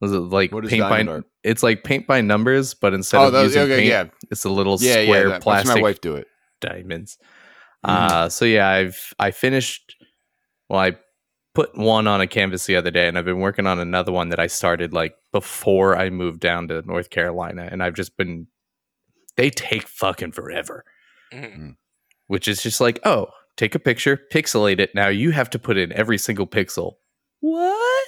Was 0.03 0.13
it 0.13 0.19
like 0.19 0.53
What 0.53 0.65
is 0.65 0.71
paint 0.71 0.83
by? 0.83 1.03
art? 1.05 1.25
It's 1.45 1.63
like 1.63 1.85
paint 1.85 2.07
by 2.07 2.21
numbers, 2.21 2.75
but 2.75 2.93
instead 2.93 3.19
Oh, 3.21 3.27
of 3.29 3.33
those, 3.33 3.55
using 3.55 3.63
okay, 3.63 3.77
paint, 3.77 3.89
yeah, 3.89 4.05
it's 4.31 4.45
a 4.45 4.51
little 4.51 4.77
yeah, 4.81 4.99
yeah. 4.99 5.05
square 5.05 5.29
That, 5.29 5.33
watch 5.35 5.43
plastic 5.65 5.77
my 5.77 5.81
wife 5.81 6.01
do 6.01 6.17
it. 6.17 6.27
diamonds. 6.61 7.17
Mhm. 7.87 7.91
Uh, 7.91 8.29
so 8.29 8.45
yeah, 8.45 8.69
I've 8.69 9.15
I 9.19 9.31
finished. 9.31 9.97
Well, 10.69 10.81
I 10.81 10.97
put 11.55 11.77
one 11.79 12.07
on 12.09 12.21
a 12.21 12.27
canvas 12.27 12.67
the 12.67 12.77
other 12.77 12.91
day, 12.91 13.07
and 13.09 13.17
I've 13.17 13.25
been 13.25 13.39
working 13.41 13.67
on 13.67 13.79
another 13.79 14.11
one 14.13 14.29
that 14.31 14.39
I 14.41 14.49
started 14.49 14.93
like 14.93 15.15
before 15.33 15.97
I 15.97 16.11
moved 16.11 16.41
down 16.41 16.69
to 16.69 16.83
North 16.83 17.11
Carolina, 17.11 17.69
and 17.71 17.83
I've 17.83 17.95
just 17.95 18.17
been. 18.17 18.49
They 19.37 19.51
take 19.51 19.87
fucking 19.89 20.33
forever, 20.33 20.85
Mhm. 21.33 21.77
which 22.27 22.49
is 22.49 22.63
just 22.63 22.81
like, 22.81 22.99
oh, 23.05 23.29
take 23.57 23.75
a 23.75 23.79
picture, 23.79 24.19
pixelate 24.33 24.79
it. 24.81 24.95
Now 24.95 25.09
you 25.09 25.31
have 25.31 25.49
to 25.51 25.59
put 25.59 25.77
in 25.79 25.93
every 25.93 26.19
single 26.19 26.47
pixel. 26.47 26.95
What? 27.41 28.07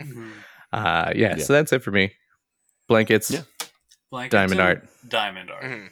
Mhm. 0.00 0.32
Uh, 0.70 1.12
yeah, 1.16 1.36
Yeah. 1.38 1.44
So 1.44 1.54
that's 1.54 1.72
it 1.72 1.82
for 1.82 1.90
me. 1.90 2.12
Blankets, 2.88 3.30
Yeah. 3.30 3.40
Blankets 4.10 4.32
diamond 4.32 4.60
art. 4.60 4.88
Diamond 5.08 5.50
art. 5.50 5.64
Mhm. 5.64 5.90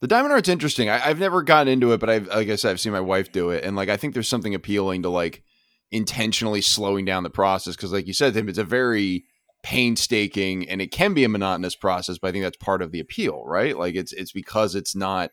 The 0.00 0.06
diamond 0.06 0.32
art's 0.32 0.48
interesting. 0.48 0.88
I, 0.88 1.08
I've 1.08 1.18
never 1.18 1.42
gotten 1.42 1.68
into 1.70 1.92
it, 1.92 2.00
but 2.00 2.08
I've 2.08 2.26
like 2.28 2.48
I 2.48 2.56
said, 2.56 2.70
I've 2.70 2.80
seen 2.80 2.92
my 2.92 3.00
wife 3.00 3.32
do 3.32 3.50
it, 3.50 3.64
and 3.64 3.76
like 3.76 3.90
I 3.90 3.98
think 3.98 4.14
there's 4.14 4.28
something 4.28 4.54
appealing 4.54 5.02
to 5.02 5.10
like 5.10 5.42
intentionally 5.90 6.62
slowing 6.62 7.04
down 7.04 7.22
the 7.22 7.28
process 7.30 7.76
because, 7.76 7.92
like 7.92 8.06
you 8.06 8.14
said, 8.14 8.32
Tim, 8.32 8.48
it's 8.48 8.56
a 8.58 8.64
very 8.64 9.24
painstaking 9.62 10.66
and 10.70 10.80
it 10.80 10.90
can 10.90 11.12
be 11.12 11.24
a 11.24 11.28
monotonous 11.28 11.76
process. 11.76 12.16
But 12.16 12.28
I 12.28 12.32
think 12.32 12.44
that's 12.44 12.56
part 12.56 12.80
of 12.80 12.92
the 12.92 13.00
appeal, 13.00 13.42
right? 13.44 13.76
Like 13.76 13.94
it's 13.94 14.12
it's 14.14 14.32
because 14.32 14.74
it's 14.74 14.96
not 14.96 15.30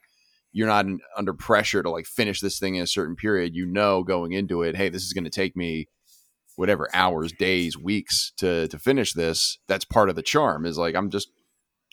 you're 0.51 0.67
not 0.67 0.85
under 1.15 1.33
pressure 1.33 1.81
to 1.81 1.89
like 1.89 2.05
finish 2.05 2.41
this 2.41 2.59
thing 2.59 2.75
in 2.75 2.83
a 2.83 2.87
certain 2.87 3.15
period. 3.15 3.55
You 3.55 3.65
know, 3.67 4.03
going 4.03 4.33
into 4.33 4.63
it, 4.63 4.75
hey, 4.75 4.89
this 4.89 5.03
is 5.03 5.13
going 5.13 5.23
to 5.23 5.29
take 5.29 5.55
me 5.55 5.87
whatever 6.57 6.89
hours, 6.93 7.31
days, 7.31 7.77
weeks 7.77 8.33
to 8.37 8.67
to 8.67 8.77
finish 8.77 9.13
this. 9.13 9.57
That's 9.69 9.85
part 9.85 10.09
of 10.09 10.15
the 10.15 10.21
charm. 10.21 10.65
Is 10.65 10.77
like 10.77 10.93
I'm 10.95 11.09
just 11.09 11.29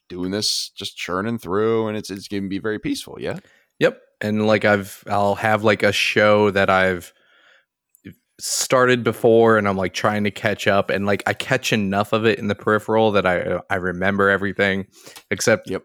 doing 0.08 0.32
this, 0.32 0.70
just 0.70 0.96
churning 0.96 1.38
through, 1.38 1.86
and 1.88 1.96
it's 1.96 2.10
it's 2.10 2.26
going 2.26 2.42
to 2.42 2.48
be 2.48 2.58
very 2.58 2.80
peaceful. 2.80 3.16
Yeah. 3.20 3.38
Yep. 3.78 4.00
and 4.20 4.46
like 4.46 4.64
I've 4.64 5.02
I'll 5.08 5.36
have 5.36 5.62
like 5.64 5.82
a 5.82 5.92
show 5.92 6.50
that 6.50 6.68
I've 6.70 7.12
started 8.40 9.04
before 9.04 9.56
and 9.58 9.68
I'm 9.68 9.76
like 9.76 9.94
trying 9.94 10.24
to 10.24 10.30
catch 10.30 10.66
up 10.66 10.90
and 10.90 11.06
like 11.06 11.22
I 11.26 11.34
catch 11.34 11.72
enough 11.72 12.12
of 12.12 12.26
it 12.26 12.38
in 12.40 12.48
the 12.48 12.56
peripheral 12.56 13.12
that 13.12 13.24
I 13.24 13.60
I 13.70 13.76
remember 13.76 14.28
everything 14.28 14.86
except 15.30 15.70
Yep. 15.70 15.84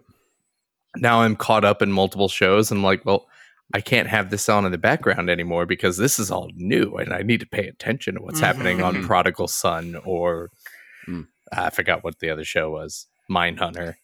now 0.98 1.22
I'm 1.22 1.36
caught 1.36 1.64
up 1.64 1.84
in 1.84 1.92
multiple 1.92 2.28
shows 2.28 2.72
and 2.72 2.82
like 2.82 3.06
well 3.06 3.28
I 3.74 3.82
can't 3.82 4.08
have 4.10 4.30
this 4.32 4.50
on 4.50 4.66
in 4.66 4.72
the 4.72 4.78
background 4.80 5.30
anymore 5.30 5.66
because 5.66 5.98
this 5.98 6.18
is 6.20 6.32
all 6.32 6.50
new 6.56 6.96
and 6.96 7.14
I 7.14 7.22
need 7.22 7.40
to 7.42 7.46
pay 7.46 7.68
attention 7.68 8.16
to 8.16 8.22
what's 8.22 8.40
happening 8.40 8.82
on 8.82 8.96
Mhm. 8.96 9.06
Prodigal 9.06 9.48
Son 9.48 9.96
or 10.06 10.50
Mm. 11.08 11.28
I 11.52 11.70
forgot 11.70 12.04
what 12.04 12.20
the 12.20 12.30
other 12.30 12.44
show 12.44 12.72
was 12.72 13.08
Mindhunter. 13.30 13.96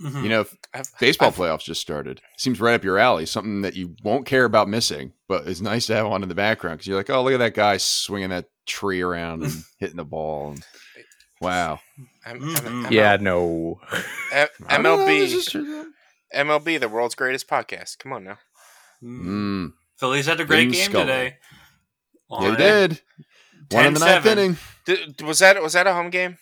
Mhm. 0.00 0.22
You 0.22 0.28
know, 0.28 0.46
I've- 0.72 0.88
baseball 0.98 1.28
I've- 1.28 1.36
playoffs 1.40 1.64
just 1.64 1.80
started. 1.80 2.20
Seems 2.38 2.60
right 2.60 2.74
up 2.74 2.84
your 2.84 2.98
alley. 2.98 3.26
Something 3.26 3.62
that 3.62 3.74
you 3.76 3.96
won't 4.02 4.26
care 4.26 4.44
about 4.44 4.68
missing, 4.68 5.12
but 5.28 5.46
it's 5.46 5.60
nice 5.60 5.86
to 5.86 5.94
have 5.94 6.06
on 6.06 6.22
in 6.22 6.28
the 6.28 6.34
background 6.34 6.78
because 6.78 6.86
you're 6.86 6.96
like, 6.96 7.10
oh, 7.10 7.22
look 7.22 7.34
at 7.34 7.38
that 7.38 7.54
guy 7.54 7.76
swinging 7.76 8.30
that 8.30 8.46
tree 8.66 9.00
around 9.02 9.42
and 9.42 9.52
hitting 9.78 9.96
the 9.96 10.04
ball. 10.04 10.52
And, 10.52 10.64
wow. 11.40 11.80
M- 12.24 12.40
Mhm. 12.40 12.66
M- 12.86 12.92
Yeah, 12.92 13.16
no. 13.20 13.80
M- 14.32 14.48
I 14.68 14.74
don't 14.76 14.82
know, 14.84 15.04
this 15.06 15.48
MLB. 15.54 15.86
MLB, 16.32 16.78
the 16.78 16.88
world's 16.88 17.14
greatest 17.16 17.48
podcast. 17.48 17.98
Come 17.98 18.12
on 18.12 18.24
now. 18.24 18.38
Mm. 19.02 19.24
Mm. 19.24 19.72
Phillies 19.98 20.26
had 20.26 20.40
a 20.40 20.44
great 20.44 20.64
Vince 20.64 20.76
game 20.76 20.90
Scully. 20.90 21.04
today. 21.06 21.36
Yeah, 22.30 22.50
they 22.50 22.56
did. 22.56 23.00
One 23.70 23.86
in 23.86 23.94
the 23.94 24.00
ninth 24.00 24.24
10-7. 24.24 24.32
inning. 24.32 24.56
Did, 24.84 25.22
was 25.22 25.38
that 25.40 25.62
was 25.62 25.72
that 25.74 25.86
a 25.86 25.92
home 25.94 26.10
game? 26.10 26.38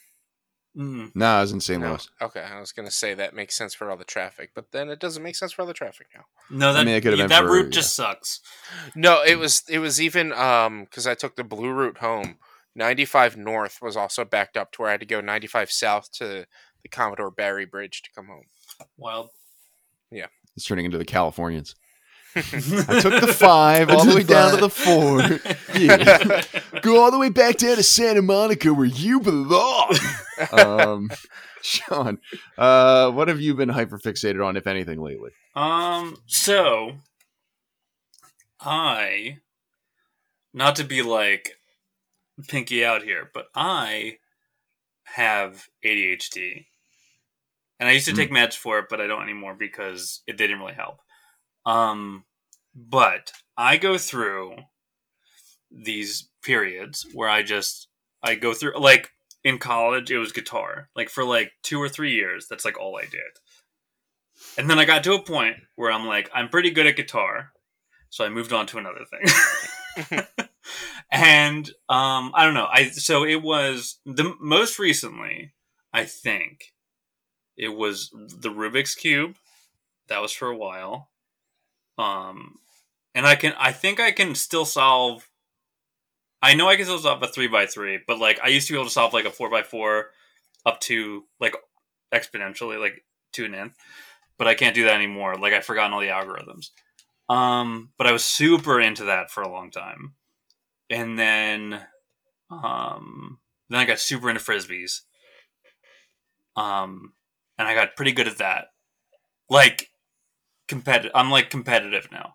Mm. 0.77 1.11
No, 1.14 1.27
I 1.27 1.40
was 1.40 1.51
in 1.53 1.61
St. 1.61 1.81
No. 1.81 1.88
Louis. 1.90 2.09
Okay, 2.23 2.40
I 2.40 2.61
was 2.61 2.73
gonna 2.73 2.90
say 2.90 3.14
that 3.14 3.35
makes 3.35 3.57
sense 3.57 3.75
for 3.75 3.90
all 3.90 3.97
the 3.97 4.05
traffic, 4.05 4.51
but 4.55 4.71
then 4.71 4.88
it 4.90 5.01
doesn't 5.01 5.23
make 5.23 5.35
sense 5.35 5.53
for 5.53 5.62
all 5.62 5.66
the 5.68 5.75
traffic 5.75 6.07
now. 6.14 6.25
No, 6.51 6.73
that 6.73 6.87
mean, 6.87 6.94
it 6.94 7.01
could 7.01 7.12
have 7.12 7.18
yeah, 7.18 7.27
that 7.27 7.42
for- 7.42 7.53
route 7.53 7.64
yeah. 7.66 7.71
just 7.71 7.94
sucks. 7.97 8.40
No, 8.94 9.23
it 9.27 9.38
was 9.38 9.64
it 9.68 9.79
was 9.81 10.01
even 10.01 10.33
um 10.33 10.85
because 10.85 11.07
I 11.07 11.14
took 11.14 11.37
the 11.37 11.44
blue 11.44 11.71
route 11.71 11.99
home. 11.99 12.37
Ninety 12.75 13.05
five 13.05 13.37
north 13.37 13.79
was 13.83 13.97
also 13.97 14.25
backed 14.25 14.57
up 14.57 14.71
to 14.73 14.83
where 14.83 14.88
I 14.90 14.92
had 14.92 15.01
to 15.01 15.07
go 15.07 15.21
ninety 15.21 15.49
five 15.49 15.71
south 15.71 16.12
to 16.12 16.47
the 16.83 16.88
Commodore 16.88 17.31
Barry 17.33 17.66
Bridge 17.66 18.03
to 18.03 18.11
come 18.14 18.27
home. 18.27 18.44
Wild. 18.97 19.31
Yeah, 20.12 20.27
it's 20.55 20.64
turning 20.64 20.85
into 20.85 20.99
the 20.99 21.05
Californians. 21.05 21.75
I 22.37 22.41
took 23.01 23.21
the 23.21 23.35
five 23.37 23.91
all 23.91 24.05
the 24.05 24.14
way 24.14 24.23
down 24.23 24.53
to 24.53 24.57
the 24.59 24.71
four. 24.71 25.21
Yeah. 25.79 26.81
Go 26.83 27.03
all 27.03 27.11
the 27.11 27.19
way 27.19 27.31
back 27.31 27.57
down 27.57 27.77
to 27.77 27.83
Santa 27.83 28.23
Monica 28.23 28.73
where 28.73 28.87
you 28.87 29.21
belong. 29.21 29.95
um, 30.53 31.11
Sean, 31.62 32.19
uh, 32.57 33.11
what 33.11 33.29
have 33.29 33.41
you 33.41 33.55
been 33.55 33.71
hyperfixated 33.71 34.45
on, 34.45 34.57
if 34.57 34.67
anything, 34.67 35.01
lately? 35.01 35.31
Um, 35.57 36.17
so 36.27 36.93
I 38.61 39.38
not 40.55 40.77
to 40.77 40.85
be 40.85 41.03
like 41.03 41.57
pinky 42.47 42.85
out 42.85 43.03
here, 43.03 43.31
but 43.33 43.47
I 43.55 44.19
have 45.05 45.69
ADHD. 45.85 46.67
And 47.81 47.88
I 47.88 47.93
used 47.93 48.09
to 48.09 48.12
take 48.12 48.31
meds 48.31 48.55
for 48.55 48.81
it, 48.81 48.87
but 48.91 49.01
I 49.01 49.07
don't 49.07 49.23
anymore 49.23 49.55
because 49.55 50.23
it 50.27 50.37
didn't 50.37 50.59
really 50.59 50.75
help. 50.75 50.99
Um 51.69 52.25
but 52.75 53.33
I 53.57 53.77
go 53.77 53.99
through 53.99 54.57
these 55.71 56.29
periods 56.43 57.07
where 57.13 57.29
I 57.29 57.43
just 57.43 57.89
I 58.23 58.35
go 58.35 58.55
through 58.55 58.79
like 58.79 59.11
in 59.45 59.59
college 59.59 60.11
it 60.11 60.19
was 60.19 60.33
guitar. 60.33 60.89
Like 60.97 61.11
for 61.11 61.25
like 61.25 61.53
2 61.63 61.81
or 61.81 61.89
3 61.89 62.13
years 62.13 62.47
that's 62.49 62.65
like 62.65 62.79
all 62.79 62.97
I 62.97 63.03
did. 63.03 63.21
And 64.57 64.71
then 64.71 64.79
I 64.79 64.85
got 64.85 65.05
to 65.05 65.15
a 65.15 65.23
point 65.23 65.57
where 65.75 65.91
I'm 65.91 66.07
like, 66.07 66.31
I'm 66.33 66.49
pretty 66.49 66.71
good 66.71 66.87
at 66.87 66.97
guitar. 66.97 67.51
So 68.11 68.25
I 68.25 68.29
moved 68.29 68.53
on 68.53 68.67
to 68.69 68.79
another 68.79 69.05
thing. 69.05 69.27
and 71.11 71.69
um, 71.89 72.33
I 72.35 72.45
don't 72.45 72.55
know. 72.55 72.69
I 72.71 72.89
so 72.91 73.25
it 73.25 73.43
was 73.43 73.99
the 74.05 74.35
most 74.41 74.79
recently, 74.79 75.53
I 75.93 76.05
think, 76.05 76.73
it 77.57 77.71
was 77.71 78.11
the 78.13 78.51
Rubik's 78.51 78.95
Cube. 78.95 79.37
That 80.09 80.23
was 80.23 80.33
for 80.33 80.49
a 80.49 80.57
while. 80.57 81.11
Um 81.99 82.59
and 83.15 83.27
I 83.27 83.35
can 83.35 83.55
I 83.59 83.73
think 83.73 84.01
I 84.01 84.13
can 84.13 84.35
still 84.35 84.65
solve 84.65 85.29
I 86.41 86.55
know 86.55 86.69
I 86.69 86.77
can 86.77 86.85
still 86.85 87.01
solve 87.01 87.23
a 87.23 87.27
three 87.27 87.49
by 87.49 87.67
three, 87.67 87.99
but 88.07 88.19
like 88.19 88.41
I 88.43 88.49
used 88.49 88.69
to 88.69 88.73
be 88.73 88.79
able 88.79 88.87
to 88.87 88.93
solve 88.93 89.13
like 89.13 89.25
a 89.25 89.31
four 89.31 89.51
by 89.51 89.63
four 89.63 90.11
up 90.65 90.81
to 90.83 91.25
like 91.41 91.57
exponentially, 92.15 92.81
like 92.81 93.05
to 93.33 93.45
an 93.45 93.55
nth 93.55 93.77
but 94.39 94.47
I 94.47 94.55
can't 94.55 94.75
do 94.75 94.85
that 94.85 94.95
anymore. 94.95 95.35
Like 95.37 95.53
I've 95.53 95.65
forgotten 95.65 95.93
all 95.93 96.01
the 96.01 96.07
algorithms. 96.07 96.71
Um, 97.29 97.91
but 97.99 98.07
I 98.07 98.13
was 98.13 98.25
super 98.25 98.81
into 98.81 99.05
that 99.05 99.31
for 99.31 99.43
a 99.43 99.51
long 99.51 99.71
time, 99.71 100.15
and 100.89 101.19
then, 101.19 101.79
um, 102.51 103.39
then 103.69 103.81
I 103.81 103.85
got 103.85 103.99
super 103.99 104.31
into 104.31 104.41
frisbees. 104.41 105.03
Um, 106.57 107.13
and 107.59 107.69
I 107.69 107.75
got 107.75 107.97
pretty 107.97 108.13
good 108.13 108.29
at 108.29 108.39
that. 108.39 108.69
Like 109.51 109.91
competitive. 110.69 111.13
I'm 111.15 111.31
like 111.31 111.51
competitive 111.51 112.09
now. 112.13 112.35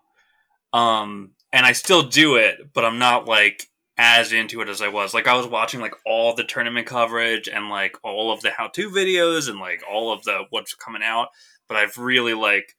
Um, 0.78 1.32
and 1.52 1.64
I 1.64 1.72
still 1.72 2.02
do 2.02 2.36
it, 2.36 2.72
but 2.72 2.84
I'm 2.84 2.98
not 2.98 3.26
like 3.26 3.68
as 3.96 4.32
into 4.32 4.60
it 4.60 4.68
as 4.68 4.82
I 4.82 4.88
was. 4.88 5.14
Like 5.14 5.28
I 5.28 5.36
was 5.36 5.46
watching 5.46 5.80
like 5.80 5.94
all 6.04 6.34
the 6.34 6.44
tournament 6.44 6.86
coverage 6.86 7.48
and 7.48 7.70
like 7.70 7.96
all 8.02 8.32
of 8.32 8.40
the 8.42 8.50
how-to 8.50 8.90
videos 8.90 9.48
and 9.48 9.60
like 9.60 9.82
all 9.90 10.12
of 10.12 10.24
the 10.24 10.44
what's 10.50 10.74
coming 10.74 11.02
out 11.02 11.28
but 11.68 11.76
I've 11.76 11.98
really 11.98 12.34
like 12.34 12.76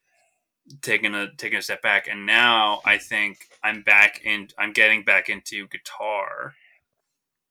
taken 0.81 1.15
a 1.15 1.33
taken 1.35 1.59
a 1.59 1.61
step 1.61 1.81
back, 1.81 2.07
and 2.07 2.25
now 2.25 2.81
I 2.85 2.97
think 2.97 3.37
I'm 3.63 3.81
back 3.81 4.21
in. 4.23 4.49
I'm 4.57 4.73
getting 4.73 5.03
back 5.03 5.29
into 5.29 5.67
guitar 5.67 6.53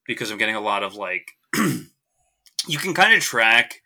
because 0.05 0.31
I'm 0.31 0.37
getting 0.37 0.55
a 0.55 0.61
lot 0.61 0.83
of 0.83 0.95
like. 0.95 1.31
you 2.67 2.77
can 2.77 2.93
kind 2.93 3.13
of 3.13 3.21
track 3.21 3.81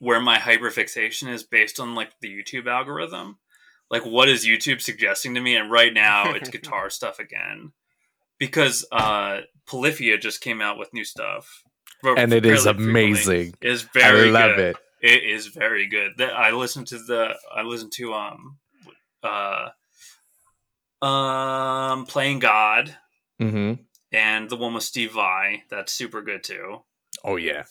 where 0.00 0.20
my 0.20 0.38
hyperfixation 0.38 1.32
is 1.32 1.44
based 1.44 1.78
on 1.78 1.94
like 1.94 2.10
the 2.20 2.28
YouTube 2.28 2.66
algorithm. 2.66 3.38
Like, 3.90 4.04
what 4.04 4.28
is 4.28 4.44
YouTube 4.46 4.80
suggesting 4.80 5.34
to 5.34 5.40
me? 5.40 5.56
And 5.56 5.70
right 5.70 5.92
now, 5.94 6.32
it's 6.34 6.48
guitar 6.56 6.90
stuff 6.90 7.18
again 7.20 7.72
because 8.38 8.84
uh 8.90 9.42
Polyphia 9.66 10.18
just 10.18 10.40
came 10.40 10.60
out 10.60 10.78
with 10.78 10.92
new 10.92 11.04
stuff, 11.04 11.62
And 12.02 12.32
it 12.32 12.44
is 12.44 12.66
amazing. 12.66 13.54
It's 13.60 13.82
very 13.82 14.28
I 14.28 14.32
love 14.32 14.56
good. 14.56 14.76
it. 14.76 14.76
It 15.02 15.24
is 15.24 15.46
very 15.46 15.86
good. 15.86 16.12
That 16.18 16.32
I 16.34 16.50
listened 16.50 16.88
to 16.88 16.98
the 16.98 17.34
I 17.54 17.62
listened 17.62 17.92
to 17.92 18.12
um 18.14 18.58
uh 19.22 19.68
um 21.02 22.06
playing 22.06 22.38
God 22.40 22.96
Mm-hmm. 23.40 23.82
and 24.12 24.50
the 24.50 24.56
one 24.56 24.74
with 24.74 24.82
Steve 24.82 25.12
Vai. 25.12 25.62
That's 25.70 25.92
super 25.92 26.20
good 26.20 26.44
too. 26.44 26.82
Oh 27.24 27.36
yeah. 27.36 27.64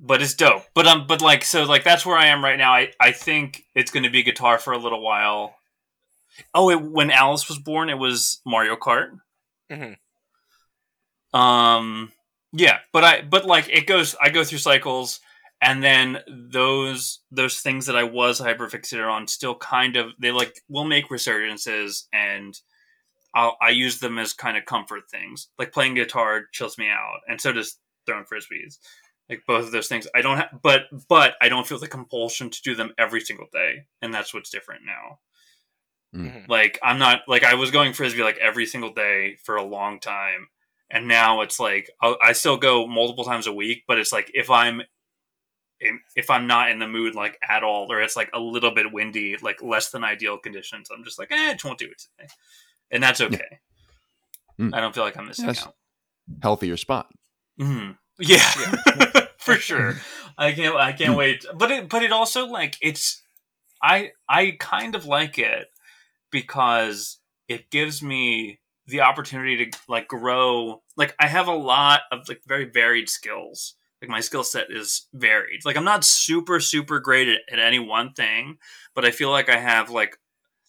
But 0.00 0.22
it's 0.22 0.34
dope. 0.34 0.62
But 0.74 0.86
um 0.86 1.06
but 1.06 1.20
like 1.20 1.44
so 1.44 1.64
like 1.64 1.84
that's 1.84 2.06
where 2.06 2.16
I 2.16 2.26
am 2.26 2.44
right 2.44 2.58
now. 2.58 2.72
I 2.72 2.92
I 3.00 3.12
think 3.12 3.64
it's 3.74 3.90
going 3.90 4.04
to 4.04 4.10
be 4.10 4.22
guitar 4.22 4.58
for 4.58 4.72
a 4.72 4.78
little 4.78 5.02
while. 5.02 5.56
Oh, 6.54 6.70
it, 6.70 6.80
when 6.80 7.10
Alice 7.10 7.48
was 7.48 7.58
born, 7.58 7.90
it 7.90 7.98
was 7.98 8.40
Mario 8.46 8.76
Kart. 8.76 9.18
Mhm. 9.70 9.96
Um 11.34 12.12
yeah, 12.52 12.78
but 12.92 13.04
I 13.04 13.22
but 13.22 13.44
like 13.44 13.68
it 13.68 13.86
goes 13.86 14.14
I 14.20 14.30
go 14.30 14.44
through 14.44 14.58
cycles 14.58 15.20
and 15.60 15.82
then 15.82 16.18
those 16.28 17.20
those 17.30 17.60
things 17.60 17.86
that 17.86 17.96
I 17.96 18.04
was 18.04 18.40
hyperfixated 18.40 19.10
on 19.10 19.26
still 19.26 19.56
kind 19.56 19.96
of 19.96 20.12
they 20.20 20.30
like 20.30 20.60
will 20.68 20.84
make 20.84 21.08
resurgences 21.08 22.04
and 22.12 22.58
I'll, 23.34 23.56
I 23.60 23.70
use 23.70 23.98
them 23.98 24.18
as 24.18 24.32
kind 24.32 24.56
of 24.56 24.64
comfort 24.64 25.10
things. 25.10 25.48
Like 25.58 25.72
playing 25.72 25.94
guitar 25.94 26.44
chills 26.52 26.78
me 26.78 26.88
out, 26.88 27.20
and 27.28 27.40
so 27.40 27.52
does 27.52 27.76
throwing 28.06 28.24
frisbees. 28.24 28.78
Like 29.28 29.42
both 29.46 29.66
of 29.66 29.72
those 29.72 29.88
things, 29.88 30.06
I 30.14 30.22
don't 30.22 30.38
have, 30.38 30.60
but 30.62 30.82
but 31.08 31.34
I 31.42 31.48
don't 31.50 31.66
feel 31.66 31.78
the 31.78 31.86
compulsion 31.88 32.48
to 32.50 32.62
do 32.62 32.74
them 32.74 32.92
every 32.98 33.20
single 33.20 33.46
day, 33.52 33.84
and 34.00 34.12
that's 34.12 34.32
what's 34.32 34.50
different 34.50 34.82
now. 34.86 35.18
Mhm. 36.14 36.48
Like 36.48 36.78
I'm 36.82 36.98
not 36.98 37.22
like 37.28 37.44
I 37.44 37.54
was 37.54 37.70
going 37.70 37.92
frisbee 37.92 38.22
like 38.22 38.38
every 38.38 38.64
single 38.64 38.92
day 38.94 39.36
for 39.44 39.56
a 39.56 39.62
long 39.62 40.00
time, 40.00 40.48
and 40.90 41.06
now 41.06 41.42
it's 41.42 41.60
like 41.60 41.90
I'll, 42.00 42.16
I 42.22 42.32
still 42.32 42.56
go 42.56 42.86
multiple 42.86 43.24
times 43.24 43.46
a 43.46 43.52
week, 43.52 43.84
but 43.86 43.98
it's 43.98 44.12
like 44.12 44.30
if 44.32 44.50
I'm 44.50 44.80
if 46.16 46.30
I'm 46.30 46.46
not 46.46 46.70
in 46.70 46.78
the 46.78 46.88
mood 46.88 47.14
like 47.14 47.38
at 47.46 47.62
all, 47.62 47.92
or 47.92 48.00
it's 48.00 48.16
like 48.16 48.30
a 48.32 48.40
little 48.40 48.70
bit 48.70 48.90
windy, 48.92 49.36
like 49.42 49.62
less 49.62 49.90
than 49.90 50.02
ideal 50.04 50.38
conditions, 50.38 50.88
I'm 50.90 51.04
just 51.04 51.18
like, 51.18 51.30
eh, 51.30 51.50
I 51.50 51.52
just 51.52 51.64
won't 51.66 51.78
do 51.78 51.84
it 51.86 51.98
today, 52.16 52.28
and 52.90 53.02
that's 53.02 53.20
okay. 53.20 53.60
Mm. 54.58 54.74
I 54.74 54.80
don't 54.80 54.94
feel 54.94 55.04
like 55.04 55.16
I'm 55.16 55.26
missing 55.28 55.44
Yes. 55.46 55.66
out. 55.66 55.76
Healthier 56.42 56.76
spot. 56.78 57.12
Mhm. 57.60 57.96
Yeah, 58.18 58.42
for 59.54 59.60
sure. 59.60 59.96
I 60.36 60.52
can't. 60.52 60.76
I 60.76 60.92
can't 60.92 61.16
wait. 61.16 61.44
But 61.54 61.70
it. 61.70 61.88
But 61.88 62.02
it 62.02 62.12
also 62.12 62.46
like 62.46 62.76
it's. 62.80 63.22
I 63.82 64.12
I 64.28 64.56
kind 64.58 64.94
of 64.94 65.06
like 65.06 65.38
it 65.38 65.68
because 66.30 67.18
it 67.48 67.70
gives 67.70 68.02
me 68.02 68.60
the 68.86 69.00
opportunity 69.02 69.66
to 69.66 69.78
like 69.88 70.08
grow. 70.08 70.82
Like 70.96 71.14
I 71.20 71.26
have 71.28 71.48
a 71.48 71.52
lot 71.52 72.00
of 72.10 72.28
like 72.28 72.42
very 72.46 72.64
varied 72.64 73.08
skills. 73.08 73.74
Like 74.00 74.10
my 74.10 74.20
skill 74.20 74.44
set 74.44 74.70
is 74.70 75.06
varied. 75.12 75.64
Like 75.64 75.76
I'm 75.76 75.84
not 75.84 76.04
super 76.04 76.60
super 76.60 77.00
great 77.00 77.28
at, 77.28 77.40
at 77.52 77.58
any 77.58 77.78
one 77.78 78.12
thing, 78.12 78.58
but 78.94 79.04
I 79.04 79.10
feel 79.10 79.30
like 79.30 79.48
I 79.48 79.58
have 79.58 79.90
like 79.90 80.18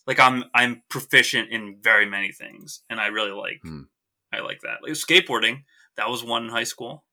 like 0.07 0.19
I'm 0.19 0.45
I'm 0.53 0.81
proficient 0.89 1.49
in 1.49 1.77
very 1.81 2.05
many 2.05 2.31
things, 2.31 2.81
and 2.89 2.99
I 2.99 3.07
really 3.07 3.31
like 3.31 3.59
Hmm. 3.63 3.83
I 4.33 4.41
like 4.41 4.61
that. 4.61 4.83
Like 4.83 4.93
skateboarding, 4.93 5.63
that 5.95 6.09
was 6.09 6.23
one 6.23 6.45
in 6.45 6.49
high 6.49 6.63
school. 6.63 7.03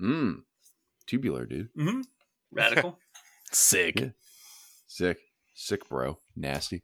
Mm. 0.00 0.42
Tubular, 1.06 1.46
dude. 1.46 1.68
Mm-hmm. 1.76 2.00
Radical. 2.52 2.98
Sick. 3.50 4.00
Yeah. 4.00 4.08
Sick. 4.86 5.18
Sick, 5.54 5.88
bro. 5.88 6.18
Nasty. 6.36 6.82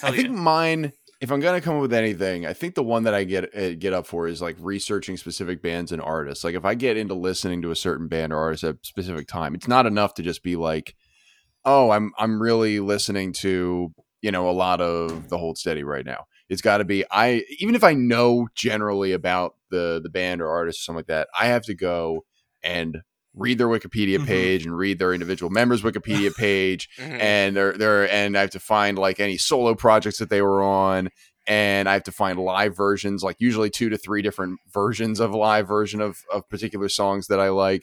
Hell 0.00 0.12
I 0.12 0.16
think 0.16 0.28
yeah. 0.28 0.34
mine. 0.34 0.92
If 1.20 1.32
I'm 1.32 1.40
gonna 1.40 1.60
come 1.60 1.76
up 1.76 1.82
with 1.82 1.94
anything, 1.94 2.46
I 2.46 2.52
think 2.52 2.74
the 2.74 2.82
one 2.82 3.04
that 3.04 3.14
I 3.14 3.24
get 3.24 3.56
uh, 3.56 3.74
get 3.74 3.92
up 3.92 4.06
for 4.06 4.28
is 4.28 4.42
like 4.42 4.56
researching 4.60 5.16
specific 5.16 5.62
bands 5.62 5.90
and 5.90 6.02
artists. 6.02 6.44
Like 6.44 6.54
if 6.54 6.64
I 6.64 6.74
get 6.74 6.96
into 6.96 7.14
listening 7.14 7.62
to 7.62 7.70
a 7.70 7.76
certain 7.76 8.08
band 8.08 8.32
or 8.32 8.38
artist 8.38 8.64
at 8.64 8.74
a 8.74 8.78
specific 8.82 9.26
time, 9.26 9.54
it's 9.54 9.68
not 9.68 9.86
enough 9.86 10.14
to 10.14 10.22
just 10.22 10.42
be 10.42 10.56
like, 10.56 10.94
"Oh, 11.64 11.90
I'm 11.90 12.12
I'm 12.18 12.42
really 12.42 12.78
listening 12.80 13.32
to 13.34 13.92
you 14.20 14.30
know 14.32 14.48
a 14.48 14.52
lot 14.52 14.80
of 14.80 15.28
the 15.28 15.38
Hold 15.38 15.56
Steady 15.56 15.82
right 15.82 16.04
now." 16.04 16.26
It's 16.48 16.62
got 16.62 16.78
to 16.78 16.84
be 16.84 17.04
I 17.10 17.44
even 17.58 17.74
if 17.74 17.84
I 17.84 17.94
know 17.94 18.48
generally 18.54 19.12
about 19.12 19.54
the 19.70 20.00
the 20.02 20.10
band 20.10 20.42
or 20.42 20.48
artist 20.48 20.80
or 20.80 20.82
something 20.82 20.98
like 20.98 21.06
that, 21.06 21.28
I 21.38 21.46
have 21.46 21.64
to 21.64 21.74
go 21.74 22.24
and 22.62 23.02
read 23.34 23.58
their 23.58 23.68
Wikipedia 23.68 24.18
Mhm. 24.18 24.26
page 24.26 24.64
and 24.64 24.76
read 24.76 24.98
their 24.98 25.12
individual 25.12 25.50
members' 25.50 25.82
Wikipedia 25.82 26.34
page 26.36 26.88
Mhm. 26.98 27.20
and 27.20 27.56
they're, 27.56 28.10
and 28.10 28.36
I 28.38 28.40
have 28.42 28.50
to 28.50 28.60
find 28.60 28.98
like 28.98 29.20
any 29.20 29.36
solo 29.36 29.74
projects 29.74 30.18
that 30.18 30.30
they 30.30 30.40
were 30.40 30.62
on, 30.62 31.08
and 31.46 31.88
I 31.88 31.92
have 31.94 32.04
to 32.04 32.12
find 32.12 32.38
live 32.38 32.76
versions, 32.76 33.22
like 33.22 33.36
usually 33.40 33.70
two 33.70 33.88
to 33.90 33.98
three 33.98 34.22
different 34.22 34.58
versions 34.72 35.20
of 35.20 35.32
live 35.34 35.66
version 35.68 36.00
of 36.00 36.18
of 36.32 36.48
particular 36.48 36.88
songs 36.88 37.26
that 37.26 37.40
I 37.40 37.48
like. 37.50 37.82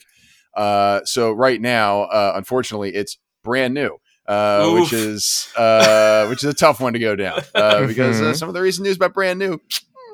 Uh, 0.56 1.00
so 1.04 1.32
right 1.32 1.60
now, 1.60 2.02
uh, 2.04 2.32
unfortunately, 2.34 2.94
it's 2.94 3.18
brand 3.44 3.74
new. 3.74 3.98
Uh, 4.28 4.70
which 4.70 4.92
is 4.92 5.48
uh, 5.56 6.26
which 6.28 6.44
is 6.44 6.48
a 6.48 6.54
tough 6.54 6.80
one 6.80 6.92
to 6.92 6.98
go 7.00 7.16
down 7.16 7.42
uh, 7.56 7.84
because 7.88 8.22
uh, 8.22 8.26
Mhm. 8.26 8.36
some 8.36 8.48
of 8.48 8.54
the 8.54 8.62
recent 8.62 8.86
news 8.86 8.94
about 8.94 9.12
brand 9.12 9.36
new 9.36 9.58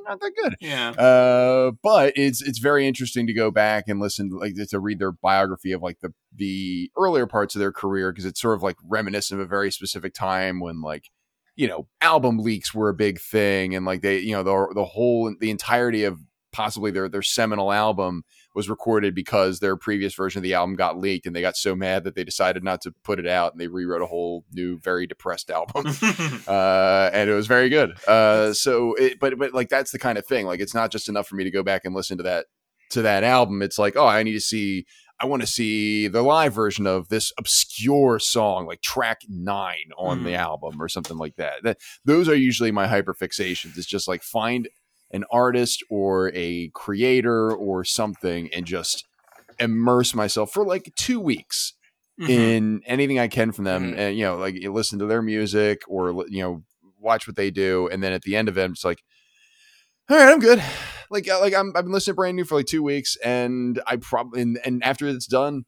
not 0.09 0.20
that 0.20 0.32
good. 0.34 0.56
Yeah. 0.61 0.90
Uh, 0.90 1.72
but 1.82 2.14
it's 2.16 2.42
it's 2.42 2.59
very 2.59 2.86
interesting 2.86 3.26
to 3.26 3.32
go 3.32 3.50
back 3.50 3.84
and 3.88 4.00
listen, 4.00 4.30
like 4.30 4.54
to 4.54 4.80
read 4.80 4.98
their 4.98 5.12
biography 5.12 5.72
of 5.72 5.82
like 5.82 6.00
the 6.00 6.12
the 6.34 6.90
earlier 6.96 7.26
parts 7.26 7.54
of 7.54 7.61
their 7.61 7.72
career 7.72 8.11
because 8.11 8.24
it's 8.24 8.40
sort 8.40 8.56
of 8.56 8.62
like 8.62 8.76
reminiscent 8.88 9.40
of 9.40 9.46
a 9.46 9.48
very 9.48 9.70
specific 9.70 10.14
time 10.14 10.61
when 10.61 10.80
like 10.80 11.11
you 11.56 11.66
know 11.66 11.86
album 12.00 12.38
leaks 12.38 12.72
were 12.72 12.88
a 12.88 12.94
big 12.94 13.20
thing 13.20 13.74
and 13.74 13.84
like 13.84 14.00
they 14.00 14.18
you 14.18 14.32
know 14.32 14.42
the 14.42 14.74
the 14.74 14.84
whole 14.84 15.34
the 15.40 15.50
entirety 15.50 16.04
of 16.04 16.18
possibly 16.52 16.90
their 16.90 17.09
their 17.09 17.22
seminal 17.22 17.72
album 17.72 18.22
was 18.59 18.68
recorded 18.68 19.14
because 19.14 19.61
their 19.61 19.76
previous 19.76 20.12
version 20.14 20.40
of 20.40 20.42
the 20.42 20.52
album 20.54 20.74
got 20.74 20.98
leaked 20.98 21.26
and 21.26 21.34
they 21.36 21.40
got 21.40 21.56
so 21.56 21.76
mad 21.76 22.02
that 22.02 22.16
they 22.16 22.24
decided 22.24 22.64
not 22.64 22.80
to 22.80 22.90
put 23.04 23.20
it 23.20 23.26
out 23.26 23.52
and 23.52 23.61
they 23.61 23.68
rewrote 23.68 24.02
a 24.02 24.06
whole 24.06 24.44
new 24.52 24.76
very 24.80 25.06
depressed 25.06 25.48
album 25.48 25.86
uh, 26.48 27.09
and 27.12 27.30
it 27.30 27.34
was 27.34 27.46
very 27.46 27.68
good. 27.68 27.92
Uh, 28.09 28.52
so, 28.52 28.94
it, 28.94 29.20
but 29.20 29.38
but 29.38 29.54
like 29.54 29.68
that's 29.68 29.92
the 29.92 29.98
kind 29.98 30.18
of 30.18 30.26
thing. 30.26 30.44
Like, 30.44 30.61
it's 30.61 30.74
not 30.74 30.90
just 30.90 31.09
enough 31.09 31.28
for 31.28 31.36
me 31.36 31.44
to 31.44 31.50
go 31.50 31.62
back 31.62 31.84
and 31.84 31.94
listen 31.94 32.16
to 32.18 32.24
that 32.24 32.46
to 32.90 33.02
that 33.02 33.22
album. 33.24 33.62
It's 33.62 33.78
like, 33.78 33.96
oh, 33.96 34.06
I 34.06 34.22
need 34.22 34.32
to 34.32 34.40
see. 34.40 34.86
I 35.20 35.26
want 35.26 35.42
to 35.42 35.48
see 35.48 36.06
the 36.06 36.22
live 36.22 36.54
version 36.54 36.86
of 36.86 37.09
this 37.09 37.32
obscure 37.38 38.20
song, 38.20 38.66
like 38.66 38.82
track 38.82 39.22
nine 39.28 39.90
on 39.96 40.22
the 40.22 40.30
Mm. 40.30 40.38
album 40.38 40.80
or 40.80 40.88
something 40.88 41.16
like 41.16 41.34
that. 41.36 41.54
that. 41.64 41.78
Those 42.04 42.28
are 42.28 42.36
usually 42.36 42.70
my 42.70 42.86
hyperfixations. 42.86 43.76
It's 43.76 43.86
just 43.86 44.06
like 44.06 44.22
find 44.22 44.68
an 45.11 45.24
artist 45.30 45.82
or 45.90 46.30
a 46.34 46.68
creator 46.74 47.50
or 47.52 47.84
something 47.84 48.48
and 48.52 48.66
just 48.66 49.06
immerse 49.59 50.14
myself 50.14 50.52
for 50.52 50.64
like 50.64 50.92
two 50.96 51.18
weeks 51.20 51.74
Mhm. 52.20 52.28
in 52.28 52.82
anything 52.84 53.18
I 53.18 53.28
can 53.28 53.52
from 53.52 53.64
them, 53.64 53.92
Mhm. 53.92 53.96
and 53.98 54.18
you 54.18 54.24
know, 54.24 54.36
like 54.36 54.54
you 54.54 54.72
listen 54.72 54.98
to 54.98 55.06
their 55.06 55.22
music 55.22 55.82
or 55.86 56.24
you 56.28 56.42
know, 56.42 56.62
watch 56.98 57.26
what 57.28 57.36
they 57.36 57.50
do, 57.50 57.88
and 57.92 58.02
then 58.02 58.12
at 58.12 58.22
the 58.22 58.34
end 58.34 58.48
of 58.48 58.59
it, 58.59 58.70
it's 58.72 58.84
like, 58.84 59.02
all 60.11 60.16
right, 60.16 60.32
I'm 60.32 60.40
good. 60.40 60.62
Like, 61.11 61.28
uh, 61.28 61.38
like 61.40 61.54
I'm, 61.54 61.72
I've 61.76 61.84
been 61.84 61.92
listening 61.92 62.12
to 62.14 62.16
brand 62.16 62.36
new 62.36 62.44
for 62.44 62.56
like 62.56 62.66
two 62.66 62.82
weeks, 62.82 63.16
and 63.24 63.80
I 63.86 63.96
probably 63.96 64.42
and, 64.42 64.59
and 64.64 64.82
after 64.84 65.06
it's 65.06 65.26
done, 65.26 65.64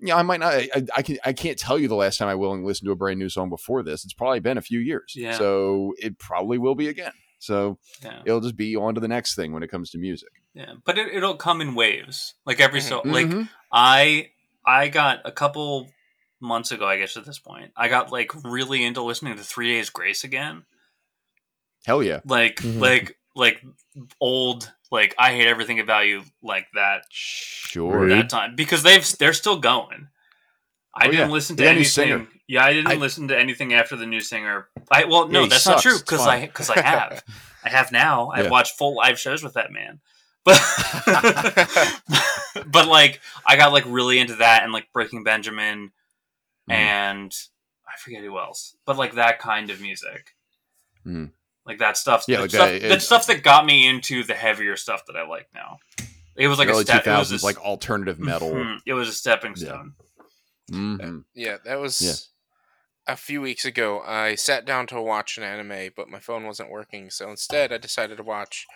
yeah, 0.00 0.16
I 0.16 0.22
might 0.22 0.40
not. 0.40 0.54
I, 0.54 0.68
I, 0.74 0.82
I 0.96 1.02
can 1.02 1.18
I 1.24 1.32
can't 1.32 1.56
tell 1.58 1.78
you 1.78 1.86
the 1.88 1.94
last 1.94 2.18
time 2.18 2.28
I 2.28 2.34
willingly 2.34 2.66
listened 2.66 2.86
to 2.88 2.92
a 2.92 2.96
brand 2.96 3.18
new 3.18 3.28
song 3.28 3.48
before 3.48 3.82
this. 3.82 4.04
It's 4.04 4.12
probably 4.12 4.40
been 4.40 4.58
a 4.58 4.62
few 4.62 4.80
years, 4.80 5.14
Yeah. 5.16 5.38
So 5.38 5.94
it 5.98 6.18
probably 6.18 6.58
will 6.58 6.74
be 6.74 6.88
again. 6.88 7.12
So 7.42 7.76
yeah. 8.04 8.22
it'll 8.24 8.40
just 8.40 8.56
be 8.56 8.76
on 8.76 8.94
to 8.94 9.00
the 9.00 9.08
next 9.08 9.34
thing 9.34 9.52
when 9.52 9.64
it 9.64 9.68
comes 9.68 9.90
to 9.90 9.98
music. 9.98 10.28
Yeah. 10.54 10.74
But 10.84 10.96
it, 10.96 11.12
it'll 11.12 11.34
come 11.34 11.60
in 11.60 11.74
waves. 11.74 12.34
Like 12.46 12.60
every 12.60 12.80
so 12.80 13.02
like 13.04 13.26
Mhm. 13.26 13.48
I 13.72 14.30
I 14.64 14.86
got 14.88 15.22
a 15.24 15.32
couple 15.32 15.90
months 16.40 16.70
ago, 16.70 16.86
I 16.86 16.98
guess 16.98 17.16
at 17.16 17.24
this 17.24 17.40
point, 17.40 17.72
I 17.76 17.88
got 17.88 18.12
like 18.12 18.30
really 18.44 18.84
into 18.84 19.02
listening 19.02 19.36
to 19.36 19.42
Three 19.42 19.72
Days 19.74 19.90
Grace 19.90 20.22
again. 20.22 20.62
hell 21.84 22.00
yeah, 22.00 22.20
Like 22.24 22.56
Mhm. 22.60 22.78
like 22.80 23.18
like 23.34 23.60
old 24.20 24.70
like 24.92 25.12
I 25.18 25.32
hate 25.32 25.48
everything 25.48 25.80
about 25.80 26.06
you 26.06 26.22
like 26.44 26.66
that 26.74 27.06
sure. 27.10 28.08
That 28.08 28.30
time 28.30 28.54
because 28.54 28.84
they've 28.84 29.18
they're 29.18 29.32
still 29.32 29.58
going. 29.58 30.06
I 30.94 31.06
Oh, 31.08 31.10
didn't 31.10 31.26
yeah. 31.28 31.32
listen 31.32 31.56
to 31.56 31.62
got 31.64 31.70
anything. 31.70 31.90
singer. 31.90 32.28
Yeah, 32.52 32.66
I 32.66 32.72
didn't 32.74 32.88
I- 32.92 32.94
listen 32.96 33.28
to 33.28 33.38
anything 33.38 33.72
after 33.72 33.96
the 33.96 34.04
new 34.04 34.20
singer. 34.20 34.68
I 34.90 35.04
well, 35.04 35.26
no, 35.26 35.42
Yeah, 35.44 35.48
that's 35.48 35.62
sucks. 35.64 35.84
not 35.86 35.90
true 35.90 35.98
because. 35.98 36.26
I 36.26 36.40
because 36.46 36.68
I 36.68 36.80
have 36.82 37.24
I 37.64 37.70
have 37.70 37.90
now. 37.92 38.28
I've 38.28 38.44
Yeah. 38.44 38.50
watched 38.50 38.76
full 38.76 38.94
live 38.96 39.18
shows 39.18 39.42
with 39.42 39.54
that 39.54 39.72
man, 39.72 40.00
but 40.44 40.60
but 42.66 42.88
like 42.88 43.20
I 43.46 43.56
got 43.56 43.72
like 43.72 43.84
really 43.86 44.18
into 44.18 44.36
that 44.36 44.64
and 44.64 44.72
like 44.72 44.92
Breaking 44.92 45.24
Benjamin 45.24 45.92
Mhm. 46.68 46.74
and 46.74 47.34
I 47.88 47.96
forget 47.98 48.22
who 48.22 48.38
else, 48.38 48.76
but 48.84 48.96
like 48.98 49.14
that 49.14 49.38
kind 49.38 49.70
of 49.70 49.80
music. 49.80 50.34
Mhm. 51.06 51.30
Like 51.64 51.78
that 51.78 51.96
stuff, 51.96 52.24
Yeah, 52.28 52.36
the 52.36 52.42
like 52.42 52.50
stuff, 52.50 52.68
that- 52.68 52.82
the 52.82 52.92
it- 52.94 53.00
stuff 53.02 53.26
that 53.28 53.42
got 53.42 53.64
me 53.64 53.86
into 53.88 54.24
the 54.24 54.34
heavier 54.34 54.76
stuff 54.76 55.06
that 55.06 55.16
I 55.16 55.26
like 55.26 55.48
now. 55.54 55.78
It 56.36 56.48
was 56.48 56.58
like 56.58 56.68
early 56.68 56.82
a 56.82 56.84
step. 56.84 57.04
two 57.04 57.10
It 57.10 57.18
was 57.18 57.42
a, 57.42 57.46
like 57.46 57.58
alternative 57.60 58.18
metal. 58.18 58.50
Mhm. 58.50 58.78
It 58.86 58.92
was 58.92 59.08
a 59.08 59.12
stepping 59.12 59.54
Yeah. 59.56 59.66
stone. 59.68 59.94
Mhm. 60.70 61.24
Yeah, 61.34 61.56
that 61.64 61.76
was 61.80 62.00
Yeah. 62.00 62.12
A 63.06 63.16
few 63.16 63.40
weeks 63.40 63.64
ago. 63.64 64.00
I 64.06 64.34
sat 64.34 64.64
down 64.64 64.86
to 64.88 65.00
watch 65.02 65.36
an 65.38 65.44
anime, 65.44 65.90
but 65.96 66.08
my 66.08 66.18
phone 66.20 66.44
wasn't 66.46 66.70
working, 66.70 67.10
so 67.10 67.30
instead 67.30 67.72
I 67.72 67.78
decided 67.78 68.16
to 68.18 68.22
watch 68.22 68.66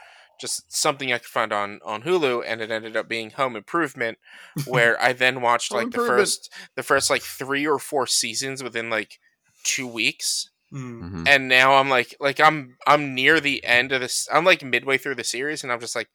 just 0.40 0.70
something 0.74 1.12
I 1.12 1.18
could 1.18 1.26
find 1.28 1.52
on 1.52 1.80
on 1.84 2.02
Hulu, 2.02 2.42
and 2.46 2.60
it 2.60 2.70
ended 2.70 2.96
up 2.96 3.08
being 3.08 3.30
Home 3.30 3.56
Improvement, 3.56 4.18
where 4.66 5.00
I 5.02 5.12
then 5.12 5.40
watched 5.40 5.72
like 5.72 5.90
the 5.90 5.98
first 5.98 6.52
the 6.74 6.82
first 6.82 7.08
like 7.10 7.22
three 7.22 7.66
or 7.66 7.78
four 7.78 8.06
seasons 8.06 8.62
within 8.62 8.90
like 8.90 9.18
two 9.64 9.86
weeks, 9.86 10.50
Mm. 10.72 11.00
Mhm. 11.00 11.28
and 11.28 11.46
now 11.48 11.74
I'm 11.76 11.88
like 11.88 12.16
like 12.18 12.40
I'm 12.40 12.76
I'm 12.88 13.14
near 13.14 13.38
the 13.40 13.64
end 13.64 13.92
of 13.92 14.00
this. 14.00 14.28
I'm 14.32 14.44
like 14.44 14.64
midway 14.64 14.98
through 14.98 15.14
the 15.14 15.24
series, 15.24 15.62
and 15.62 15.72
I'm 15.72 15.78
just 15.80 15.94
like, 15.94 16.08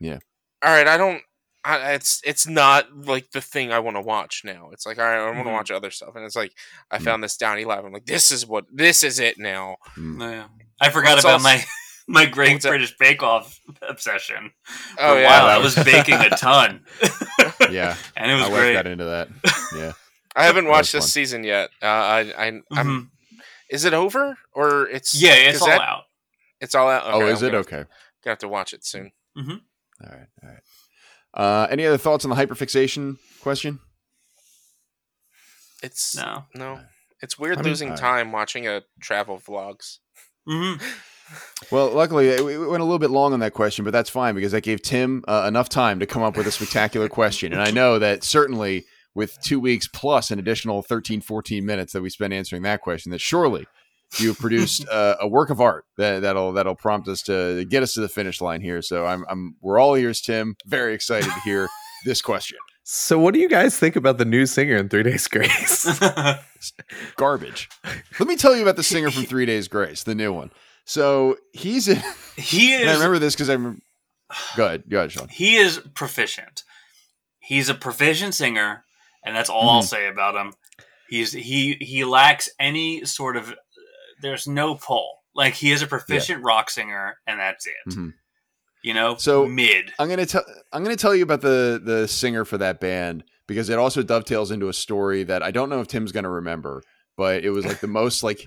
Yeah. 0.00 0.18
all 0.62 0.72
right, 0.72 0.88
I 0.88 0.96
don't. 0.96 1.22
I, 1.76 1.92
it's 1.94 2.20
it's 2.24 2.46
not 2.46 2.86
like 2.96 3.30
the 3.32 3.40
thing 3.40 3.72
I 3.72 3.78
want 3.80 3.96
to 3.96 4.00
watch 4.00 4.42
now. 4.44 4.70
It's 4.72 4.86
like 4.86 4.98
all 4.98 5.04
right, 5.04 5.18
I 5.20 5.24
want 5.26 5.38
to 5.38 5.44
Mhm. 5.44 5.52
watch 5.52 5.70
other 5.70 5.90
stuff, 5.90 6.14
and 6.16 6.24
it's 6.24 6.36
like 6.36 6.52
I 6.90 6.98
Mhm. 6.98 7.04
found 7.04 7.22
this 7.24 7.36
Downie 7.36 7.64
Live. 7.64 7.84
I'm 7.84 7.92
like, 7.92 8.06
this 8.06 8.30
is 8.30 8.46
what 8.46 8.64
this 8.72 9.02
is 9.02 9.18
it 9.18 9.38
now. 9.38 9.76
Mhm. 9.96 10.20
Yeah. 10.20 10.46
I 10.80 10.90
forgot 10.90 11.14
It's 11.18 11.24
about 11.24 11.34
also- 11.34 11.44
my 11.44 11.64
my 12.08 12.24
Great 12.26 12.52
What's 12.54 12.64
that? 12.64 12.70
British 12.70 12.96
Bake 12.98 13.22
Off 13.22 13.58
obsession. 13.82 14.52
Oh 14.98 15.16
a 15.16 15.20
yeah, 15.20 15.26
while, 15.26 15.46
I 15.46 15.58
was 15.58 15.76
was- 15.76 15.84
baking 15.84 16.14
a 16.20 16.30
ton. 16.30 16.84
Yeah, 17.70 17.96
and 18.16 18.30
it 18.30 18.34
was 18.34 18.44
I 18.44 18.48
great. 18.48 18.74
worked 18.74 18.84
that 18.84 18.86
into 18.86 19.04
that. 19.04 19.28
Yeah, 19.76 19.92
I 20.34 20.44
haven't 20.44 20.64
That 20.64 20.70
watched 20.70 20.92
this 20.92 21.04
fun. 21.04 21.10
season 21.10 21.44
yet. 21.44 21.70
Uh, 21.82 21.86
I 21.86 22.18
I 22.36 22.46
I'm. 22.46 22.62
Mhm. 22.72 23.10
Is 23.70 23.84
it 23.84 23.92
over 23.92 24.38
or 24.54 24.88
it's 24.88 25.12
Yeah, 25.14 25.34
it's 25.34 25.60
all 25.60 25.68
that- 25.68 25.80
out. 25.82 26.04
It's 26.60 26.74
all 26.74 26.88
out. 26.88 27.02
oh, 27.06 27.26
is 27.26 27.42
I'm 27.42 27.48
it 27.48 27.50
gonna, 27.50 27.60
okay? 27.60 27.84
Gonna 28.24 28.32
have 28.32 28.38
to 28.38 28.48
watch 28.48 28.72
it 28.72 28.84
soon. 28.86 29.12
All 29.36 29.44
right, 30.00 30.26
all 30.42 30.48
right. 30.48 30.58
Uh, 31.38 31.66
any 31.70 31.86
other 31.86 31.96
thoughts 31.96 32.24
on 32.24 32.30
the 32.30 32.36
hyperfixation 32.36 33.16
question? 33.40 33.78
It's 35.82 36.16
No. 36.16 36.44
no. 36.54 36.80
It's 37.22 37.38
weird 37.38 37.58
I 37.58 37.62
mean- 37.62 37.70
losing 37.70 37.88
Alright. 37.88 38.00
time 38.00 38.32
watching 38.32 38.66
a 38.66 38.82
travel 39.00 39.38
vlogs. 39.40 39.98
Mm-hmm. 40.48 40.84
Well, 41.70 41.90
luckily, 41.90 42.28
it- 42.28 42.42
we 42.42 42.56
went 42.56 42.80
a 42.80 42.84
little 42.86 42.98
bit 42.98 43.10
long 43.10 43.34
on 43.34 43.40
that 43.40 43.52
question, 43.52 43.84
but 43.84 43.90
that's 43.90 44.08
fine 44.08 44.34
because 44.34 44.52
that 44.52 44.62
gave 44.62 44.80
Tim 44.80 45.22
uh, 45.28 45.44
enough 45.46 45.68
time 45.68 46.00
to 46.00 46.06
come 46.06 46.22
up 46.22 46.38
with 46.38 46.46
a 46.46 46.50
spectacular 46.50 47.06
question. 47.10 47.52
And 47.52 47.60
I 47.60 47.70
know 47.70 47.98
that 47.98 48.24
certainly 48.24 48.86
with 49.14 49.36
two 49.42 49.60
weeks 49.60 49.86
plus 49.86 50.30
an 50.30 50.38
additional 50.38 50.80
13, 50.80 51.20
14 51.20 51.66
minutes 51.66 51.92
that 51.92 52.00
we 52.00 52.08
spent 52.08 52.32
answering 52.32 52.62
that 52.62 52.80
question, 52.80 53.12
that 53.12 53.20
surely 53.20 53.66
you 54.18 54.28
have 54.28 54.38
produced 54.40 54.88
uh, 54.88 55.16
a 55.20 55.28
work 55.28 55.50
of 55.50 55.60
art 55.60 55.84
that, 55.96 56.20
that'll 56.20 56.52
that'll 56.52 56.74
prompt 56.76 57.08
us 57.08 57.22
to 57.22 57.64
get 57.66 57.82
us 57.82 57.94
to 57.94 58.00
the 58.00 58.08
finish 58.08 58.40
line 58.40 58.60
here. 58.60 58.82
So 58.82 59.06
I'm, 59.06 59.24
I'm 59.28 59.56
we're 59.60 59.78
all 59.78 59.94
ears, 59.96 60.20
Tim. 60.20 60.56
Very 60.66 60.94
excited 60.94 61.30
to 61.30 61.40
hear 61.40 61.68
this 62.04 62.22
question. 62.22 62.58
So, 62.90 63.18
what 63.18 63.34
do 63.34 63.40
you 63.40 63.50
guys 63.50 63.78
think 63.78 63.96
about 63.96 64.16
the 64.16 64.24
new 64.24 64.46
singer 64.46 64.76
in 64.76 64.88
Three 64.88 65.02
Days 65.02 65.28
Grace? 65.28 66.00
Garbage. 67.16 67.68
Let 68.18 68.26
me 68.26 68.34
tell 68.34 68.56
you 68.56 68.62
about 68.62 68.76
the 68.76 68.82
singer 68.82 69.10
from 69.10 69.24
Three 69.24 69.44
Days 69.44 69.68
Grace, 69.68 70.04
the 70.04 70.14
new 70.14 70.32
one. 70.32 70.50
So 70.86 71.36
he's 71.52 71.86
in. 71.86 72.02
he 72.36 72.74
And 72.74 72.88
I 72.88 72.94
remember 72.94 73.18
this 73.18 73.34
because 73.34 73.50
I'm. 73.50 73.82
Go 74.56 74.66
ahead, 74.66 74.84
go 74.88 74.98
ahead, 74.98 75.12
Sean. 75.12 75.28
he 75.28 75.56
is 75.56 75.80
proficient. 75.94 76.62
He's 77.40 77.68
a 77.68 77.74
proficient 77.74 78.34
singer, 78.34 78.84
and 79.22 79.36
that's 79.36 79.50
all 79.50 79.68
I'll 79.68 79.82
say 79.82 80.08
about 80.08 80.34
him. 80.34 80.54
He's 81.10 81.32
he 81.32 81.74
he 81.80 82.04
lacks 82.04 82.48
any 82.58 83.04
sort 83.04 83.36
of 83.36 83.54
there's 84.22 84.46
no 84.46 84.74
pull. 84.74 85.08
Like 85.34 85.54
he 85.54 85.70
is 85.70 85.82
a 85.82 85.86
proficient 85.86 86.42
rock 86.44 86.70
singer, 86.70 87.16
and 87.26 87.38
that's 87.38 87.66
it. 87.66 87.74
Mhm. 87.94 88.14
You 88.82 88.94
know, 88.94 89.16
So- 89.16 89.46
mid. 89.46 89.92
I'm 89.98 90.08
gonna 90.08 90.26
tell 90.26 90.44
I'm 90.72 90.82
gonna 90.82 90.96
tell 90.96 91.14
you 91.14 91.22
about 91.22 91.40
the 91.40 91.80
the 91.84 92.08
singer 92.08 92.44
for 92.44 92.58
that 92.58 92.80
band 92.80 93.24
because 93.46 93.68
it 93.68 93.78
also 93.78 94.02
dovetails 94.02 94.50
into 94.50 94.68
a 94.68 94.72
story 94.72 95.22
that 95.24 95.42
I 95.42 95.50
don't 95.50 95.68
know 95.68 95.80
if 95.80 95.88
Tim's 95.88 96.12
gonna 96.12 96.30
remember, 96.30 96.82
but 97.16 97.44
it 97.44 97.50
was 97.50 97.64
like 97.66 97.80
the 97.80 97.86
most 97.88 98.22
like 98.22 98.46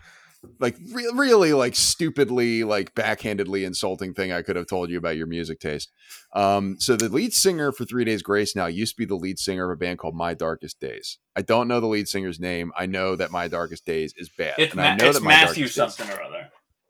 like 0.59 0.75
re- 0.91 1.11
really 1.13 1.53
like 1.53 1.75
stupidly 1.75 2.63
like 2.63 2.95
backhandedly 2.95 3.65
insulting 3.65 4.13
thing 4.13 4.31
I 4.31 4.41
could 4.41 4.55
have 4.55 4.67
told 4.67 4.89
you 4.89 4.97
about 4.97 5.15
your 5.17 5.27
music 5.27 5.59
taste. 5.59 5.91
Um, 6.33 6.77
so 6.79 6.95
the 6.95 7.09
lead 7.09 7.33
singer 7.33 7.71
for 7.71 7.85
Three 7.85 8.05
Days 8.05 8.23
Grace 8.23 8.55
now 8.55 8.65
used 8.65 8.95
to 8.95 8.97
be 8.97 9.05
the 9.05 9.15
lead 9.15 9.37
singer 9.37 9.69
of 9.71 9.75
a 9.75 9.79
band 9.79 9.99
called 9.99 10.15
My 10.15 10.33
Darkest 10.33 10.79
Days. 10.79 11.19
I 11.35 11.41
don't 11.41 11.67
know 11.67 11.79
the 11.79 11.87
lead 11.87 12.07
singer's 12.07 12.39
name. 12.39 12.71
I 12.75 12.85
know 12.87 13.15
that 13.15 13.31
My 13.31 13.47
Darkest 13.47 13.85
Days 13.85 14.13
is 14.17 14.29
bad, 14.29 14.55
It's, 14.57 14.73
and 14.73 14.81
Ma- 14.81 14.87
I 14.89 14.95
know 14.95 15.11
that 15.13 15.21
My 15.21 15.29
Matthew 15.29 15.65
Darkest 15.65 15.77
Days- 15.77 15.95
something 15.95 16.09
or 16.17 16.21
other. 16.23 16.49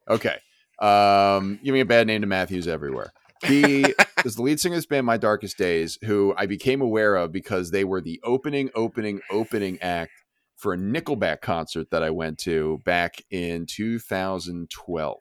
Okay. 0.09 0.37
Um, 0.81 1.59
give 1.63 1.73
me 1.73 1.79
a 1.81 1.85
bad 1.85 2.07
name 2.07 2.21
to 2.21 2.27
Matthews 2.27 2.67
everywhere. 2.67 3.11
He 3.45 3.83
is 4.25 4.35
the 4.35 4.41
lead 4.41 4.59
singer 4.59 4.75
of 4.75 4.77
this 4.79 4.85
band, 4.85 5.05
My 5.05 5.17
Darkest 5.17 5.57
Days, 5.57 5.97
who 6.05 6.33
I 6.37 6.45
became 6.45 6.81
aware 6.81 7.15
of 7.15 7.31
because 7.31 7.71
they 7.71 7.83
were 7.83 8.01
the 8.01 8.19
opening, 8.23 8.69
opening, 8.75 9.21
opening 9.29 9.79
act 9.81 10.11
for 10.61 10.73
a 10.73 10.77
Nickelback 10.77 11.41
concert 11.41 11.89
that 11.89 12.03
I 12.03 12.11
went 12.11 12.37
to 12.39 12.79
back 12.85 13.23
in 13.31 13.65
2012. 13.65 15.17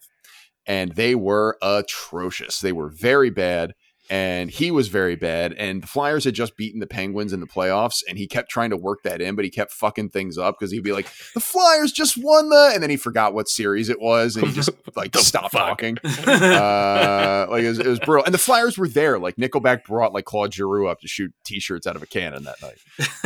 And 0.66 0.92
they 0.92 1.14
were 1.14 1.56
atrocious. 1.62 2.60
They 2.60 2.72
were 2.72 2.90
very 2.90 3.30
bad. 3.30 3.72
And 4.10 4.50
he 4.50 4.72
was 4.72 4.88
very 4.88 5.14
bad. 5.14 5.52
And 5.52 5.84
the 5.84 5.86
Flyers 5.86 6.24
had 6.24 6.34
just 6.34 6.56
beaten 6.56 6.80
the 6.80 6.86
Penguins 6.86 7.32
in 7.32 7.38
the 7.38 7.46
playoffs. 7.46 8.02
And 8.08 8.18
he 8.18 8.26
kept 8.26 8.50
trying 8.50 8.70
to 8.70 8.76
work 8.76 9.04
that 9.04 9.22
in, 9.22 9.36
but 9.36 9.44
he 9.44 9.50
kept 9.50 9.72
fucking 9.72 10.10
things 10.10 10.36
up 10.36 10.56
because 10.58 10.72
he'd 10.72 10.82
be 10.82 10.92
like, 10.92 11.06
the 11.32 11.40
Flyers 11.40 11.92
just 11.92 12.18
won 12.22 12.50
the. 12.50 12.72
And 12.74 12.82
then 12.82 12.90
he 12.90 12.96
forgot 12.96 13.34
what 13.34 13.48
series 13.48 13.88
it 13.88 14.00
was. 14.00 14.36
And 14.36 14.46
he 14.46 14.52
just 14.52 14.70
like 14.96 15.16
stopped 15.16 15.52
fuck? 15.52 15.68
talking 15.68 15.96
uh, 16.04 17.46
like 17.48 17.62
it 17.62 17.68
was, 17.68 17.78
it 17.78 17.86
was 17.86 18.00
brutal. 18.00 18.24
And 18.24 18.34
the 18.34 18.38
Flyers 18.38 18.76
were 18.76 18.88
there. 18.88 19.18
Like 19.18 19.36
Nickelback 19.36 19.84
brought 19.84 20.12
like 20.12 20.24
Claude 20.24 20.52
Giroux 20.52 20.88
up 20.88 21.00
to 21.00 21.08
shoot 21.08 21.32
T-shirts 21.44 21.86
out 21.86 21.94
of 21.96 22.02
a 22.02 22.06
cannon 22.06 22.44
that 22.44 22.60
night. 22.60 22.78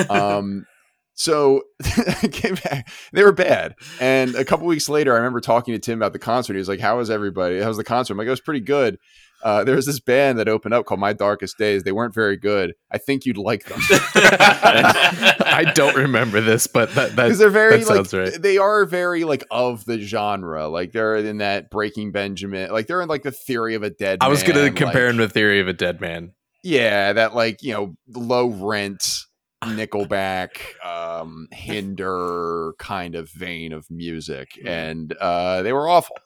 Um, 0.11 0.67
so 1.15 1.62
I 1.85 2.29
came 2.29 2.57
back. 2.57 2.91
They 3.12 3.23
were 3.23 3.33
bad. 3.33 3.75
And 4.01 4.35
a 4.35 4.45
couple 4.45 4.67
weeks 4.67 4.89
later, 4.89 5.12
I 5.12 5.17
remember 5.17 5.41
talking 5.41 5.75
to 5.75 5.79
Tim 5.79 5.99
about 5.99 6.12
the 6.12 6.19
concert. 6.19 6.55
He 6.55 6.59
was 6.59 6.69
like, 6.69 6.81
"How 6.81 6.99
was 6.99 7.11
everybody? 7.11 7.61
How 7.61 7.69
was 7.69 7.77
the 7.77 7.85
concert?" 7.85 8.15
I'm 8.15 8.19
like, 8.19 8.27
"It 8.27 8.31
was 8.31 8.41
pretty 8.41 8.61
good." 8.61 8.99
Uh, 9.45 9.62
there 9.62 9.77
was 9.77 9.85
this 9.85 10.01
band 10.01 10.39
that 10.39 10.49
opened 10.49 10.73
up 10.73 10.87
called 10.87 11.01
My 11.01 11.12
Darkest 11.12 11.59
Days. 11.59 11.83
They 11.83 11.93
weren't 11.93 12.15
very 12.15 12.39
good. 12.39 12.73
I 12.91 12.97
think 12.97 13.27
you'd 13.27 13.37
like 13.37 13.67
them 13.67 13.79
I 14.15 15.71
don't 15.75 15.95
remember 15.95 16.41
this, 16.41 16.67
but 16.67 16.95
that 16.95 17.15
that, 17.15 17.25
because 17.25 17.39
they're 17.39 17.51
very 17.51 17.85
that 17.85 17.89
like 17.89 18.12
right. 18.12 18.43
they 18.43 18.57
are 18.57 18.87
very 18.87 19.25
like 19.25 19.45
of 19.51 19.85
the 19.85 20.01
genre. 20.01 20.67
Like 20.69 20.93
they're 20.93 21.17
in 21.17 21.39
that 21.39 21.71
Breaking 21.71 22.11
Benjamin. 22.11 22.71
Like 22.71 22.87
they're 22.87 23.03
in 23.03 23.09
like 23.09 23.23
the 23.23 23.33
Theory 23.33 23.75
of 23.75 23.83
a 23.83 23.91
Dead. 23.91 24.19
I 24.23 24.29
was 24.29 24.43
going 24.43 24.65
to 24.65 24.71
compare 24.73 25.09
like- 25.09 25.12
him 25.12 25.19
to 25.19 25.29
Theory 25.29 25.61
of 25.61 25.69
a 25.69 25.75
Dead 25.75 26.01
Man. 26.01 26.33
Yeah, 26.62 27.12
that 27.12 27.35
like 27.35 27.62
you 27.62 27.75
know 27.75 27.95
low 28.09 28.49
rent 28.49 29.07
Nickelback, 29.63 30.51
um, 30.85 31.49
Hinder 31.53 32.75
kind 32.79 33.15
of 33.15 33.31
vein 33.31 33.73
of 33.73 33.87
music, 33.91 34.49
and 34.65 35.13
uh, 35.15 35.63
they 35.63 35.73
were 35.73 35.89
awful. 35.89 36.17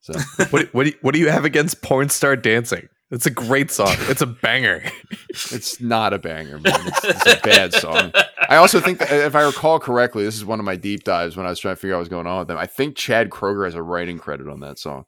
So 0.00 0.14
What 0.50 0.68
what 0.74 0.84
do 0.84 0.90
you, 0.90 0.96
what 1.02 1.14
do 1.14 1.20
you 1.20 1.30
have 1.30 1.44
against 1.44 1.82
Porn 1.82 2.08
Star 2.08 2.36
Dancing? 2.36 2.88
It's 3.12 3.26
a 3.26 3.30
great 3.30 3.70
song. 3.70 3.94
It's 4.08 4.20
a 4.20 4.26
banger. 4.26 4.82
it's 5.30 5.80
not 5.80 6.12
a 6.12 6.18
banger, 6.18 6.58
man. 6.58 6.74
It's, 6.88 7.04
it's 7.04 7.34
a 7.34 7.40
bad 7.40 7.72
song. 7.72 8.10
I 8.48 8.56
also 8.56 8.80
think 8.80 8.98
that 8.98 9.12
if 9.12 9.36
I 9.36 9.42
recall 9.42 9.78
correctly, 9.78 10.24
this 10.24 10.34
is 10.34 10.44
one 10.44 10.58
of 10.58 10.64
my 10.66 10.74
deep 10.74 11.04
dives 11.04 11.36
when 11.36 11.46
I 11.46 11.50
was 11.50 11.60
trying 11.60 11.76
to 11.76 11.80
figure 11.80 11.94
out 11.94 11.98
what 11.98 12.00
was 12.00 12.08
going 12.08 12.26
on 12.26 12.40
with 12.40 12.48
them. 12.48 12.58
I 12.58 12.66
think 12.66 12.96
Chad 12.96 13.30
Kroeger 13.30 13.64
has 13.64 13.76
a 13.76 13.82
writing 13.82 14.18
credit 14.18 14.48
on 14.48 14.58
that 14.60 14.80
song. 14.80 15.04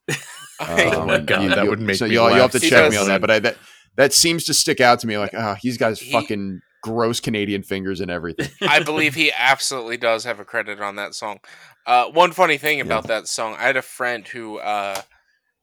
Oh 0.60 1.06
my 1.06 1.18
God, 1.18 1.50
that 1.50 1.66
would 1.66 1.80
make 1.80 1.96
so 1.96 2.06
me 2.06 2.12
you'll, 2.12 2.30
you'll 2.30 2.38
have 2.40 2.52
to 2.52 2.60
check 2.60 2.90
me 2.90 2.96
on 2.96 3.08
that, 3.08 3.20
but 3.20 3.30
I, 3.30 3.38
that 3.40 3.56
that 3.96 4.12
seems 4.12 4.44
to 4.44 4.54
stick 4.54 4.80
out 4.80 5.00
to 5.00 5.06
me. 5.08 5.18
Like, 5.18 5.34
ah, 5.34 5.56
he's 5.60 5.76
got 5.76 5.90
his 5.90 5.98
He- 6.00 6.12
fucking 6.12 6.60
gross 6.82 7.20
Canadian 7.20 7.62
fingers 7.62 8.00
and 8.00 8.10
everything. 8.10 8.48
I 8.68 8.82
believe 8.82 9.14
he 9.14 9.32
absolutely 9.36 9.96
does 9.96 10.24
have 10.24 10.40
a 10.40 10.44
credit 10.44 10.80
on 10.80 10.96
that 10.96 11.14
song. 11.14 11.38
Uh, 11.86 12.06
one 12.06 12.32
funny 12.32 12.58
thing 12.58 12.80
about 12.80 13.06
that 13.08 13.28
song, 13.28 13.54
I 13.58 13.62
had 13.62 13.76
a 13.76 13.82
friend 13.82 14.26
who 14.28 14.58
uh, 14.58 15.00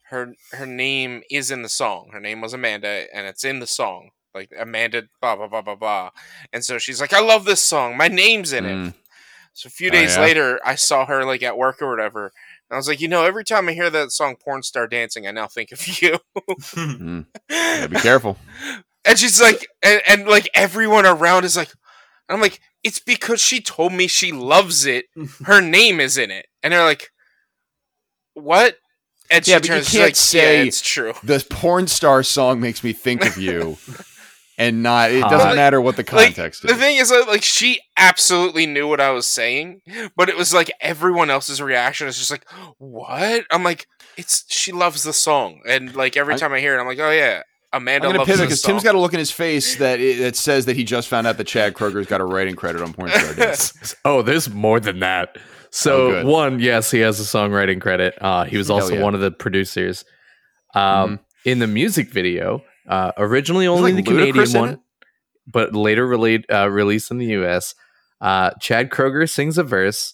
her 0.09 0.33
her 0.51 0.65
name 0.65 1.21
is 1.29 1.51
in 1.51 1.61
the 1.61 1.69
song. 1.69 2.09
Her 2.13 2.19
name 2.19 2.41
was 2.41 2.53
Amanda, 2.53 3.05
and 3.13 3.27
it's 3.27 3.43
in 3.43 3.59
the 3.59 3.67
song. 3.67 4.09
Like 4.33 4.51
Amanda, 4.59 5.03
blah 5.21 5.35
blah 5.35 5.47
blah 5.47 5.61
blah 5.61 5.75
blah. 5.75 6.09
And 6.51 6.63
so 6.65 6.77
she's 6.77 6.99
like, 6.99 7.13
"I 7.13 7.21
love 7.21 7.45
this 7.45 7.63
song. 7.63 7.95
My 7.95 8.07
name's 8.07 8.53
in 8.53 8.65
it." 8.65 8.75
Mm. 8.75 8.93
So 9.53 9.67
a 9.67 9.69
few 9.69 9.87
Oh, 9.87 9.91
days 9.91 10.15
yeah? 10.17 10.21
later, 10.21 10.59
I 10.65 10.75
saw 10.75 11.05
her 11.05 11.23
like 11.23 11.41
at 11.41 11.57
work 11.57 11.81
or 11.81 11.89
whatever. 11.89 12.33
And 12.69 12.75
I 12.75 12.77
was 12.77 12.87
like, 12.89 12.99
you 12.99 13.07
know, 13.07 13.23
every 13.23 13.45
time 13.45 13.69
I 13.69 13.73
hear 13.73 13.89
that 13.89 14.11
song 14.11 14.35
"Porn 14.35 14.63
Star 14.63 14.87
Dancing," 14.87 15.27
I 15.27 15.31
now 15.31 15.47
think 15.47 15.71
of 15.71 15.87
you. 16.01 16.17
Mm. 16.37 17.25
Yeah, 17.49 17.87
be 17.87 17.95
careful. 17.97 18.37
And 19.05 19.17
she's 19.19 19.39
like, 19.41 19.67
and, 19.83 20.01
and 20.07 20.27
like 20.27 20.49
everyone 20.55 21.05
around 21.05 21.45
is 21.45 21.55
like, 21.55 21.71
I'm 22.29 22.41
like, 22.41 22.59
it's 22.83 22.99
because 22.99 23.39
she 23.41 23.61
told 23.61 23.93
me 23.93 24.07
she 24.07 24.31
loves 24.31 24.85
it. 24.85 25.05
Her 25.45 25.61
name 25.61 25.99
is 25.99 26.17
in 26.17 26.31
it, 26.31 26.47
and 26.63 26.73
they're 26.73 26.83
like, 26.83 27.09
what? 28.33 28.75
And 29.31 29.43
she 29.45 29.51
Yeah, 29.51 29.57
but 29.59 29.67
you 29.67 29.73
turns 29.75 29.85
she's 29.89 29.93
can't 29.93 30.07
like, 30.07 30.15
say- 30.15 30.57
yeah, 30.59 30.63
it's 30.67 30.81
true. 30.81 31.13
the 31.23 31.45
porn 31.49 31.87
star 31.87 32.23
song 32.23 32.59
makes 32.59 32.83
me 32.83 32.93
think 32.93 33.25
of 33.25 33.37
you 33.37 33.77
and 34.57 34.83
not 34.83 35.11
it 35.11 35.21
uh-huh. 35.23 35.29
doesn't 35.29 35.49
Huh. 35.49 35.55
matter 35.55 35.81
what 35.81 35.95
the 35.95 36.03
Like, 36.03 36.35
context 36.35 36.61
The 36.61 36.75
thing 36.75 36.97
is, 36.97 37.09
that, 37.09 37.27
like, 37.27 37.43
she 37.43 37.79
absolutely 37.97 38.65
knew 38.67 38.87
what 38.87 39.01
I 39.01 39.09
was 39.11 39.25
saying, 39.27 39.81
but 40.15 40.29
it 40.29 40.37
was 40.37 40.53
like 40.53 40.71
everyone 40.79 41.29
else's 41.29 41.61
reaction 41.61 42.07
is 42.07 42.17
just 42.17 42.31
like, 42.31 42.45
what? 42.77 43.45
I'm 43.51 43.63
like, 43.63 43.87
it's 44.17 44.45
she 44.47 44.71
loves 44.71 45.03
the 45.03 45.13
song, 45.13 45.61
and 45.67 45.95
like 45.95 46.15
every 46.17 46.35
I- 46.35 46.37
time 46.37 46.53
I 46.53 46.59
hear 46.59 46.77
it, 46.77 46.79
I'm 46.81 46.87
like, 46.87 46.99
oh 46.99 47.11
yeah, 47.11 47.41
i'm 47.83 47.85
gonna 47.85 48.17
loves 48.19 48.29
pivot 48.29 48.45
because 48.45 48.61
tim's 48.61 48.83
got 48.83 48.95
a 48.95 48.99
look 48.99 49.13
in 49.13 49.19
his 49.19 49.31
face 49.31 49.75
that 49.77 49.99
it, 49.99 50.19
that 50.19 50.35
says 50.35 50.65
that 50.65 50.75
he 50.75 50.83
just 50.83 51.07
found 51.07 51.27
out 51.27 51.37
that 51.37 51.45
chad 51.47 51.73
kroeger's 51.73 52.07
got 52.07 52.21
a 52.21 52.25
writing 52.25 52.55
credit 52.55 52.81
on 52.81 52.93
porn 52.93 53.09
star 53.09 53.33
Dance. 53.33 53.95
oh, 54.05 54.21
there's 54.21 54.49
more 54.49 54.79
than 54.79 54.99
that. 54.99 55.29
Oh, 55.35 55.41
So 55.71 56.09
good. 56.11 56.25
one, 56.25 56.59
yes, 56.59 56.89
he 56.91 56.99
has 56.99 57.19
a 57.19 57.23
songwriting 57.23 57.81
credit. 57.81 58.15
Uh, 58.21 58.45
he 58.45 58.57
was 58.57 58.69
also 58.69 58.95
yeah. 58.95 59.03
one 59.03 59.13
of 59.13 59.21
the 59.21 59.31
producers. 59.31 60.05
Um, 60.73 61.19
In 61.45 61.59
the 61.59 61.67
music 61.67 62.09
video, 62.11 62.63
uh, 62.87 63.11
originally 63.17 63.67
only 63.67 63.93
like, 63.93 64.05
the 64.05 64.11
Canadian 64.11 64.47
in 64.55 64.59
one, 64.59 64.79
but 65.47 65.75
later 65.75 66.05
relate, 66.07 66.45
uh, 66.51 66.69
released 66.69 67.11
in 67.11 67.17
the 67.17 67.25
U.S. 67.39 67.75
Uh, 68.21 68.51
Chad 68.61 68.89
Kroeger 68.89 69.29
sings 69.29 69.57
a 69.57 69.63
verse, 69.63 70.13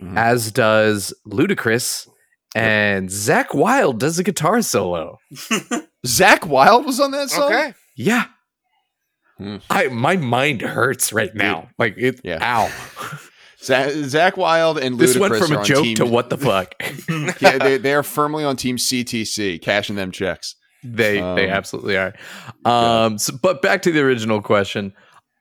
Mhm. 0.00 0.16
as 0.16 0.52
does 0.52 1.12
Ludacris, 1.26 2.06
and 2.54 3.08
Zakk 3.08 3.54
Wylde 3.54 3.98
does 3.98 4.18
a 4.18 4.22
guitar 4.22 4.62
solo. 4.62 5.18
zakk 6.06 6.46
wylde 6.46 6.86
was 6.86 7.00
on 7.00 7.10
that 7.12 7.30
song 7.30 7.52
okay. 7.52 7.74
Yeah. 7.96 8.26
Hmm. 9.36 9.56
I 9.70 9.88
my 9.88 10.16
mind 10.16 10.62
hurts 10.62 11.12
right 11.12 11.34
now. 11.34 11.68
Like 11.78 11.94
it. 11.96 12.20
Yeah. 12.24 12.38
Ow. 12.40 12.68
zach, 13.62 13.90
zakk 13.92 14.36
wylde 14.36 14.78
and 14.78 14.98
This 14.98 15.16
went 15.16 15.36
from 15.36 15.52
a 15.52 15.64
joke 15.64 15.84
team, 15.84 15.96
to 15.96 16.06
what 16.16 16.30
the 16.30 16.38
fuck. 16.38 16.74
yeah 17.40 17.58
they, 17.58 17.78
they 17.78 17.94
are 17.94 18.02
firmly 18.02 18.44
on 18.44 18.56
team 18.56 18.76
ctc 18.76 19.60
cashing 19.62 19.96
them 19.96 20.10
checks 20.12 20.54
They 20.82 21.16
they 21.16 21.48
Um, 21.48 21.56
absolutely 21.56 21.96
are. 21.96 22.14
Um, 22.64 23.18
so, 23.18 23.34
but 23.40 23.62
back 23.62 23.82
to 23.82 23.92
the 23.92 24.00
original 24.00 24.40
question, 24.42 24.92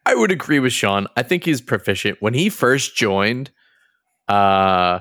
I 0.05 0.16
would 0.16 0.32
agree 0.32 0.60
with 0.60 0.74
Sean. 0.74 1.08
I 1.16 1.24
think 1.24 1.43
he's 1.43 1.62
proficient. 1.62 2.18
When 2.22 2.34
he 2.34 2.49
first 2.49 2.95
joined, 2.95 3.51
uh, 4.30 4.99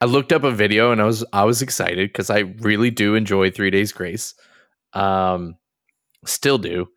I 0.00 0.04
looked 0.04 0.32
up 0.32 0.44
a 0.44 0.50
video 0.50 0.92
and 0.92 1.00
I 1.00 1.04
was 1.04 1.24
I 1.32 1.44
was 1.44 1.62
excited 1.62 2.08
because 2.08 2.30
I 2.30 2.40
really 2.60 2.90
do 2.90 3.14
enjoy 3.14 3.50
Three 3.50 3.70
Days 3.70 3.92
Grace. 3.92 4.34
Um, 4.96 5.56
still 6.24 6.58
do. 6.58 6.88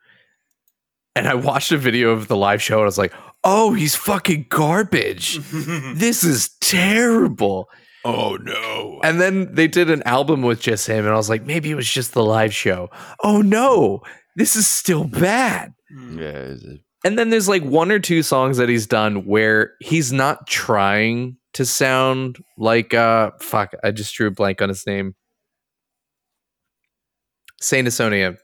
And 1.16 1.28
I 1.28 1.34
watched 1.36 1.72
a 1.72 1.78
video 1.78 2.12
of 2.12 2.28
the 2.28 2.38
live 2.38 2.62
show 2.62 2.76
and 2.76 2.84
I 2.84 2.86
was 2.86 2.97
like, 2.97 3.14
"Oh, 3.43 3.74
he's 3.74 3.95
fucking 3.95 4.47
garbage. 4.50 5.39
this 5.95 6.24
is 6.24 6.50
terrible." 6.62 7.70
oh 8.06 8.38
no 8.41 8.97
And 9.04 9.20
then 9.20 9.54
they 9.54 9.68
did 9.68 9.89
an 9.89 10.02
album 10.04 10.41
with 10.41 10.62
just 10.62 10.88
him, 10.88 11.06
and 11.06 11.14
I 11.14 11.18
was 11.18 11.30
like, 11.30 11.45
maybe 11.45 11.70
it 11.70 11.76
was 11.76 11.89
just 11.89 12.14
the 12.14 12.24
live 12.24 12.54
show. 12.54 12.89
Oh 13.24 13.41
no, 13.41 14.00
this 14.38 14.56
is 14.56 14.68
still 14.68 15.04
bad. 15.04 15.74
yeah 16.16 16.54
And 17.04 17.20
then 17.20 17.30
there's 17.30 17.50
like 17.50 17.64
one 17.64 17.91
or 17.91 18.00
two 18.00 18.24
songs 18.24 18.56
that 18.58 18.70
he's 18.70 18.88
done 18.88 19.26
where 19.26 19.74
he's 19.82 20.14
not 20.14 20.47
trying 20.47 21.36
to 21.54 21.66
sound 21.66 22.38
like 22.58 22.93
uh 22.93 23.32
fuck, 23.41 23.74
I 23.84 23.91
just 23.91 24.14
drew 24.16 24.28
a 24.28 24.32
blank 24.32 24.62
on 24.62 24.70
his 24.70 24.86
name. 24.88 25.16
Saint 27.62 27.88
Asonia, 27.88 28.38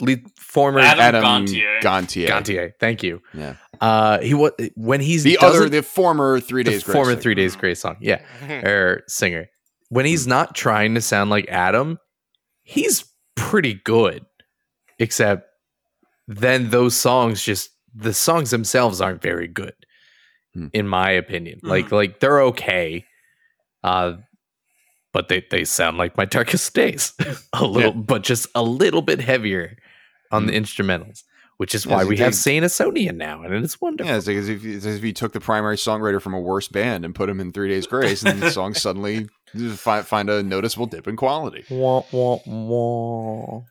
lead 0.00 0.22
former 0.38 0.80
Adam 0.80 1.00
adam 1.00 1.24
Gontier. 1.24 1.80
gontier, 1.80 2.28
Gantier. 2.28 2.72
Thank 2.80 3.02
you. 3.02 3.20
Yeah. 3.34 3.56
Uh 3.80 4.18
he 4.20 4.34
was 4.34 4.52
when 4.74 5.00
he's 5.00 5.24
the 5.24 5.38
other 5.38 5.68
the 5.68 5.82
former 5.82 6.40
three 6.40 6.62
the 6.62 6.70
days 6.72 6.84
Grace 6.84 6.94
former 6.94 7.12
singer. 7.12 7.20
Three 7.22 7.34
Days 7.34 7.56
Grace 7.56 7.80
song. 7.80 7.96
Yeah. 8.00 8.20
Or 8.66 9.02
singer. 9.08 9.46
When 9.88 10.04
he's 10.06 10.24
Hmm. 10.24 10.30
not 10.30 10.54
trying 10.54 10.94
to 10.94 11.00
sound 11.00 11.30
like 11.30 11.48
Adam, 11.48 11.98
he's 12.62 13.04
pretty 13.36 13.74
good. 13.84 14.24
Except 14.98 15.44
then 16.28 16.70
those 16.70 16.94
songs 16.94 17.42
just 17.42 17.70
the 17.94 18.12
songs 18.14 18.50
themselves 18.50 19.00
aren't 19.00 19.22
very 19.22 19.48
good 19.48 19.74
Hmm. 20.54 20.66
in 20.72 20.86
my 20.88 21.10
opinion. 21.10 21.60
Hmm. 21.62 21.68
Like 21.68 21.90
like 21.92 22.20
they're 22.20 22.42
okay. 22.42 23.04
Uh 23.82 24.14
but 25.12 25.28
they 25.28 25.44
they 25.50 25.64
sound 25.64 25.98
like 25.98 26.16
my 26.16 26.24
darkest 26.36 26.72
days. 26.74 27.12
a 27.52 27.64
little, 27.64 27.92
but 27.92 28.22
just 28.22 28.46
a 28.54 28.62
little 28.62 29.02
bit 29.02 29.20
heavier 29.20 29.76
on 30.30 30.46
the 30.46 30.52
instrumentals, 30.52 31.24
which 31.56 31.74
is 31.74 31.84
Yeah, 31.84 31.96
why 31.96 32.02
so 32.02 32.08
we 32.08 32.16
have 32.18 32.34
Saint 32.34 32.64
Asonia 32.64 33.14
now, 33.14 33.42
and 33.42 33.52
it's 33.64 33.80
wonderful. 33.80 34.10
Yeah, 34.10 34.16
it's 34.18 34.26
like 34.26 34.36
as 34.36 34.48
if, 34.48 34.64
it's 34.64 34.86
as 34.86 34.96
if 34.96 35.04
you 35.04 35.12
took 35.12 35.32
the 35.32 35.40
primary 35.40 35.76
songwriter 35.76 36.20
from 36.22 36.34
a 36.34 36.40
worse 36.40 36.68
band 36.68 37.04
and 37.04 37.14
put 37.14 37.28
him 37.28 37.40
in 37.40 37.52
Three 37.52 37.68
Days 37.68 37.86
Grace, 37.86 38.22
and 38.22 38.40
the 38.40 38.50
song 38.52 38.74
suddenly 38.74 39.28
find, 39.74 40.06
find 40.06 40.30
a 40.30 40.42
noticeable 40.42 40.86
dip 40.86 41.08
in 41.08 41.16
quality. 41.16 41.64
Wah, 41.70 42.02
wah, 42.12 42.38
wah. 42.46 43.62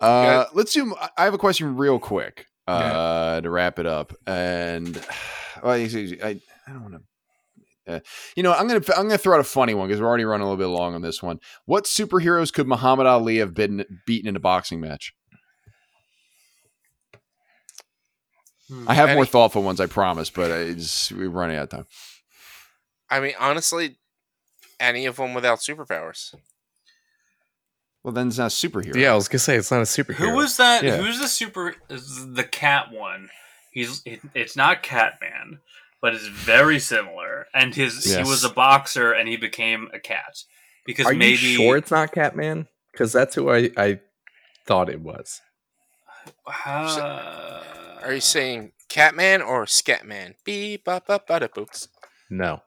Uh, 0.00 0.46
let's 0.52 0.72
do. 0.72 0.94
I 1.16 1.24
have 1.24 1.34
a 1.34 1.38
question 1.38 1.76
real 1.76 1.98
quick 1.98 2.46
uh, 2.66 3.40
to 3.40 3.48
wrap 3.48 3.78
it 3.78 3.86
up, 3.86 4.12
and 4.26 4.96
well, 5.62 5.72
I, 5.72 5.78
I, 5.78 6.40
I 6.66 6.72
don't 6.72 6.82
want 6.82 6.94
to. 6.94 7.00
Uh, 7.86 8.00
you 8.36 8.42
know, 8.42 8.52
I'm 8.52 8.68
gonna 8.68 8.82
I'm 8.96 9.08
gonna 9.08 9.18
throw 9.18 9.34
out 9.34 9.40
a 9.40 9.44
funny 9.44 9.74
one 9.74 9.88
because 9.88 10.00
we're 10.00 10.06
already 10.06 10.24
running 10.24 10.46
a 10.46 10.50
little 10.50 10.62
bit 10.62 10.72
long 10.72 10.94
on 10.94 11.02
this 11.02 11.22
one. 11.22 11.40
What 11.64 11.84
superheroes 11.84 12.52
could 12.52 12.68
Muhammad 12.68 13.06
Ali 13.06 13.38
have 13.38 13.54
been 13.54 13.84
beaten 14.06 14.28
in 14.28 14.36
a 14.36 14.40
boxing 14.40 14.80
match? 14.80 15.14
Hmm. 18.68 18.88
I 18.88 18.94
have 18.94 19.14
more 19.14 19.26
thoughtful 19.26 19.62
ones, 19.62 19.80
I 19.80 19.86
promise, 19.86 20.30
but 20.30 20.52
I 20.52 20.72
just, 20.72 21.12
we're 21.12 21.28
running 21.28 21.56
out 21.56 21.64
of 21.64 21.68
time. 21.70 21.86
I 23.10 23.20
mean, 23.20 23.34
honestly, 23.38 23.98
any 24.78 25.04
of 25.06 25.16
them 25.16 25.34
without 25.34 25.58
superpowers. 25.58 26.34
Well, 28.02 28.12
then 28.12 28.28
it's 28.28 28.38
not 28.38 28.46
a 28.52 28.54
superhero. 28.54 28.96
Yeah, 28.96 29.12
I 29.12 29.14
was 29.14 29.28
gonna 29.28 29.40
say 29.40 29.56
it's 29.56 29.70
not 29.70 29.80
a 29.80 29.84
superhero. 29.84 30.14
Who 30.14 30.34
was 30.34 30.56
that? 30.56 30.82
Yeah. 30.82 30.96
Who's 30.96 31.20
the 31.20 31.28
super? 31.28 31.74
The 31.88 32.46
cat 32.50 32.92
one. 32.92 33.28
He's. 33.72 34.02
It, 34.04 34.20
it's 34.34 34.56
not 34.56 34.82
Catman, 34.82 35.60
but 36.02 36.12
it's 36.14 36.26
very 36.26 36.78
similar. 36.78 37.46
And 37.54 37.74
his 37.74 38.06
Yes. 38.06 38.16
he 38.26 38.30
was 38.30 38.44
a 38.44 38.50
boxer, 38.50 39.12
and 39.12 39.28
he 39.28 39.36
became 39.36 39.88
a 39.94 39.98
cat 39.98 40.36
because 40.84 41.06
Are 41.06 41.14
maybe 41.14 41.38
you 41.46 41.56
sure 41.56 41.76
it's 41.78 41.90
not 41.90 42.12
Catman? 42.12 42.66
Because 42.92 43.12
that's 43.12 43.34
who 43.34 43.50
I 43.50 43.70
I 43.76 44.00
thought 44.66 44.90
it 44.90 45.00
was. 45.00 45.40
Uh, 46.46 47.62
Are 48.02 48.12
you 48.14 48.20
saying 48.20 48.72
Catman 48.88 49.42
or 49.42 49.64
Scatman? 49.64 50.34
Beep, 50.44 50.84
bop, 50.84 51.06
bop, 51.06 51.26
bada, 51.26 51.48
boops. 51.48 51.88
No. 52.30 52.62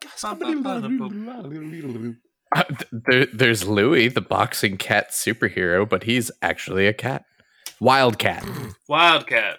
Uh, 2.55 2.63
there, 2.91 3.25
there's 3.33 3.67
Louis, 3.67 4.07
the 4.09 4.21
boxing 4.21 4.77
cat 4.77 5.11
superhero, 5.11 5.87
but 5.87 6.03
he's 6.03 6.31
actually 6.41 6.87
a 6.87 6.93
cat. 6.93 7.23
Wildcat. 7.79 8.45
Wildcat? 8.87 9.57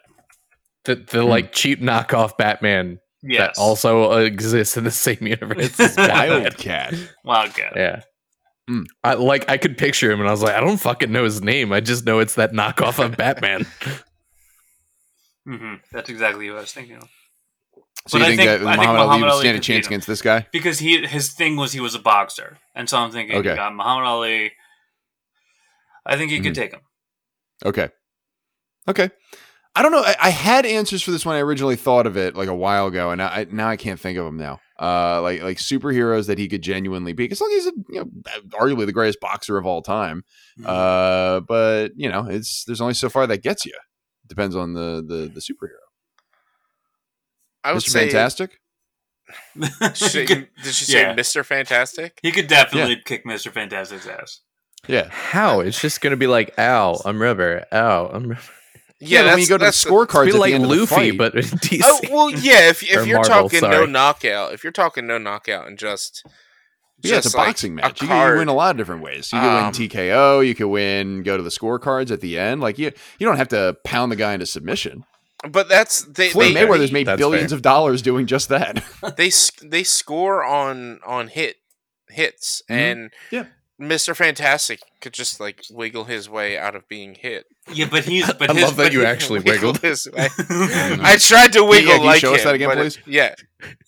The, 0.85 0.95
the 0.95 1.25
like 1.25 1.53
cheap 1.53 1.81
knockoff 1.83 2.37
Batman 2.39 3.01
Yes. 3.29 3.57
that 3.57 3.61
also 3.61 4.13
exists 4.13 4.77
in 4.77 4.85
the 4.85 4.91
same 4.91 5.19
universe 5.27 5.79
as 5.81 5.97
Batman. 5.97 6.29
Wildcat. 6.43 6.95
Wildcat. 7.25 7.73
Yeah. 7.77 8.01
Hmm. 8.69 8.83
I 9.05 9.15
like 9.15 9.49
I 9.51 9.57
could 9.59 9.77
picture 9.79 10.11
him 10.11 10.21
and 10.21 10.29
I 10.29 10.33
was 10.33 10.43
like, 10.43 10.55
I 10.55 10.61
don't 10.61 10.77
fucking 10.79 11.11
know 11.13 11.25
his 11.25 11.41
name. 11.43 11.73
I 11.73 11.81
just 11.81 12.05
know 12.07 12.19
it's 12.21 12.35
that 12.35 12.53
knockoff 12.53 13.05
of 13.05 13.17
Batman. 13.17 13.65
hmm 15.47 15.75
That's 15.93 16.11
exactly 16.11 16.49
what 16.51 16.59
I 16.59 16.61
was 16.63 16.73
thinking 16.73 16.97
of. 16.97 17.09
So 18.09 18.19
But 18.19 18.19
you 18.19 18.25
I 18.25 18.27
think, 18.37 18.41
think- 18.41 18.61
that 18.61 18.67
I 18.67 18.73
think 18.77 18.81
Muhammad 18.81 18.97
Ali 19.01 19.07
Muhammad 19.07 19.23
would 19.27 19.31
Ali 19.33 19.41
stand 19.43 19.57
a 19.57 19.61
chance 19.61 19.87
against 19.87 20.07
this 20.07 20.23
guy? 20.23 20.47
because 20.53 20.79
he 20.79 21.07
his 21.07 21.33
thing 21.33 21.57
was 21.57 21.73
he 21.73 21.81
was 21.81 21.95
a 21.95 21.99
boxer, 21.99 22.59
and 22.75 22.89
so 22.89 22.99
I'm 22.99 23.11
thinking, 23.11 23.37
Okay. 23.37 23.51
you 23.51 23.57
got 23.57 23.75
Muhammad 23.75 24.07
Ali. 24.07 24.53
I 26.05 26.17
think 26.17 26.31
he 26.31 26.39
could 26.41 26.53
Mhm. 26.53 26.57
take 26.57 26.71
him. 26.73 26.81
Okay. 27.65 27.89
Okay. 28.89 29.11
I 29.77 29.83
don't 29.83 29.93
know. 29.93 30.03
I, 30.03 30.17
I 30.19 30.31
had 30.31 30.65
answers 30.65 31.03
for 31.03 31.11
this 31.11 31.27
when 31.27 31.37
I 31.37 31.41
originally 31.41 31.77
thought 31.77 32.07
of 32.07 32.17
it 32.17 32.35
like 32.35 32.49
a 32.49 32.55
while 32.55 32.87
ago, 32.87 33.11
and 33.11 33.21
I 33.21 33.47
now 33.51 33.69
I 33.69 33.77
can't 33.77 34.01
think 34.01 34.17
of 34.17 34.25
them 34.25 34.39
now. 34.39 34.59
Uh, 34.81 35.21
like 35.21 35.43
like 35.43 35.59
superheroes 35.59 36.29
that 36.29 36.39
he 36.39 36.49
could 36.49 36.63
genuinely 36.63 37.13
be. 37.13 37.25
Because 37.25 37.43
look, 37.43 37.51
he's 37.51 37.67
a, 37.67 37.73
you 37.91 38.01
know 38.01 38.11
arguably 38.59 38.87
the 38.87 38.93
greatest 38.93 39.21
boxer 39.21 39.59
of 39.59 39.67
all 39.67 39.83
time. 39.83 40.25
Mm-hmm. 40.59 40.67
Uh, 40.67 41.41
but 41.41 41.89
you 41.95 42.09
know, 42.09 42.27
it's 42.27 42.65
there's 42.65 42.81
only 42.81 42.95
so 42.95 43.11
far 43.11 43.27
that 43.27 43.43
gets 43.43 43.67
you. 43.67 43.75
Depends 44.27 44.57
on 44.57 44.73
the 44.73 45.05
the 45.07 45.31
the 45.33 45.41
superhero. 45.41 45.77
I 47.63 47.73
would 47.75 47.83
Mr. 47.83 47.91
say. 47.91 48.01
Fantastic. 48.07 48.59
Should 49.95 50.13
he, 50.13 50.21
you- 50.21 50.27
could, 50.27 50.49
did 50.63 50.75
she 50.75 50.87
say 50.87 51.01
yeah. 51.03 51.15
Mr. 51.15 51.45
Fantastic? 51.45 52.19
he 52.23 52.33
could 52.33 52.47
definitely 52.47 53.03
kick 53.05 53.27
Mister 53.27 53.51
Fantastic's 53.51 54.07
ass. 54.07 54.41
Yeah. 54.87 55.09
How? 55.11 55.61
It's 55.61 55.81
just 55.81 56.01
gonna 56.01 56.17
be 56.17 56.29
like, 56.29 56.59
ow, 56.59 56.99
I'm 57.05 57.21
rubber. 57.21 57.67
Ow, 57.73 58.09
I'm 58.09 58.29
rubber. 58.31 58.43
Yeah. 59.01 59.23
but 59.25 59.31
when 59.35 59.39
you 59.41 59.49
go 59.49 59.57
to 59.59 59.59
the 59.59 59.65
that's 59.67 59.85
scorecards, 59.85 60.25
Be 60.25 60.31
at 60.31 60.33
the 60.33 60.39
like 60.39 60.53
end 60.55 60.65
of 60.65 60.71
the 60.71 60.77
Luffy, 60.77 60.95
fight- 61.11 61.19
but 61.19 61.35
in 61.37 61.43
DC. 61.43 61.81
Oh 61.85 62.01
well, 62.11 62.31
yeah. 62.31 62.69
If 62.71 62.83
if 62.83 63.07
you're 63.07 63.17
Marvel, 63.23 63.49
talking 63.51 63.61
no 63.69 63.85
knockout, 63.87 64.53
if 64.55 64.65
you're 64.65 64.73
talking 64.73 65.07
no 65.07 65.19
knockout 65.19 65.67
and 65.67 65.79
just 65.79 66.25
Yeah, 67.03 67.17
it's 67.19 67.33
a 67.35 67.37
like 67.37 67.49
boxing 67.49 67.73
a 67.73 67.77
match. 67.83 68.01
You, 68.01 68.09
can, 68.09 68.33
you 68.33 68.39
win 68.39 68.49
a 68.49 68.55
lot 68.55 68.71
of 68.71 68.77
different 68.79 69.03
ways. 69.03 69.31
You 69.33 69.39
can 69.39 69.49
Um, 69.49 69.65
win 69.67 69.73
TKO. 69.73 70.47
You 70.47 70.55
can 70.55 70.71
win. 70.71 71.23
Go 71.25 71.37
to 71.37 71.43
the 71.43 71.51
scorecards 71.51 72.11
at 72.11 72.21
the 72.23 72.39
end. 72.39 72.61
Like 72.63 72.79
you, 72.79 72.91
you 73.19 73.27
don't 73.27 73.37
have 73.37 73.49
to 73.49 73.77
pound 73.85 74.11
the 74.13 74.17
guy 74.17 74.33
into 74.33 74.47
submission. 74.47 75.05
But 75.51 75.69
that's 75.69 76.03
they 76.05 76.31
Floyd 76.31 76.55
they, 76.57 76.65
Mayweather's 76.65 76.91
made 76.93 77.05
billions 77.19 77.51
fair. 77.51 77.57
of 77.57 77.63
dollars 77.63 78.01
doing 78.01 78.27
just 78.27 78.49
that. 78.49 78.83
they 79.19 79.31
they 79.63 79.83
score 79.85 80.43
on 80.43 81.01
on 81.07 81.29
hit 81.29 81.57
hits 82.09 82.63
Mhm. 82.71 82.75
and 82.75 83.11
Yeah. 83.31 83.45
Mr. 83.81 84.17
Fantastic 84.17 84.81
could 85.03 85.13
just 85.13 85.39
like 85.39 85.63
wiggle 85.71 86.05
his 86.05 86.29
way 86.31 86.57
out 86.57 86.75
of 86.75 86.89
being 86.89 87.15
hit. 87.15 87.45
Yeah, 87.71 87.87
but 87.91 88.05
he's. 88.05 88.33
But 88.39 88.51
I 88.51 88.55
his, 88.55 88.63
love 88.65 88.77
that 88.77 88.85
but 88.85 88.93
you 88.93 89.05
actually 89.05 89.41
wiggled. 89.45 89.79
his 89.81 90.09
way. 90.11 90.29
I 90.39 91.17
tried 91.21 91.53
to 91.55 91.63
wiggle 91.65 91.93
can 91.93 92.01
you 92.01 92.07
like 92.07 92.21
show 92.21 92.35
us 92.35 92.41
him, 92.41 92.47
that 92.47 92.55
again, 92.55 92.69
but 92.71 92.79
it- 92.79 92.81
please? 92.81 92.99
yeah, 93.07 93.35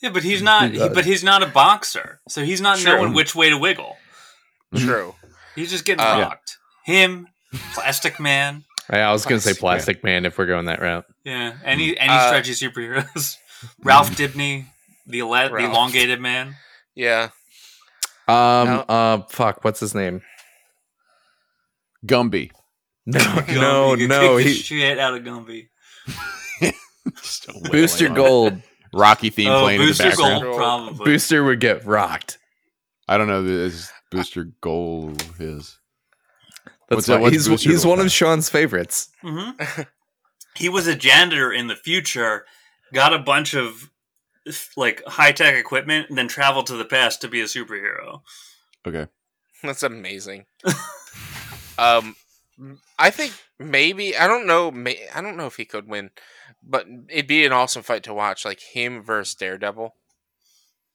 Yeah, 0.02 0.10
but 0.10 0.22
he's 0.22 0.42
not. 0.42 0.70
He 0.72 0.78
but 0.88 1.04
he's 1.06 1.24
not 1.24 1.42
a 1.42 1.46
boxer, 1.46 2.20
so 2.28 2.44
he's 2.44 2.60
not 2.60 2.78
Sure. 2.78 2.98
knowing 2.98 3.14
which 3.14 3.34
way 3.34 3.48
to 3.50 3.56
wiggle. 3.56 3.96
True. 4.76 5.14
He's 5.54 5.70
just 5.70 5.84
getting 5.84 6.04
Uh, 6.04 6.16
Yeah. 6.18 6.22
rocked. 6.24 6.58
Him, 6.84 7.28
Plastic 7.74 8.20
Man. 8.20 8.64
I 8.90 9.10
was 9.12 9.24
gonna 9.24 9.40
say 9.40 9.50
Plastic 9.54 9.60
Plastic 9.60 10.04
Man 10.04 10.24
if 10.26 10.36
we're 10.38 10.46
going 10.46 10.66
that 10.66 10.80
route. 10.80 11.04
Yeah, 11.24 11.54
any 11.64 11.98
any 11.98 12.12
Uh, 12.12 12.28
stretchy 12.28 12.52
superheroes. 12.52 13.36
Ralph 13.82 14.10
Dibney, 14.10 14.66
the 15.06 15.20
ele- 15.20 15.48
the 15.50 15.64
elongated 15.64 16.20
man. 16.20 16.56
Yeah, 16.94 17.30
Um, 18.28 18.66
No. 18.68 18.80
uh, 18.88 19.22
fuck, 19.28 19.64
what's 19.64 19.80
his 19.80 19.94
name? 19.94 20.22
Gumby. 22.06 22.50
No, 23.06 23.18
Gumby, 23.20 23.54
no, 23.58 23.94
you 23.94 24.06
no. 24.06 24.36
kick 24.36 24.44
the 24.44 24.50
He, 24.52 24.54
shit 24.58 24.98
out 24.98 25.14
of 25.14 25.22
Gumby. 25.22 25.68
Just 27.16 27.48
a 27.48 27.70
Booster. 27.70 28.10
Gold. 28.10 28.60
Rocky 28.92 29.30
theme 29.30 29.48
Oh, 29.48 29.62
playing 29.62 29.80
in 29.80 29.88
the 29.88 29.94
background. 29.94 30.42
Gold, 30.42 30.56
probably. 30.56 31.04
Booster 31.06 31.42
would 31.42 31.58
get 31.60 31.86
rocked. 31.86 32.36
I 33.08 33.16
don't 33.16 33.26
know. 33.28 33.42
This 33.42 33.90
Booster 34.10 34.50
Gold 34.60 35.22
is. 35.40 35.78
That's 36.66 36.96
What's 36.96 37.06
that- 37.06 37.14
why 37.14 37.20
what's 37.22 37.32
he's 37.34 37.48
Booster 37.48 37.70
he's 37.70 37.82
Gold 37.84 37.90
one 37.92 37.98
from? 38.00 38.06
of 38.06 38.12
Sean's 38.12 38.50
favorites. 38.50 39.08
hmm 39.22 39.50
he 40.56 40.68
was 40.68 40.86
a 40.86 40.94
janitor 40.94 41.50
in 41.52 41.68
the 41.68 41.76
future, 41.76 42.44
got 42.92 43.14
a 43.14 43.18
bunch 43.18 43.54
of 43.54 43.90
like 44.76 45.02
high 45.06 45.32
tech 45.32 45.54
equipment, 45.54 46.08
and 46.08 46.18
then 46.18 46.28
travel 46.28 46.62
to 46.64 46.76
the 46.76 46.84
past 46.84 47.20
to 47.22 47.28
be 47.28 47.40
a 47.40 47.44
superhero. 47.44 48.20
Okay. 48.86 49.06
that's 49.62 49.82
amazing. 49.82 50.46
um, 51.78 52.16
I 52.98 53.10
think 53.10 53.32
maybe 53.58 54.16
I 54.16 54.26
don't 54.26 54.46
know. 54.46 54.70
May, 54.70 54.98
I 55.14 55.20
don't 55.20 55.36
know 55.36 55.46
if 55.46 55.56
he 55.56 55.64
could 55.64 55.88
win, 55.88 56.10
but 56.62 56.86
it'd 57.08 57.26
be 57.26 57.44
an 57.46 57.52
awesome 57.52 57.82
fight 57.82 58.02
to 58.04 58.14
watch, 58.14 58.44
like 58.44 58.60
him 58.60 59.02
versus 59.02 59.34
Daredevil. 59.34 59.94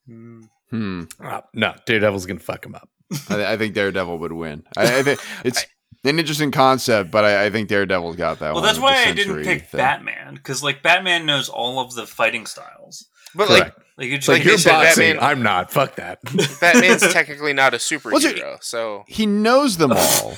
Hmm. 0.06 1.04
Uh, 1.20 1.40
no, 1.54 1.74
Daredevil's 1.86 2.26
gonna 2.26 2.40
fuck 2.40 2.64
him 2.66 2.74
up. 2.74 2.88
I, 3.30 3.52
I 3.52 3.56
think 3.56 3.74
Daredevil 3.74 4.18
would 4.18 4.32
win. 4.32 4.64
I, 4.76 4.98
I 4.98 5.02
think 5.02 5.20
it's 5.44 5.64
an 6.04 6.18
interesting 6.18 6.50
concept, 6.50 7.10
but 7.10 7.24
I, 7.24 7.46
I 7.46 7.50
think 7.50 7.68
Daredevil's 7.68 8.16
got 8.16 8.38
that 8.40 8.52
Well, 8.52 8.62
one. 8.62 8.64
that's 8.64 8.78
why 8.78 9.04
I 9.04 9.12
didn't 9.12 9.44
pick 9.44 9.66
thing. 9.68 9.78
Batman 9.78 10.34
because 10.34 10.62
like 10.62 10.82
Batman 10.82 11.24
knows 11.26 11.48
all 11.48 11.80
of 11.80 11.94
the 11.94 12.06
fighting 12.06 12.46
styles. 12.46 13.06
But 13.34 13.48
Correct. 13.48 13.78
Like 13.96 14.08
you 14.08 14.16
just 14.16 14.28
like, 14.28 14.38
Like 14.38 14.44
you're 14.44 14.54
they 14.56 14.62
said, 14.62 14.70
boxing. 14.72 15.12
Batman- 15.14 15.28
I'm 15.30 15.42
not. 15.42 15.70
Fuck 15.70 15.96
that. 15.96 16.18
like 16.34 16.60
Batman's 16.60 17.02
technically 17.12 17.52
not 17.52 17.72
a 17.74 17.76
What's 17.76 17.90
it- 17.92 18.02
superhero, 18.02 18.62
so 18.62 19.04
He 19.06 19.26
knows 19.26 19.76
them 19.76 19.92
all. 19.96 20.34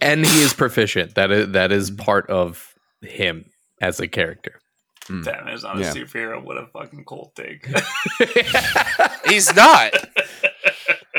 and 0.00 0.24
he 0.24 0.42
is 0.42 0.52
proficient. 0.54 1.14
That 1.16 1.30
is 1.30 1.52
that 1.52 1.72
is 1.72 1.90
part 1.90 2.28
of 2.30 2.74
him 3.02 3.46
as 3.80 3.98
a 4.00 4.06
character. 4.08 4.60
Hmm. 5.08 5.22
Batman's 5.22 5.62
not 5.62 5.78
Yeah. 5.78 5.90
a 5.90 5.94
superhero. 5.94 6.42
What 6.42 6.56
a 6.58 6.66
fucking 6.66 7.04
cold 7.04 7.32
take. 7.36 7.66
he's 9.28 9.54
not. 9.54 9.92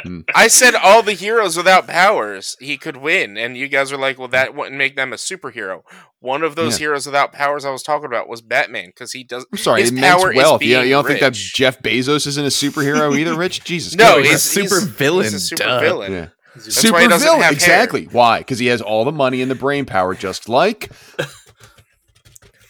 Hmm. 0.04 0.22
I 0.36 0.48
said 0.48 0.76
all 0.76 1.02
the 1.02 1.14
heroes 1.14 1.58
without 1.58 1.88
powers 1.88 2.56
he 2.60 2.78
could 2.78 2.98
win, 2.98 3.38
and 3.38 3.58
you 3.58 3.68
guys 3.68 3.91
were 3.91 3.98
like, 3.98 4.20
"Well, 4.20 4.28
that 4.28 4.54
wouldn't 4.54 4.78
make 4.78 4.95
them 4.95 5.12
a 5.12 5.16
superhero." 5.16 5.82
One 6.20 6.43
of 6.43 6.56
those 6.56 6.74
Yeah. 6.74 6.86
heroes 6.88 7.06
without 7.06 7.32
powers 7.34 7.66
I 7.66 7.72
was 7.72 7.82
talking 7.84 8.06
about 8.06 8.28
was 8.30 8.41
Batman 8.41 8.88
because 8.88 9.12
he 9.12 9.24
does. 9.24 9.45
I'm 9.52 9.58
sorry, 9.58 9.82
His 9.82 9.91
immense 9.91 10.22
power 10.22 10.32
is 10.32 10.38
wealth. 10.38 10.62
You, 10.62 10.76
being 10.76 10.84
you 10.86 10.91
don't 10.91 11.08
think 11.08 11.20
that. 11.22 11.34
Jeff 11.34 11.80
Bezos 11.82 12.28
isn't 12.28 12.45
a 12.45 12.50
superhero 12.50 13.16
either, 13.20 13.34
Rich? 13.36 13.64
Jesus. 13.64 13.95
No, 13.95 14.14
Christ. 14.16 14.20
he's 14.20 14.30
a 14.30 14.32
he's 14.34 14.70
super 14.70 14.80
he's- 14.82 14.98
villain, 14.98 15.24
He's 15.24 15.34
a 15.34 15.39
super 15.39 15.64
duh. 15.64 15.80
villain. 15.80 16.12
Yeah. 16.12 16.28
That's 16.56 16.76
Super 16.76 16.93
why 16.93 17.02
he 17.02 17.08
villain. 17.08 17.22
have 17.22 17.39
hair. 17.41 17.52
exactly. 17.52 18.06
Why? 18.12 18.39
Because 18.39 18.58
he 18.58 18.66
has 18.68 18.82
all 18.82 19.06
the 19.06 19.12
money 19.12 19.43
and 19.43 19.52
the 19.52 19.54
brain 19.56 19.86
power, 19.86 20.16
just 20.16 20.50
like 20.50 20.89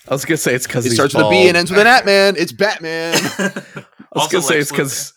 I 0.10 0.14
was 0.14 0.26
gonna 0.26 0.38
say 0.38 0.54
it's 0.56 0.68
because 0.68 0.86
it 0.86 0.90
he's 0.90 0.96
starts 0.98 1.14
with 1.14 1.26
a 1.26 1.30
B 1.30 1.48
and 1.48 1.58
ends 1.58 1.70
with 1.72 1.80
an 1.80 1.88
at 1.88 2.06
man. 2.06 2.36
It's 2.38 2.52
Batman. 2.52 3.14
I 3.38 3.54
was 4.14 4.24
Also 4.24 4.30
gonna 4.32 4.44
say 4.44 4.60
it's 4.60 4.72
because 4.72 5.14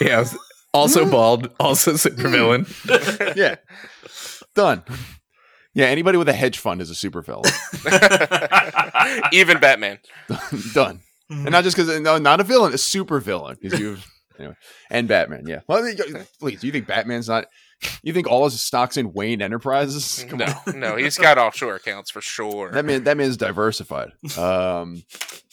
yeah, 0.00 0.16
I 0.16 0.20
was, 0.20 0.38
Also 0.74 1.04
mm. 1.04 1.10
bald, 1.10 1.50
also 1.58 1.92
supervillain. 1.94 2.66
Yeah. 3.36 3.56
Done. 4.54 4.82
Yeah, 5.72 5.86
anybody 5.86 6.18
with 6.18 6.28
a 6.28 6.32
hedge 6.32 6.58
fund 6.58 6.80
is 6.82 6.90
a 6.90 6.94
supervillain. 6.94 7.50
Even 9.32 9.58
Batman. 9.60 9.98
Done. 10.74 11.00
And 11.30 11.50
not 11.50 11.64
just 11.64 11.76
because 11.76 12.00
no, 12.00 12.18
not 12.18 12.40
a 12.40 12.44
villain, 12.44 12.74
a 12.74 12.78
super 12.78 13.18
villain. 13.20 13.56
Because 13.60 13.78
you 13.80 13.96
anyway. 14.38 14.54
And 14.90 15.08
Batman, 15.08 15.46
yeah. 15.46 15.60
Well, 15.66 15.88
you- 15.88 16.26
please, 16.38 16.62
you 16.62 16.70
think 16.70 16.86
Batman's 16.86 17.28
not 17.28 17.46
you 18.02 18.12
think 18.12 18.26
all 18.26 18.44
his 18.44 18.60
stocks 18.60 18.96
in 18.96 19.12
Wayne 19.12 19.42
Enterprises? 19.42 20.24
Come 20.28 20.38
no, 20.38 20.46
on. 20.66 20.80
no, 20.80 20.96
he's 20.96 21.18
got 21.18 21.38
offshore 21.38 21.76
accounts 21.76 22.10
for 22.10 22.20
sure. 22.20 22.70
That 22.70 22.84
man 22.84 23.04
that 23.04 23.16
man's 23.16 23.36
diversified. 23.36 24.12
Um 24.38 25.02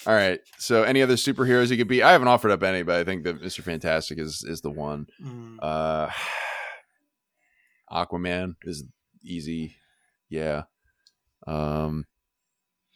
all 0.06 0.14
right. 0.14 0.40
So 0.58 0.84
any 0.84 1.02
other 1.02 1.16
superheroes 1.16 1.70
you 1.70 1.78
could 1.78 1.88
be? 1.88 2.02
I 2.04 2.12
haven't 2.12 2.28
offered 2.28 2.52
up 2.52 2.64
any, 2.64 2.84
but 2.84 3.00
I 3.00 3.04
think 3.04 3.24
that 3.24 3.42
Mr. 3.42 3.62
Fantastic 3.64 4.20
is 4.20 4.44
is 4.44 4.62
the 4.62 4.72
one. 4.72 5.08
Mm. 5.24 5.58
Uh 5.62 6.10
Aquaman 7.92 8.56
is 8.64 8.84
easy. 9.24 9.76
Yeah. 10.30 10.64
Um 11.48 12.06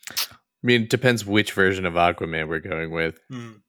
I 0.09 0.67
mean, 0.67 0.83
it 0.83 0.89
depends 0.89 1.25
which 1.25 1.51
version 1.51 1.85
of 1.85 1.93
Aquaman 1.93 2.47
we're 2.47 2.59
going 2.59 2.89
with. 2.89 3.19
Mm. 3.31 3.61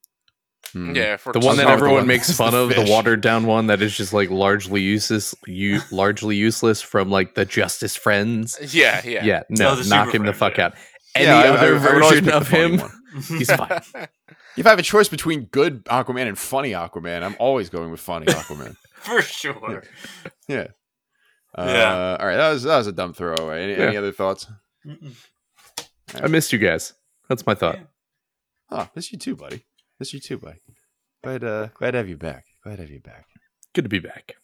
Hmm. 0.77 0.95
yeah, 0.97 1.15
if 1.15 1.25
The 1.25 1.39
one 1.41 1.57
that 1.57 1.67
I'll 1.67 1.69
go 1.69 1.73
with 1.73 1.81
the 1.81 1.85
everyone 1.85 1.95
one 1.95 2.07
makes 2.07 2.31
fun 2.37 2.53
the 2.53 2.59
of, 2.59 2.69
the 2.71 2.87
watered 2.91 3.21
down 3.21 3.47
one 3.47 3.67
that 3.69 3.81
is 3.83 3.97
just 3.97 4.13
like 4.13 4.31
largely 4.31 4.81
useless, 4.83 5.35
you 5.47 5.81
largely 5.91 6.37
useless 6.37 6.81
from 6.83 7.11
like 7.11 7.35
the 7.35 7.45
Justice 7.45 7.97
Friends. 7.97 8.59
yeah, 8.75 9.01
yeah, 9.05 9.25
Yeah, 9.25 9.43
no, 9.49 9.71
Oh, 9.71 9.83
knock 9.87 10.07
Super 10.07 10.17
him 10.19 10.27
the 10.27 10.33
fuck 10.33 10.57
yeah. 10.59 10.67
out. 10.67 10.75
Any 11.15 11.27
Yeah, 11.27 11.37
I- 11.37 11.43
I- 11.45 11.49
other 11.49 11.77
I 11.77 11.79
version 11.79 12.25
pick 12.27 12.35
of 12.35 12.49
him, 12.49 12.81
he's 13.29 13.51
fine. 13.51 13.81
If 14.57 14.67
I 14.67 14.71
have 14.71 14.79
a 14.79 14.83
choice 14.83 15.09
between 15.09 15.45
good 15.47 15.85
Aquaman 15.87 16.29
and 16.29 16.39
funny 16.39 16.73
Aquaman, 16.73 17.23
I'm 17.23 17.37
always 17.39 17.69
going 17.71 17.91
with 17.91 18.01
funny 18.01 18.27
Aquaman. 18.27 18.77
For 18.97 19.23
sure. 19.23 19.83
Yeah. 20.49 20.69
Uh, 21.55 21.65
Yeah. 21.69 22.17
All 22.21 22.27
right. 22.27 22.37
That 22.37 22.51
was 22.53 22.63
that 22.65 22.77
was 22.79 22.87
a 22.87 22.93
dumb 22.93 23.13
throwaway. 23.15 23.63
Any, 23.65 23.75
any 23.83 23.97
other 23.97 24.13
thoughts? 24.13 24.47
Mm-mm. 24.87 25.15
I 26.23 26.27
missed 26.29 26.53
you 26.53 26.59
guys. 26.59 26.93
That's 27.29 27.47
my 27.47 27.55
thought. 27.55 27.79
Oh, 28.71 28.89
miss 28.95 29.13
you 29.13 29.19
too, 29.19 29.37
buddy. 29.37 29.65
Miss 29.99 30.13
you 30.13 30.21
too, 30.21 30.39
buddy. 30.39 30.61
Glad 31.23 31.45
uh 31.45 31.69
glad 31.75 31.93
to 31.93 31.99
have 31.99 32.09
you 32.09 32.17
back. 32.17 32.45
Glad 32.63 32.77
to 32.77 32.83
have 32.83 32.91
you 32.91 33.01
back. 33.01 33.27
Good 33.75 33.85
to 33.85 33.89
be 33.89 33.99
back. 33.99 34.37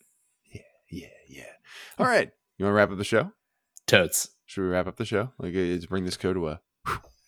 Yeah, 0.53 0.61
yeah. 0.91 1.07
Yeah. 1.29 1.53
All 1.99 2.07
right. 2.07 2.31
You 2.59 2.65
want 2.65 2.73
to 2.73 2.77
wrap 2.77 2.91
up 2.91 2.99
the 2.99 3.05
show? 3.05 3.33
Totes. 3.87 4.29
Should 4.47 4.63
we 4.63 4.69
wrap 4.69 4.87
up 4.87 4.97
the 4.97 5.05
show? 5.05 5.33
Like, 5.39 5.55
uh, 5.55 5.59
let's 5.59 5.87
bring 5.87 6.05
this 6.05 6.17
co 6.17 6.33
to 6.33 6.49
a 6.49 6.61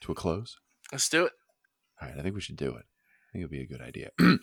to 0.00 0.12
a 0.12 0.14
close. 0.14 0.56
Let's 0.92 1.08
do 1.08 1.24
it. 1.26 1.32
All 2.00 2.08
right, 2.08 2.18
I 2.18 2.22
think 2.22 2.34
we 2.34 2.40
should 2.40 2.56
do 2.56 2.74
it. 2.76 2.84
I 3.34 3.38
think 3.38 3.50
it'd 3.50 3.50
be 3.50 3.62
a 3.62 3.66
good 3.66 3.80
idea. 3.80 4.10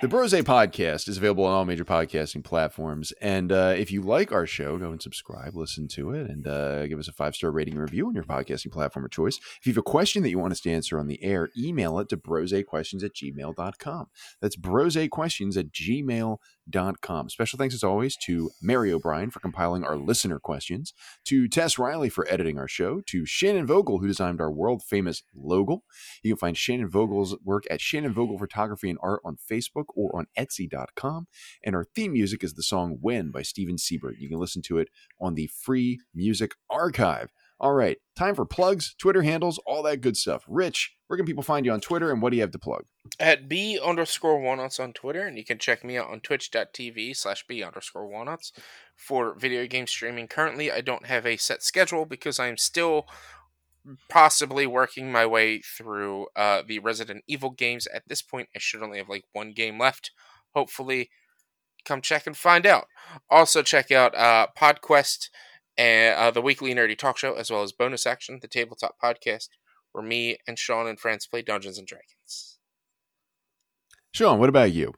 The 0.00 0.08
Brose 0.08 0.32
podcast 0.32 1.08
is 1.08 1.16
available 1.16 1.44
on 1.44 1.52
all 1.52 1.64
major 1.64 1.84
podcasting 1.84 2.42
platforms. 2.42 3.12
And 3.20 3.52
uh, 3.52 3.74
if 3.76 3.92
you 3.92 4.02
like 4.02 4.32
our 4.32 4.48
show, 4.48 4.78
go 4.78 4.90
and 4.90 5.00
subscribe, 5.00 5.54
listen 5.54 5.86
to 5.88 6.10
it, 6.10 6.28
and 6.28 6.48
uh, 6.48 6.88
give 6.88 6.98
us 6.98 7.06
a 7.06 7.12
five 7.12 7.36
star 7.36 7.52
rating 7.52 7.76
review 7.76 8.08
on 8.08 8.14
your 8.14 8.24
podcasting 8.24 8.72
platform 8.72 9.04
of 9.04 9.12
choice. 9.12 9.38
If 9.60 9.66
you 9.66 9.72
have 9.72 9.78
a 9.78 9.82
question 9.82 10.24
that 10.24 10.30
you 10.30 10.40
want 10.40 10.52
us 10.52 10.60
to 10.62 10.72
answer 10.72 10.98
on 10.98 11.06
the 11.06 11.22
air, 11.22 11.50
email 11.56 12.00
it 12.00 12.08
to 12.08 12.16
brosequestions 12.16 13.04
at 13.04 13.14
gmail.com. 13.14 14.06
That's 14.40 14.56
brosequestions 14.56 15.56
at 15.56 15.70
gmail.com. 15.70 16.38
Special 16.70 17.58
thanks, 17.58 17.74
as 17.74 17.82
always, 17.82 18.16
to 18.16 18.50
Mary 18.60 18.92
O'Brien 18.92 19.30
for 19.30 19.40
compiling 19.40 19.84
our 19.84 19.96
listener 19.96 20.38
questions, 20.38 20.94
to 21.24 21.48
Tess 21.48 21.78
Riley 21.78 22.08
for 22.08 22.26
editing 22.30 22.58
our 22.58 22.68
show, 22.68 23.00
to 23.08 23.26
Shannon 23.26 23.66
Vogel, 23.66 23.98
who 23.98 24.06
designed 24.06 24.40
our 24.40 24.50
world 24.50 24.82
famous 24.82 25.22
logo. 25.34 25.82
You 26.22 26.34
can 26.34 26.38
find 26.38 26.56
Shannon 26.56 26.88
Vogel's 26.88 27.36
work 27.44 27.64
at 27.70 27.80
Shannon 27.80 28.12
Vogel 28.12 28.38
Photography 28.38 28.90
and 28.90 28.98
Art 29.02 29.20
on 29.24 29.36
Facebook 29.36 29.86
or 29.94 30.16
on 30.16 30.26
Etsy.com. 30.38 31.26
And 31.64 31.74
our 31.74 31.84
theme 31.84 32.12
music 32.12 32.44
is 32.44 32.54
the 32.54 32.62
song 32.62 32.98
When 33.00 33.30
by 33.30 33.42
Steven 33.42 33.78
Siebert. 33.78 34.18
You 34.18 34.28
can 34.28 34.38
listen 34.38 34.62
to 34.62 34.78
it 34.78 34.88
on 35.20 35.34
the 35.34 35.48
Free 35.48 36.00
Music 36.14 36.52
Archive. 36.70 37.32
All 37.62 37.74
right, 37.74 37.96
time 38.16 38.34
for 38.34 38.44
plugs, 38.44 38.92
Twitter 38.98 39.22
handles, 39.22 39.60
all 39.64 39.84
that 39.84 40.00
good 40.00 40.16
stuff. 40.16 40.44
Rich, 40.48 40.96
where 41.06 41.16
can 41.16 41.24
people 41.24 41.44
find 41.44 41.64
you 41.64 41.70
on 41.70 41.80
Twitter 41.80 42.10
and 42.10 42.20
what 42.20 42.30
do 42.30 42.36
you 42.36 42.42
have 42.42 42.50
to 42.50 42.58
plug? 42.58 42.86
At 43.20 43.48
B 43.48 43.78
underscore 43.78 44.40
walnuts 44.40 44.80
on 44.80 44.92
Twitter, 44.92 45.22
and 45.24 45.38
you 45.38 45.44
can 45.44 45.58
check 45.58 45.84
me 45.84 45.96
out 45.96 46.10
on 46.10 46.18
twitch.tv 46.18 47.16
slash 47.16 47.46
B 47.46 47.62
underscore 47.62 48.08
walnuts 48.08 48.52
for 48.96 49.38
video 49.38 49.64
game 49.68 49.86
streaming. 49.86 50.26
Currently, 50.26 50.72
I 50.72 50.80
don't 50.80 51.06
have 51.06 51.24
a 51.24 51.36
set 51.36 51.62
schedule 51.62 52.04
because 52.04 52.40
I'm 52.40 52.56
still 52.56 53.06
possibly 54.08 54.66
working 54.66 55.12
my 55.12 55.24
way 55.24 55.60
through 55.60 56.26
uh, 56.34 56.62
the 56.66 56.80
Resident 56.80 57.22
Evil 57.28 57.50
games. 57.50 57.86
At 57.94 58.08
this 58.08 58.22
point, 58.22 58.48
I 58.56 58.58
should 58.58 58.82
only 58.82 58.98
have 58.98 59.08
like 59.08 59.24
one 59.32 59.52
game 59.52 59.78
left. 59.78 60.10
Hopefully, 60.52 61.10
come 61.84 62.00
check 62.00 62.26
and 62.26 62.36
find 62.36 62.66
out. 62.66 62.88
Also, 63.30 63.62
check 63.62 63.92
out 63.92 64.16
uh, 64.16 64.48
PodQuest 64.58 65.28
and 65.76 66.16
uh, 66.16 66.30
the 66.30 66.42
weekly 66.42 66.74
nerdy 66.74 66.96
talk 66.96 67.18
show, 67.18 67.34
as 67.34 67.50
well 67.50 67.62
as 67.62 67.72
bonus 67.72 68.06
action, 68.06 68.38
the 68.40 68.48
tabletop 68.48 68.96
podcast, 69.02 69.48
where 69.92 70.04
me 70.04 70.38
and 70.46 70.58
Sean 70.58 70.86
and 70.86 70.98
friends 70.98 71.26
play 71.26 71.42
Dungeons 71.42 71.78
and 71.78 71.86
Dragons. 71.86 72.58
Sean, 74.12 74.38
what 74.38 74.48
about 74.48 74.72
you? 74.72 74.92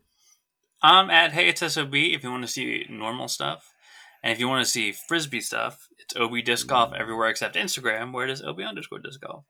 I'm 0.82 1.08
at 1.08 1.32
Hey 1.32 1.48
It's 1.48 1.60
SOB 1.60 1.94
if 1.94 2.22
you 2.22 2.30
want 2.30 2.42
to 2.42 2.48
see 2.48 2.84
normal 2.90 3.28
stuff. 3.28 3.72
And 4.22 4.32
if 4.32 4.40
you 4.40 4.48
want 4.48 4.64
to 4.64 4.70
see 4.70 4.92
frisbee 4.92 5.40
stuff, 5.40 5.88
it's 5.98 6.16
OB 6.16 6.44
Disc 6.44 6.66
Golf 6.66 6.92
everywhere 6.94 7.28
except 7.28 7.56
Instagram, 7.56 8.12
where 8.12 8.26
it 8.26 8.30
is 8.30 8.42
OB 8.42 8.60
underscore 8.60 8.98
Disc 8.98 9.20
Golf. 9.20 9.44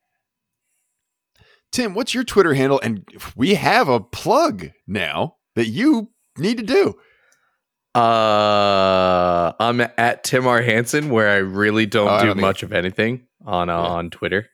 Tim, 1.73 1.95
what's 1.95 2.15
your 2.15 2.25
Twitter 2.25 2.55
handle? 2.55 2.81
And 2.83 3.05
we 3.35 3.55
have 3.55 3.89
a 3.89 4.01
plug 4.01 4.71
now 4.87 5.37
that 5.57 5.67
you 5.67 6.11
need 6.39 6.59
to 6.59 6.63
do. 6.63 6.95
Uh, 7.95 9.53
I'm 9.61 9.81
at 9.81 10.25
Tim 10.25 10.47
R 10.47 10.63
Hansen, 10.63 11.11
where 11.11 11.29
I 11.31 11.37
really 11.37 11.87
don't 11.87 12.09
Oh, 12.09 12.19
do 12.21 12.27
don't 12.27 12.37
think- 12.37 12.41
much 12.43 12.63
of 12.63 12.73
anything 12.73 13.27
on 13.47 13.69
uh, 13.69 13.73
Yeah. 13.75 13.79
on 13.89 14.11
Twitter, 14.11 14.49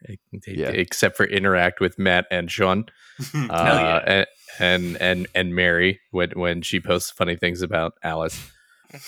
Yeah. 0.46 0.68
except 0.68 1.16
for 1.16 1.24
interact 1.26 1.80
with 1.80 1.98
Matt 1.98 2.26
and 2.30 2.50
Sean, 2.50 2.84
uh, 3.34 3.46
yeah. 3.50 3.98
and, 4.06 4.26
and 4.58 4.96
and 5.00 5.26
and 5.34 5.54
Mary 5.54 6.00
when 6.10 6.30
when 6.32 6.62
she 6.62 6.80
posts 6.80 7.10
funny 7.10 7.36
things 7.36 7.62
about 7.62 7.92
Alice. 8.02 8.50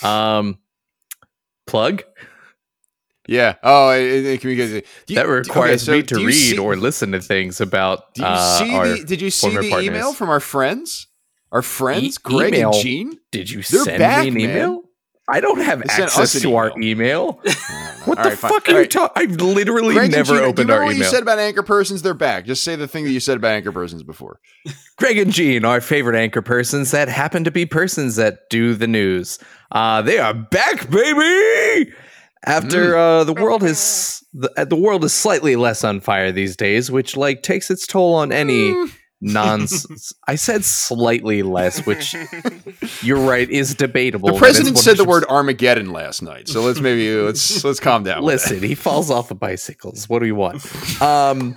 Um, 0.03 0.59
plug 1.67 2.05
Yeah. 3.27 3.55
Oh, 3.63 3.91
it, 3.91 4.25
it 4.25 4.41
can 4.41 4.51
be 4.51 4.57
good. 4.57 4.85
You- 5.09 5.17
that 5.17 5.29
requires 5.29 5.89
okay, 5.89 6.03
so 6.07 6.17
me 6.17 6.21
to 6.21 6.27
read 6.27 6.33
see- 6.33 6.59
or 6.59 6.75
listen 6.77 7.13
to 7.13 7.21
things 7.21 7.61
about. 7.61 8.15
Do 8.15 8.23
you 8.23 8.29
uh, 8.29 8.59
see 8.59 8.75
our, 8.75 8.89
the? 8.89 9.05
Did 9.05 9.21
you 9.21 9.31
see 9.31 9.47
former 9.49 9.63
the 9.63 9.71
partners. 9.71 9.87
email 9.89 10.13
from 10.15 10.29
our 10.31 10.41
friends? 10.41 11.09
Our 11.53 11.63
friends, 11.63 12.17
E- 12.17 12.21
Greg 12.25 12.55
email? 12.55 12.73
and 12.73 12.83
Gene. 12.83 13.19
Did 13.31 13.51
you 13.51 13.59
They're 13.63 13.85
send 13.85 13.99
back, 14.01 14.23
me 14.23 14.29
an 14.29 14.35
man. 14.35 14.43
email? 14.51 14.83
I 15.29 15.41
don't 15.41 15.61
have 15.61 15.79
They 15.81 16.03
access 16.03 16.41
to 16.43 16.57
our 16.57 16.73
email. 16.79 17.39
email. 17.39 17.41
What 18.05 18.19
All 18.19 18.25
the 18.31 18.37
fine. 18.37 18.51
fuck 18.51 18.69
All 18.69 18.75
are 18.75 18.79
you 18.79 18.83
right. 18.83 18.91
talking? 18.91 19.23
I've 19.31 19.37
literally 19.41 19.95
Greg 19.95 20.07
and 20.07 20.15
never 20.17 20.35
you 20.35 20.41
opened 20.41 20.73
our 20.73 20.81
what 20.83 20.97
email. 20.97 21.05
you 21.05 21.05
said 21.05 21.23
about 21.23 21.39
anchor 21.39 21.63
persons? 21.63 22.03
They're 22.03 22.15
back. 22.15 22.47
Just 22.47 22.65
say 22.65 22.75
the 22.75 22.89
thing 22.89 23.05
that 23.05 23.13
you 23.13 23.21
said 23.21 23.37
about 23.37 23.53
anchor 23.53 23.71
persons 23.71 24.03
before. 24.03 24.41
Greg 24.99 25.19
and 25.19 25.31
Gene, 25.33 25.65
our 25.65 25.81
favorite 25.81 26.17
anchor 26.17 26.43
persons 26.43 26.91
that 26.91 27.09
happen 27.09 27.45
to 27.45 27.53
be 27.53 27.65
persons 27.65 28.17
that 28.17 28.51
do 28.51 28.75
the 28.75 28.89
news. 28.89 29.39
Uh, 29.71 30.03
they 30.03 30.19
are 30.19 30.35
back, 30.35 30.91
baby. 30.91 31.93
After 32.45 32.97
uh, 32.97 33.23
the 33.23 33.35
world 33.35 33.63
is 33.63 34.25
the, 34.33 34.51
uh, 34.61 34.65
the 34.65 34.75
world 34.75 35.05
is 35.05 35.13
slightly 35.13 35.55
less 35.55 35.85
on 35.85 36.01
fire 36.01 36.33
these 36.33 36.57
days, 36.57 36.91
which 36.91 37.17
like 37.17 37.45
takes 37.45 37.71
its 37.71 37.87
toll 37.87 38.15
on 38.15 38.33
any 38.33 38.73
Mm. 38.73 38.93
Nonsense. 39.23 40.13
I 40.29 40.35
said 40.35 40.65
slightly 40.65 41.43
less, 41.43 41.87
which 41.87 42.15
you're 43.03 43.21
right 43.21 43.49
is 43.49 43.75
debatable. 43.75 44.33
The 44.33 44.39
president 44.39 44.77
said 44.77 44.97
the 44.97 45.05
word 45.05 45.25
Armageddon 45.29 45.93
last 45.93 46.23
night, 46.23 46.49
so 46.49 46.61
let's 46.63 46.81
maybe 46.81 47.15
let's 47.23 47.65
let's 47.65 47.81
calm 47.81 48.03
down. 48.03 48.23
with 48.23 48.43
that. 48.43 48.51
Listen, 48.51 48.63
he 48.69 48.75
falls 48.75 49.11
off 49.11 49.31
of 49.31 49.39
bicycles. 49.39 50.09
What 50.09 50.19
do 50.19 50.27
you 50.27 50.35
want? 50.35 50.57
Um, 51.01 51.55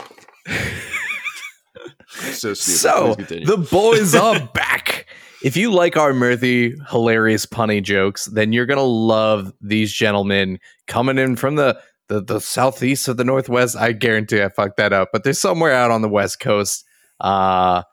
so. 2.08 2.54
So 2.54 3.16
the 3.16 3.68
boys 3.70 4.16
are 4.16 4.40
back. 4.54 5.08
If 5.44 5.58
you 5.58 5.72
like 5.72 5.98
our 5.98 6.12
mirthy, 6.12 6.76
hilarious, 6.90 7.46
punny 7.46 7.84
jokes, 7.84 8.26
then 8.26 8.54
you're 8.54 8.66
gonna 8.66 8.82
love 8.82 9.54
these 9.60 9.92
gentlemen 9.92 10.60
coming 10.88 11.18
in 11.18 11.36
from 11.36 11.56
the 11.56 11.80
the, 12.08 12.22
the 12.22 12.40
southeast 12.40 13.08
of 13.08 13.18
the 13.18 13.24
northwest. 13.24 13.76
I 13.76 13.92
guarantee 13.92 14.42
I 14.42 14.50
fucked 14.50 14.78
that 14.78 14.94
up, 14.94 15.10
but 15.12 15.24
they're 15.24 15.34
somewhere 15.34 15.74
out 15.74 15.92
on 15.92 16.02
the 16.02 16.10
west 16.10 16.40
coast. 16.40 16.86
Uh, 17.20 17.84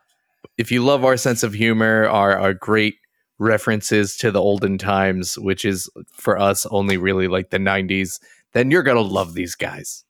if 0.58 0.70
you 0.70 0.84
love 0.84 1.04
our 1.04 1.16
sense 1.16 1.42
of 1.42 1.52
humor, 1.54 2.06
our 2.08 2.36
our 2.38 2.54
great 2.54 2.94
references 3.38 4.16
to 4.18 4.30
the 4.30 4.40
olden 4.40 4.78
times, 4.78 5.36
which 5.38 5.64
is 5.64 5.90
for 6.12 6.38
us 6.38 6.66
only 6.66 6.96
really 6.96 7.28
like 7.28 7.50
the 7.50 7.58
'90s, 7.58 8.20
then 8.52 8.70
you're 8.70 8.82
gonna 8.82 9.00
love 9.00 9.34
these 9.34 9.54
guys. 9.54 10.04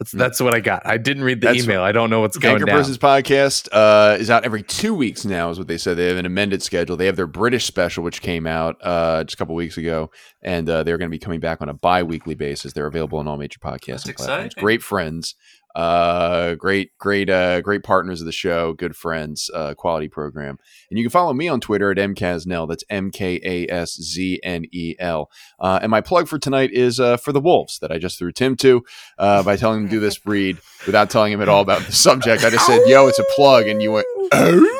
That's 0.00 0.10
Hmm. 0.10 0.18
that's 0.18 0.40
what 0.40 0.54
I 0.54 0.60
got. 0.60 0.82
I 0.84 0.96
didn't 0.98 1.22
read 1.22 1.40
the 1.40 1.46
That's- 1.46 1.64
email. 1.64 1.80
I 1.82 1.92
don't 1.92 2.10
know 2.10 2.20
what's 2.20 2.36
going 2.36 2.56
Anchor 2.56 2.66
down. 2.66 2.76
Persons 2.78 2.98
podcast 2.98 3.68
uh, 3.70 4.16
is 4.18 4.28
out 4.28 4.44
every 4.44 4.62
two 4.64 4.92
weeks 4.92 5.24
now, 5.24 5.50
is 5.50 5.58
what 5.58 5.68
they 5.68 5.78
said. 5.78 5.96
They 5.96 6.08
have 6.08 6.16
an 6.16 6.26
amended 6.26 6.62
schedule. 6.64 6.96
They 6.96 7.06
have 7.06 7.14
their 7.14 7.28
British 7.28 7.64
special, 7.64 8.02
which 8.02 8.20
came 8.20 8.44
out 8.46 8.76
uh, 8.82 9.22
just 9.22 9.34
a 9.34 9.36
couple 9.38 9.54
weeks 9.54 9.78
ago, 9.78 10.10
and 10.42 10.68
uh, 10.68 10.82
they're 10.82 10.98
going 10.98 11.08
to 11.08 11.14
be 11.14 11.20
coming 11.20 11.38
back 11.38 11.62
on 11.62 11.68
a 11.68 11.74
bi 11.74 12.02
weekly 12.02 12.34
basis. 12.34 12.72
They're 12.72 12.88
available 12.88 13.20
on 13.20 13.28
all 13.28 13.36
major 13.36 13.60
podcasting 13.60 14.16
platforms. 14.16 14.20
exciting. 14.46 14.50
Great 14.58 14.82
friends. 14.82 15.36
Uh, 15.74 16.54
great, 16.54 16.96
great, 16.98 17.28
uh, 17.28 17.60
great 17.60 17.82
partners 17.82 18.20
of 18.20 18.26
the 18.26 18.32
show, 18.32 18.72
good 18.72 18.94
friends, 18.94 19.50
uh, 19.52 19.74
quality 19.74 20.08
program. 20.08 20.58
And 20.90 20.98
you 20.98 21.04
can 21.04 21.10
follow 21.10 21.32
me 21.32 21.48
on 21.48 21.60
Twitter 21.60 21.90
at 21.90 21.96
mkasznel. 21.96 22.68
That's 22.68 22.84
M 22.88 23.10
K 23.10 23.40
A 23.42 23.72
S 23.72 23.94
Z 24.00 24.40
N 24.42 24.64
E 24.72 24.94
L. 24.98 25.30
Uh, 25.58 25.80
and 25.82 25.90
my 25.90 26.00
plug 26.00 26.28
for 26.28 26.38
tonight 26.38 26.70
is 26.72 27.00
uh, 27.00 27.16
for 27.16 27.32
the 27.32 27.40
Wolves 27.40 27.78
that 27.80 27.90
I 27.90 27.98
just 27.98 28.18
threw 28.18 28.30
Tim 28.32 28.56
to 28.56 28.84
uh, 29.18 29.42
by 29.42 29.56
telling 29.56 29.80
him 29.82 29.88
to 29.88 29.90
do 29.90 30.00
this 30.00 30.18
breed 30.24 30.58
without 30.86 31.10
telling 31.10 31.32
him 31.32 31.42
at 31.42 31.48
all 31.48 31.60
about 31.62 31.82
the 31.82 31.92
subject. 31.92 32.44
I 32.44 32.50
just 32.50 32.66
said, 32.66 32.82
"Yo, 32.86 33.06
it's 33.08 33.18
a 33.18 33.24
plug," 33.34 33.66
and 33.66 33.82
you 33.82 33.92
went, 33.92 34.06
"Oh." 34.32 34.70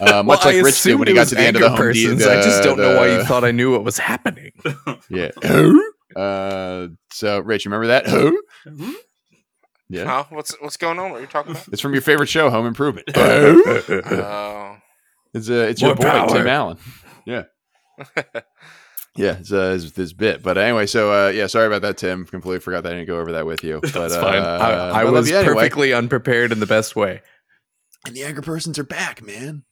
Uh, 0.00 0.22
much 0.22 0.44
Well, 0.44 0.54
like 0.54 0.64
Rich 0.64 0.82
did 0.82 0.94
when 0.98 1.08
he 1.08 1.14
got 1.14 1.28
to 1.28 1.34
the 1.34 1.40
end 1.40 1.56
of 1.56 1.62
the 1.62 1.70
home. 1.70 1.78
The- 1.78 2.38
I 2.38 2.42
just 2.42 2.62
don't 2.62 2.76
know 2.78 2.96
why 2.96 3.08
you 3.08 3.24
thought 3.24 3.44
I 3.44 3.50
knew 3.50 3.72
what 3.72 3.84
was 3.84 3.98
happening. 3.98 4.52
Yeah. 5.10 5.30
uh, 6.16 6.88
so, 7.10 7.38
Rich, 7.40 7.64
remember 7.64 7.86
that? 7.88 8.06
Yeah. 9.88 10.04
Huh? 10.04 10.24
What's 10.30 10.54
what's 10.60 10.76
going 10.76 10.98
on? 10.98 11.10
What 11.10 11.18
are 11.18 11.20
you 11.22 11.26
talking 11.26 11.52
about? 11.52 11.68
It's 11.68 11.80
from 11.80 11.92
your 11.92 12.02
favorite 12.02 12.28
show, 12.28 12.50
Home 12.50 12.66
Improvement. 12.66 13.08
Oh, 13.14 14.76
It's 15.34 15.50
uh, 15.50 15.66
it's 15.68 15.80
your 15.82 15.90
More 15.90 15.96
boy 15.96 16.02
power. 16.04 16.28
Tim 16.28 16.46
Allen. 16.46 16.78
Yeah, 17.26 17.42
yeah, 19.16 19.36
it's, 19.38 19.52
uh, 19.52 19.72
it's 19.76 19.92
this 19.92 20.12
bit. 20.14 20.42
But 20.42 20.56
anyway, 20.56 20.86
so 20.86 21.12
uh, 21.12 21.28
yeah, 21.28 21.46
sorry 21.46 21.66
about 21.66 21.82
that, 21.82 21.98
Tim. 21.98 22.24
Completely 22.24 22.60
forgot 22.60 22.82
that 22.84 22.92
I 22.92 22.96
didn't 22.96 23.08
go 23.08 23.20
over 23.20 23.32
that 23.32 23.44
with 23.44 23.62
you. 23.62 23.80
But 23.82 23.92
That's 23.92 24.14
uh, 24.14 24.22
fine. 24.22 24.42
I, 24.42 25.00
I 25.00 25.04
was 25.04 25.28
you 25.28 25.36
anyway. 25.36 25.54
perfectly 25.54 25.92
unprepared 25.92 26.50
in 26.52 26.60
the 26.60 26.66
best 26.66 26.96
way. 26.96 27.20
And 28.06 28.16
the 28.16 28.22
Anchor 28.22 28.40
Persons 28.40 28.78
are 28.78 28.84
back, 28.84 29.22
man. 29.22 29.64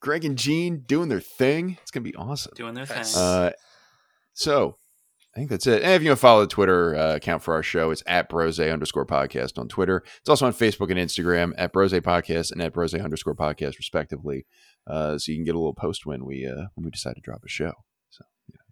Greg 0.00 0.24
and 0.24 0.38
Gene 0.38 0.82
doing 0.86 1.08
their 1.10 1.20
thing. 1.20 1.76
It's 1.82 1.90
gonna 1.90 2.04
be 2.04 2.14
awesome. 2.14 2.52
Doing 2.56 2.74
their 2.74 2.86
thing. 2.86 3.04
Uh, 3.14 3.50
so 4.32 4.78
I 5.34 5.38
think 5.38 5.48
that's 5.50 5.66
it. 5.66 5.82
And 5.82 5.92
if 5.92 6.02
you 6.02 6.10
want 6.10 6.18
to 6.18 6.20
follow 6.20 6.40
the 6.42 6.46
Twitter 6.46 6.94
uh, 6.94 7.14
account 7.16 7.42
for 7.42 7.54
our 7.54 7.62
show, 7.62 7.90
it's 7.90 8.02
at 8.06 8.28
brose 8.28 8.60
underscore 8.60 9.06
podcast 9.06 9.58
on 9.58 9.66
Twitter. 9.66 10.04
It's 10.20 10.28
also 10.28 10.44
on 10.46 10.52
Facebook 10.52 10.90
and 10.90 10.98
Instagram 11.00 11.52
at 11.56 11.72
brose 11.72 11.92
podcast 11.94 12.52
and 12.52 12.60
at 12.60 12.74
brose 12.74 12.92
underscore 12.94 13.34
podcast 13.34 13.78
respectively. 13.78 14.44
Uh, 14.86 15.16
so 15.16 15.32
you 15.32 15.38
can 15.38 15.44
get 15.44 15.54
a 15.54 15.58
little 15.58 15.72
post 15.74 16.04
when 16.04 16.26
we 16.26 16.46
uh, 16.46 16.66
when 16.74 16.84
we 16.84 16.90
decide 16.90 17.14
to 17.14 17.22
drop 17.22 17.42
a 17.46 17.48
show. 17.48 17.72
So 18.10 18.24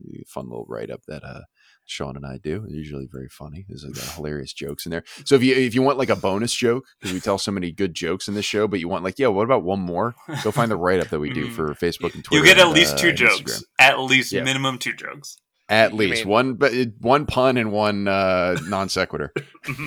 yeah, 0.05 0.21
fun 0.27 0.51
little 0.51 0.67
write 0.69 0.91
up 0.91 1.01
that 1.09 1.25
uh, 1.25 1.43
Sean 1.87 2.15
and 2.15 2.27
I 2.27 2.37
do. 2.37 2.61
They're 2.69 2.77
usually 2.77 3.09
very 3.11 3.29
funny. 3.31 3.65
There's 3.67 3.85
like 3.85 3.97
hilarious 4.17 4.53
jokes 4.53 4.85
in 4.85 4.91
there. 4.91 5.05
So 5.25 5.37
if 5.37 5.43
you 5.43 5.55
if 5.55 5.75
you 5.75 5.81
want 5.81 5.97
like 5.97 6.11
a 6.11 6.17
bonus 6.17 6.53
joke 6.55 6.85
because 7.01 7.15
we 7.15 7.21
tell 7.21 7.39
so 7.39 7.53
many 7.53 7.73
good 7.73 7.95
jokes 7.95 8.29
in 8.29 8.35
this 8.35 8.45
show, 8.45 8.69
but 8.69 8.81
you 8.81 8.89
want 8.89 9.03
like 9.03 9.19
yeah, 9.19 9.29
what 9.29 9.45
about 9.45 9.63
one 9.63 9.81
more? 9.81 10.15
Go 10.45 10.51
find 10.51 10.71
the 10.71 10.77
write 10.77 11.01
up 11.01 11.09
that 11.09 11.21
we 11.21 11.33
do 11.33 11.47
Mhm. 11.49 11.53
for 11.53 11.69
Facebook 11.75 12.15
and 12.15 12.23
Twitter. 12.23 12.45
you 12.45 12.45
get 12.45 12.59
at 12.59 12.67
and, 12.67 12.75
least 12.75 12.97
uh, 12.97 12.99
two 12.99 13.13
jokes. 13.13 13.41
Instagram. 13.41 13.63
At 13.79 14.01
least 14.01 14.31
Yeah. 14.33 14.43
minimum 14.43 14.77
two 14.77 14.93
jokes. 14.93 15.39
At 15.71 15.93
You 15.93 15.97
least 15.99 16.25
mean- 16.25 16.29
one, 16.33 16.55
but 16.55 16.73
one 16.99 17.25
pun 17.25 17.57
and 17.57 17.73
one 17.73 18.07
uh, 18.09 18.57
non 18.68 18.89
sequitur, 18.91 19.33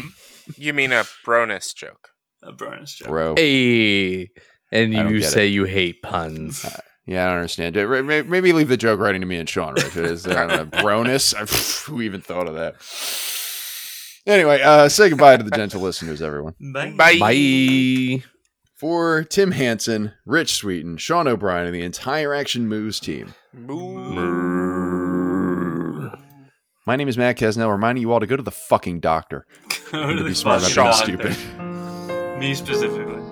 you 0.58 0.74
mean 0.74 0.92
a 0.92 1.04
Bronus 1.26 1.74
joke? 1.74 2.10
A 2.42 2.52
bronus 2.52 2.96
joke. 2.96 3.08
bro. 3.10 3.36
Hey, 3.38 4.30
and 4.72 4.98
I 4.98 5.08
you 5.10 5.20
get 5.20 5.30
say 5.32 5.48
you 5.48 5.66
hate 5.66 6.02
puns. 6.02 6.66
Yeah, 7.06 7.24
I 7.26 7.28
don't 7.28 7.36
understand. 7.38 7.78
Uh, 7.78 8.02
Maybe 8.04 8.54
leave 8.54 8.70
the 8.70 8.78
joke 8.78 9.00
writing 9.00 9.20
to 9.22 9.28
me 9.28 9.36
and 9.38 9.48
Sean. 9.48 9.74
Right? 9.74 9.86
If 9.86 9.98
it 9.98 10.06
is 10.06 10.26
uh, 10.26 10.58
a 10.62 10.66
Bronus. 10.82 11.34
Who 11.88 12.02
even 12.02 12.22
thought 12.22 12.48
of 12.48 12.56
that? 12.56 12.76
Anyway, 14.26 14.62
uh, 14.62 14.88
say 14.88 15.10
goodbye 15.10 15.36
to 15.38 15.44
the 15.44 15.52
gentle 15.52 15.82
listeners, 15.82 16.22
everyone. 16.22 16.56
Bye. 16.74 16.94
Bye. 16.98 17.18
Bye. 17.20 18.24
For 18.76 19.24
Tim 19.26 19.52
Hansen, 19.52 20.14
Rich 20.26 20.56
Sweeten, 20.56 20.96
Sean 20.98 21.28
O'Brien, 21.28 21.66
and 21.66 21.76
the 21.76 21.82
entire 21.84 22.34
Action 22.34 22.68
Moves 22.68 23.00
team. 23.02 23.34
Moo. 23.54 24.53
My 26.86 26.98
name 26.98 27.08
is 27.08 27.18
Matt 27.18 27.38
Kesnell, 27.38 27.72
reminding 27.72 28.02
you 28.02 28.12
all 28.12 28.20
to 28.20 28.28
go 28.28 28.36
to 28.36 28.44
the 28.44 28.52
fucking 28.52 29.00
doctor. 29.00 29.46
Go 29.92 30.08
to 30.08 30.16
to 30.18 30.24
the 30.24 30.30
be 30.30 30.36
smart 30.36 30.62
fucking 30.62 30.76
doctor. 30.76 31.32
stupid. 31.34 32.40
Me 32.40 32.54
specifically. 32.54 33.23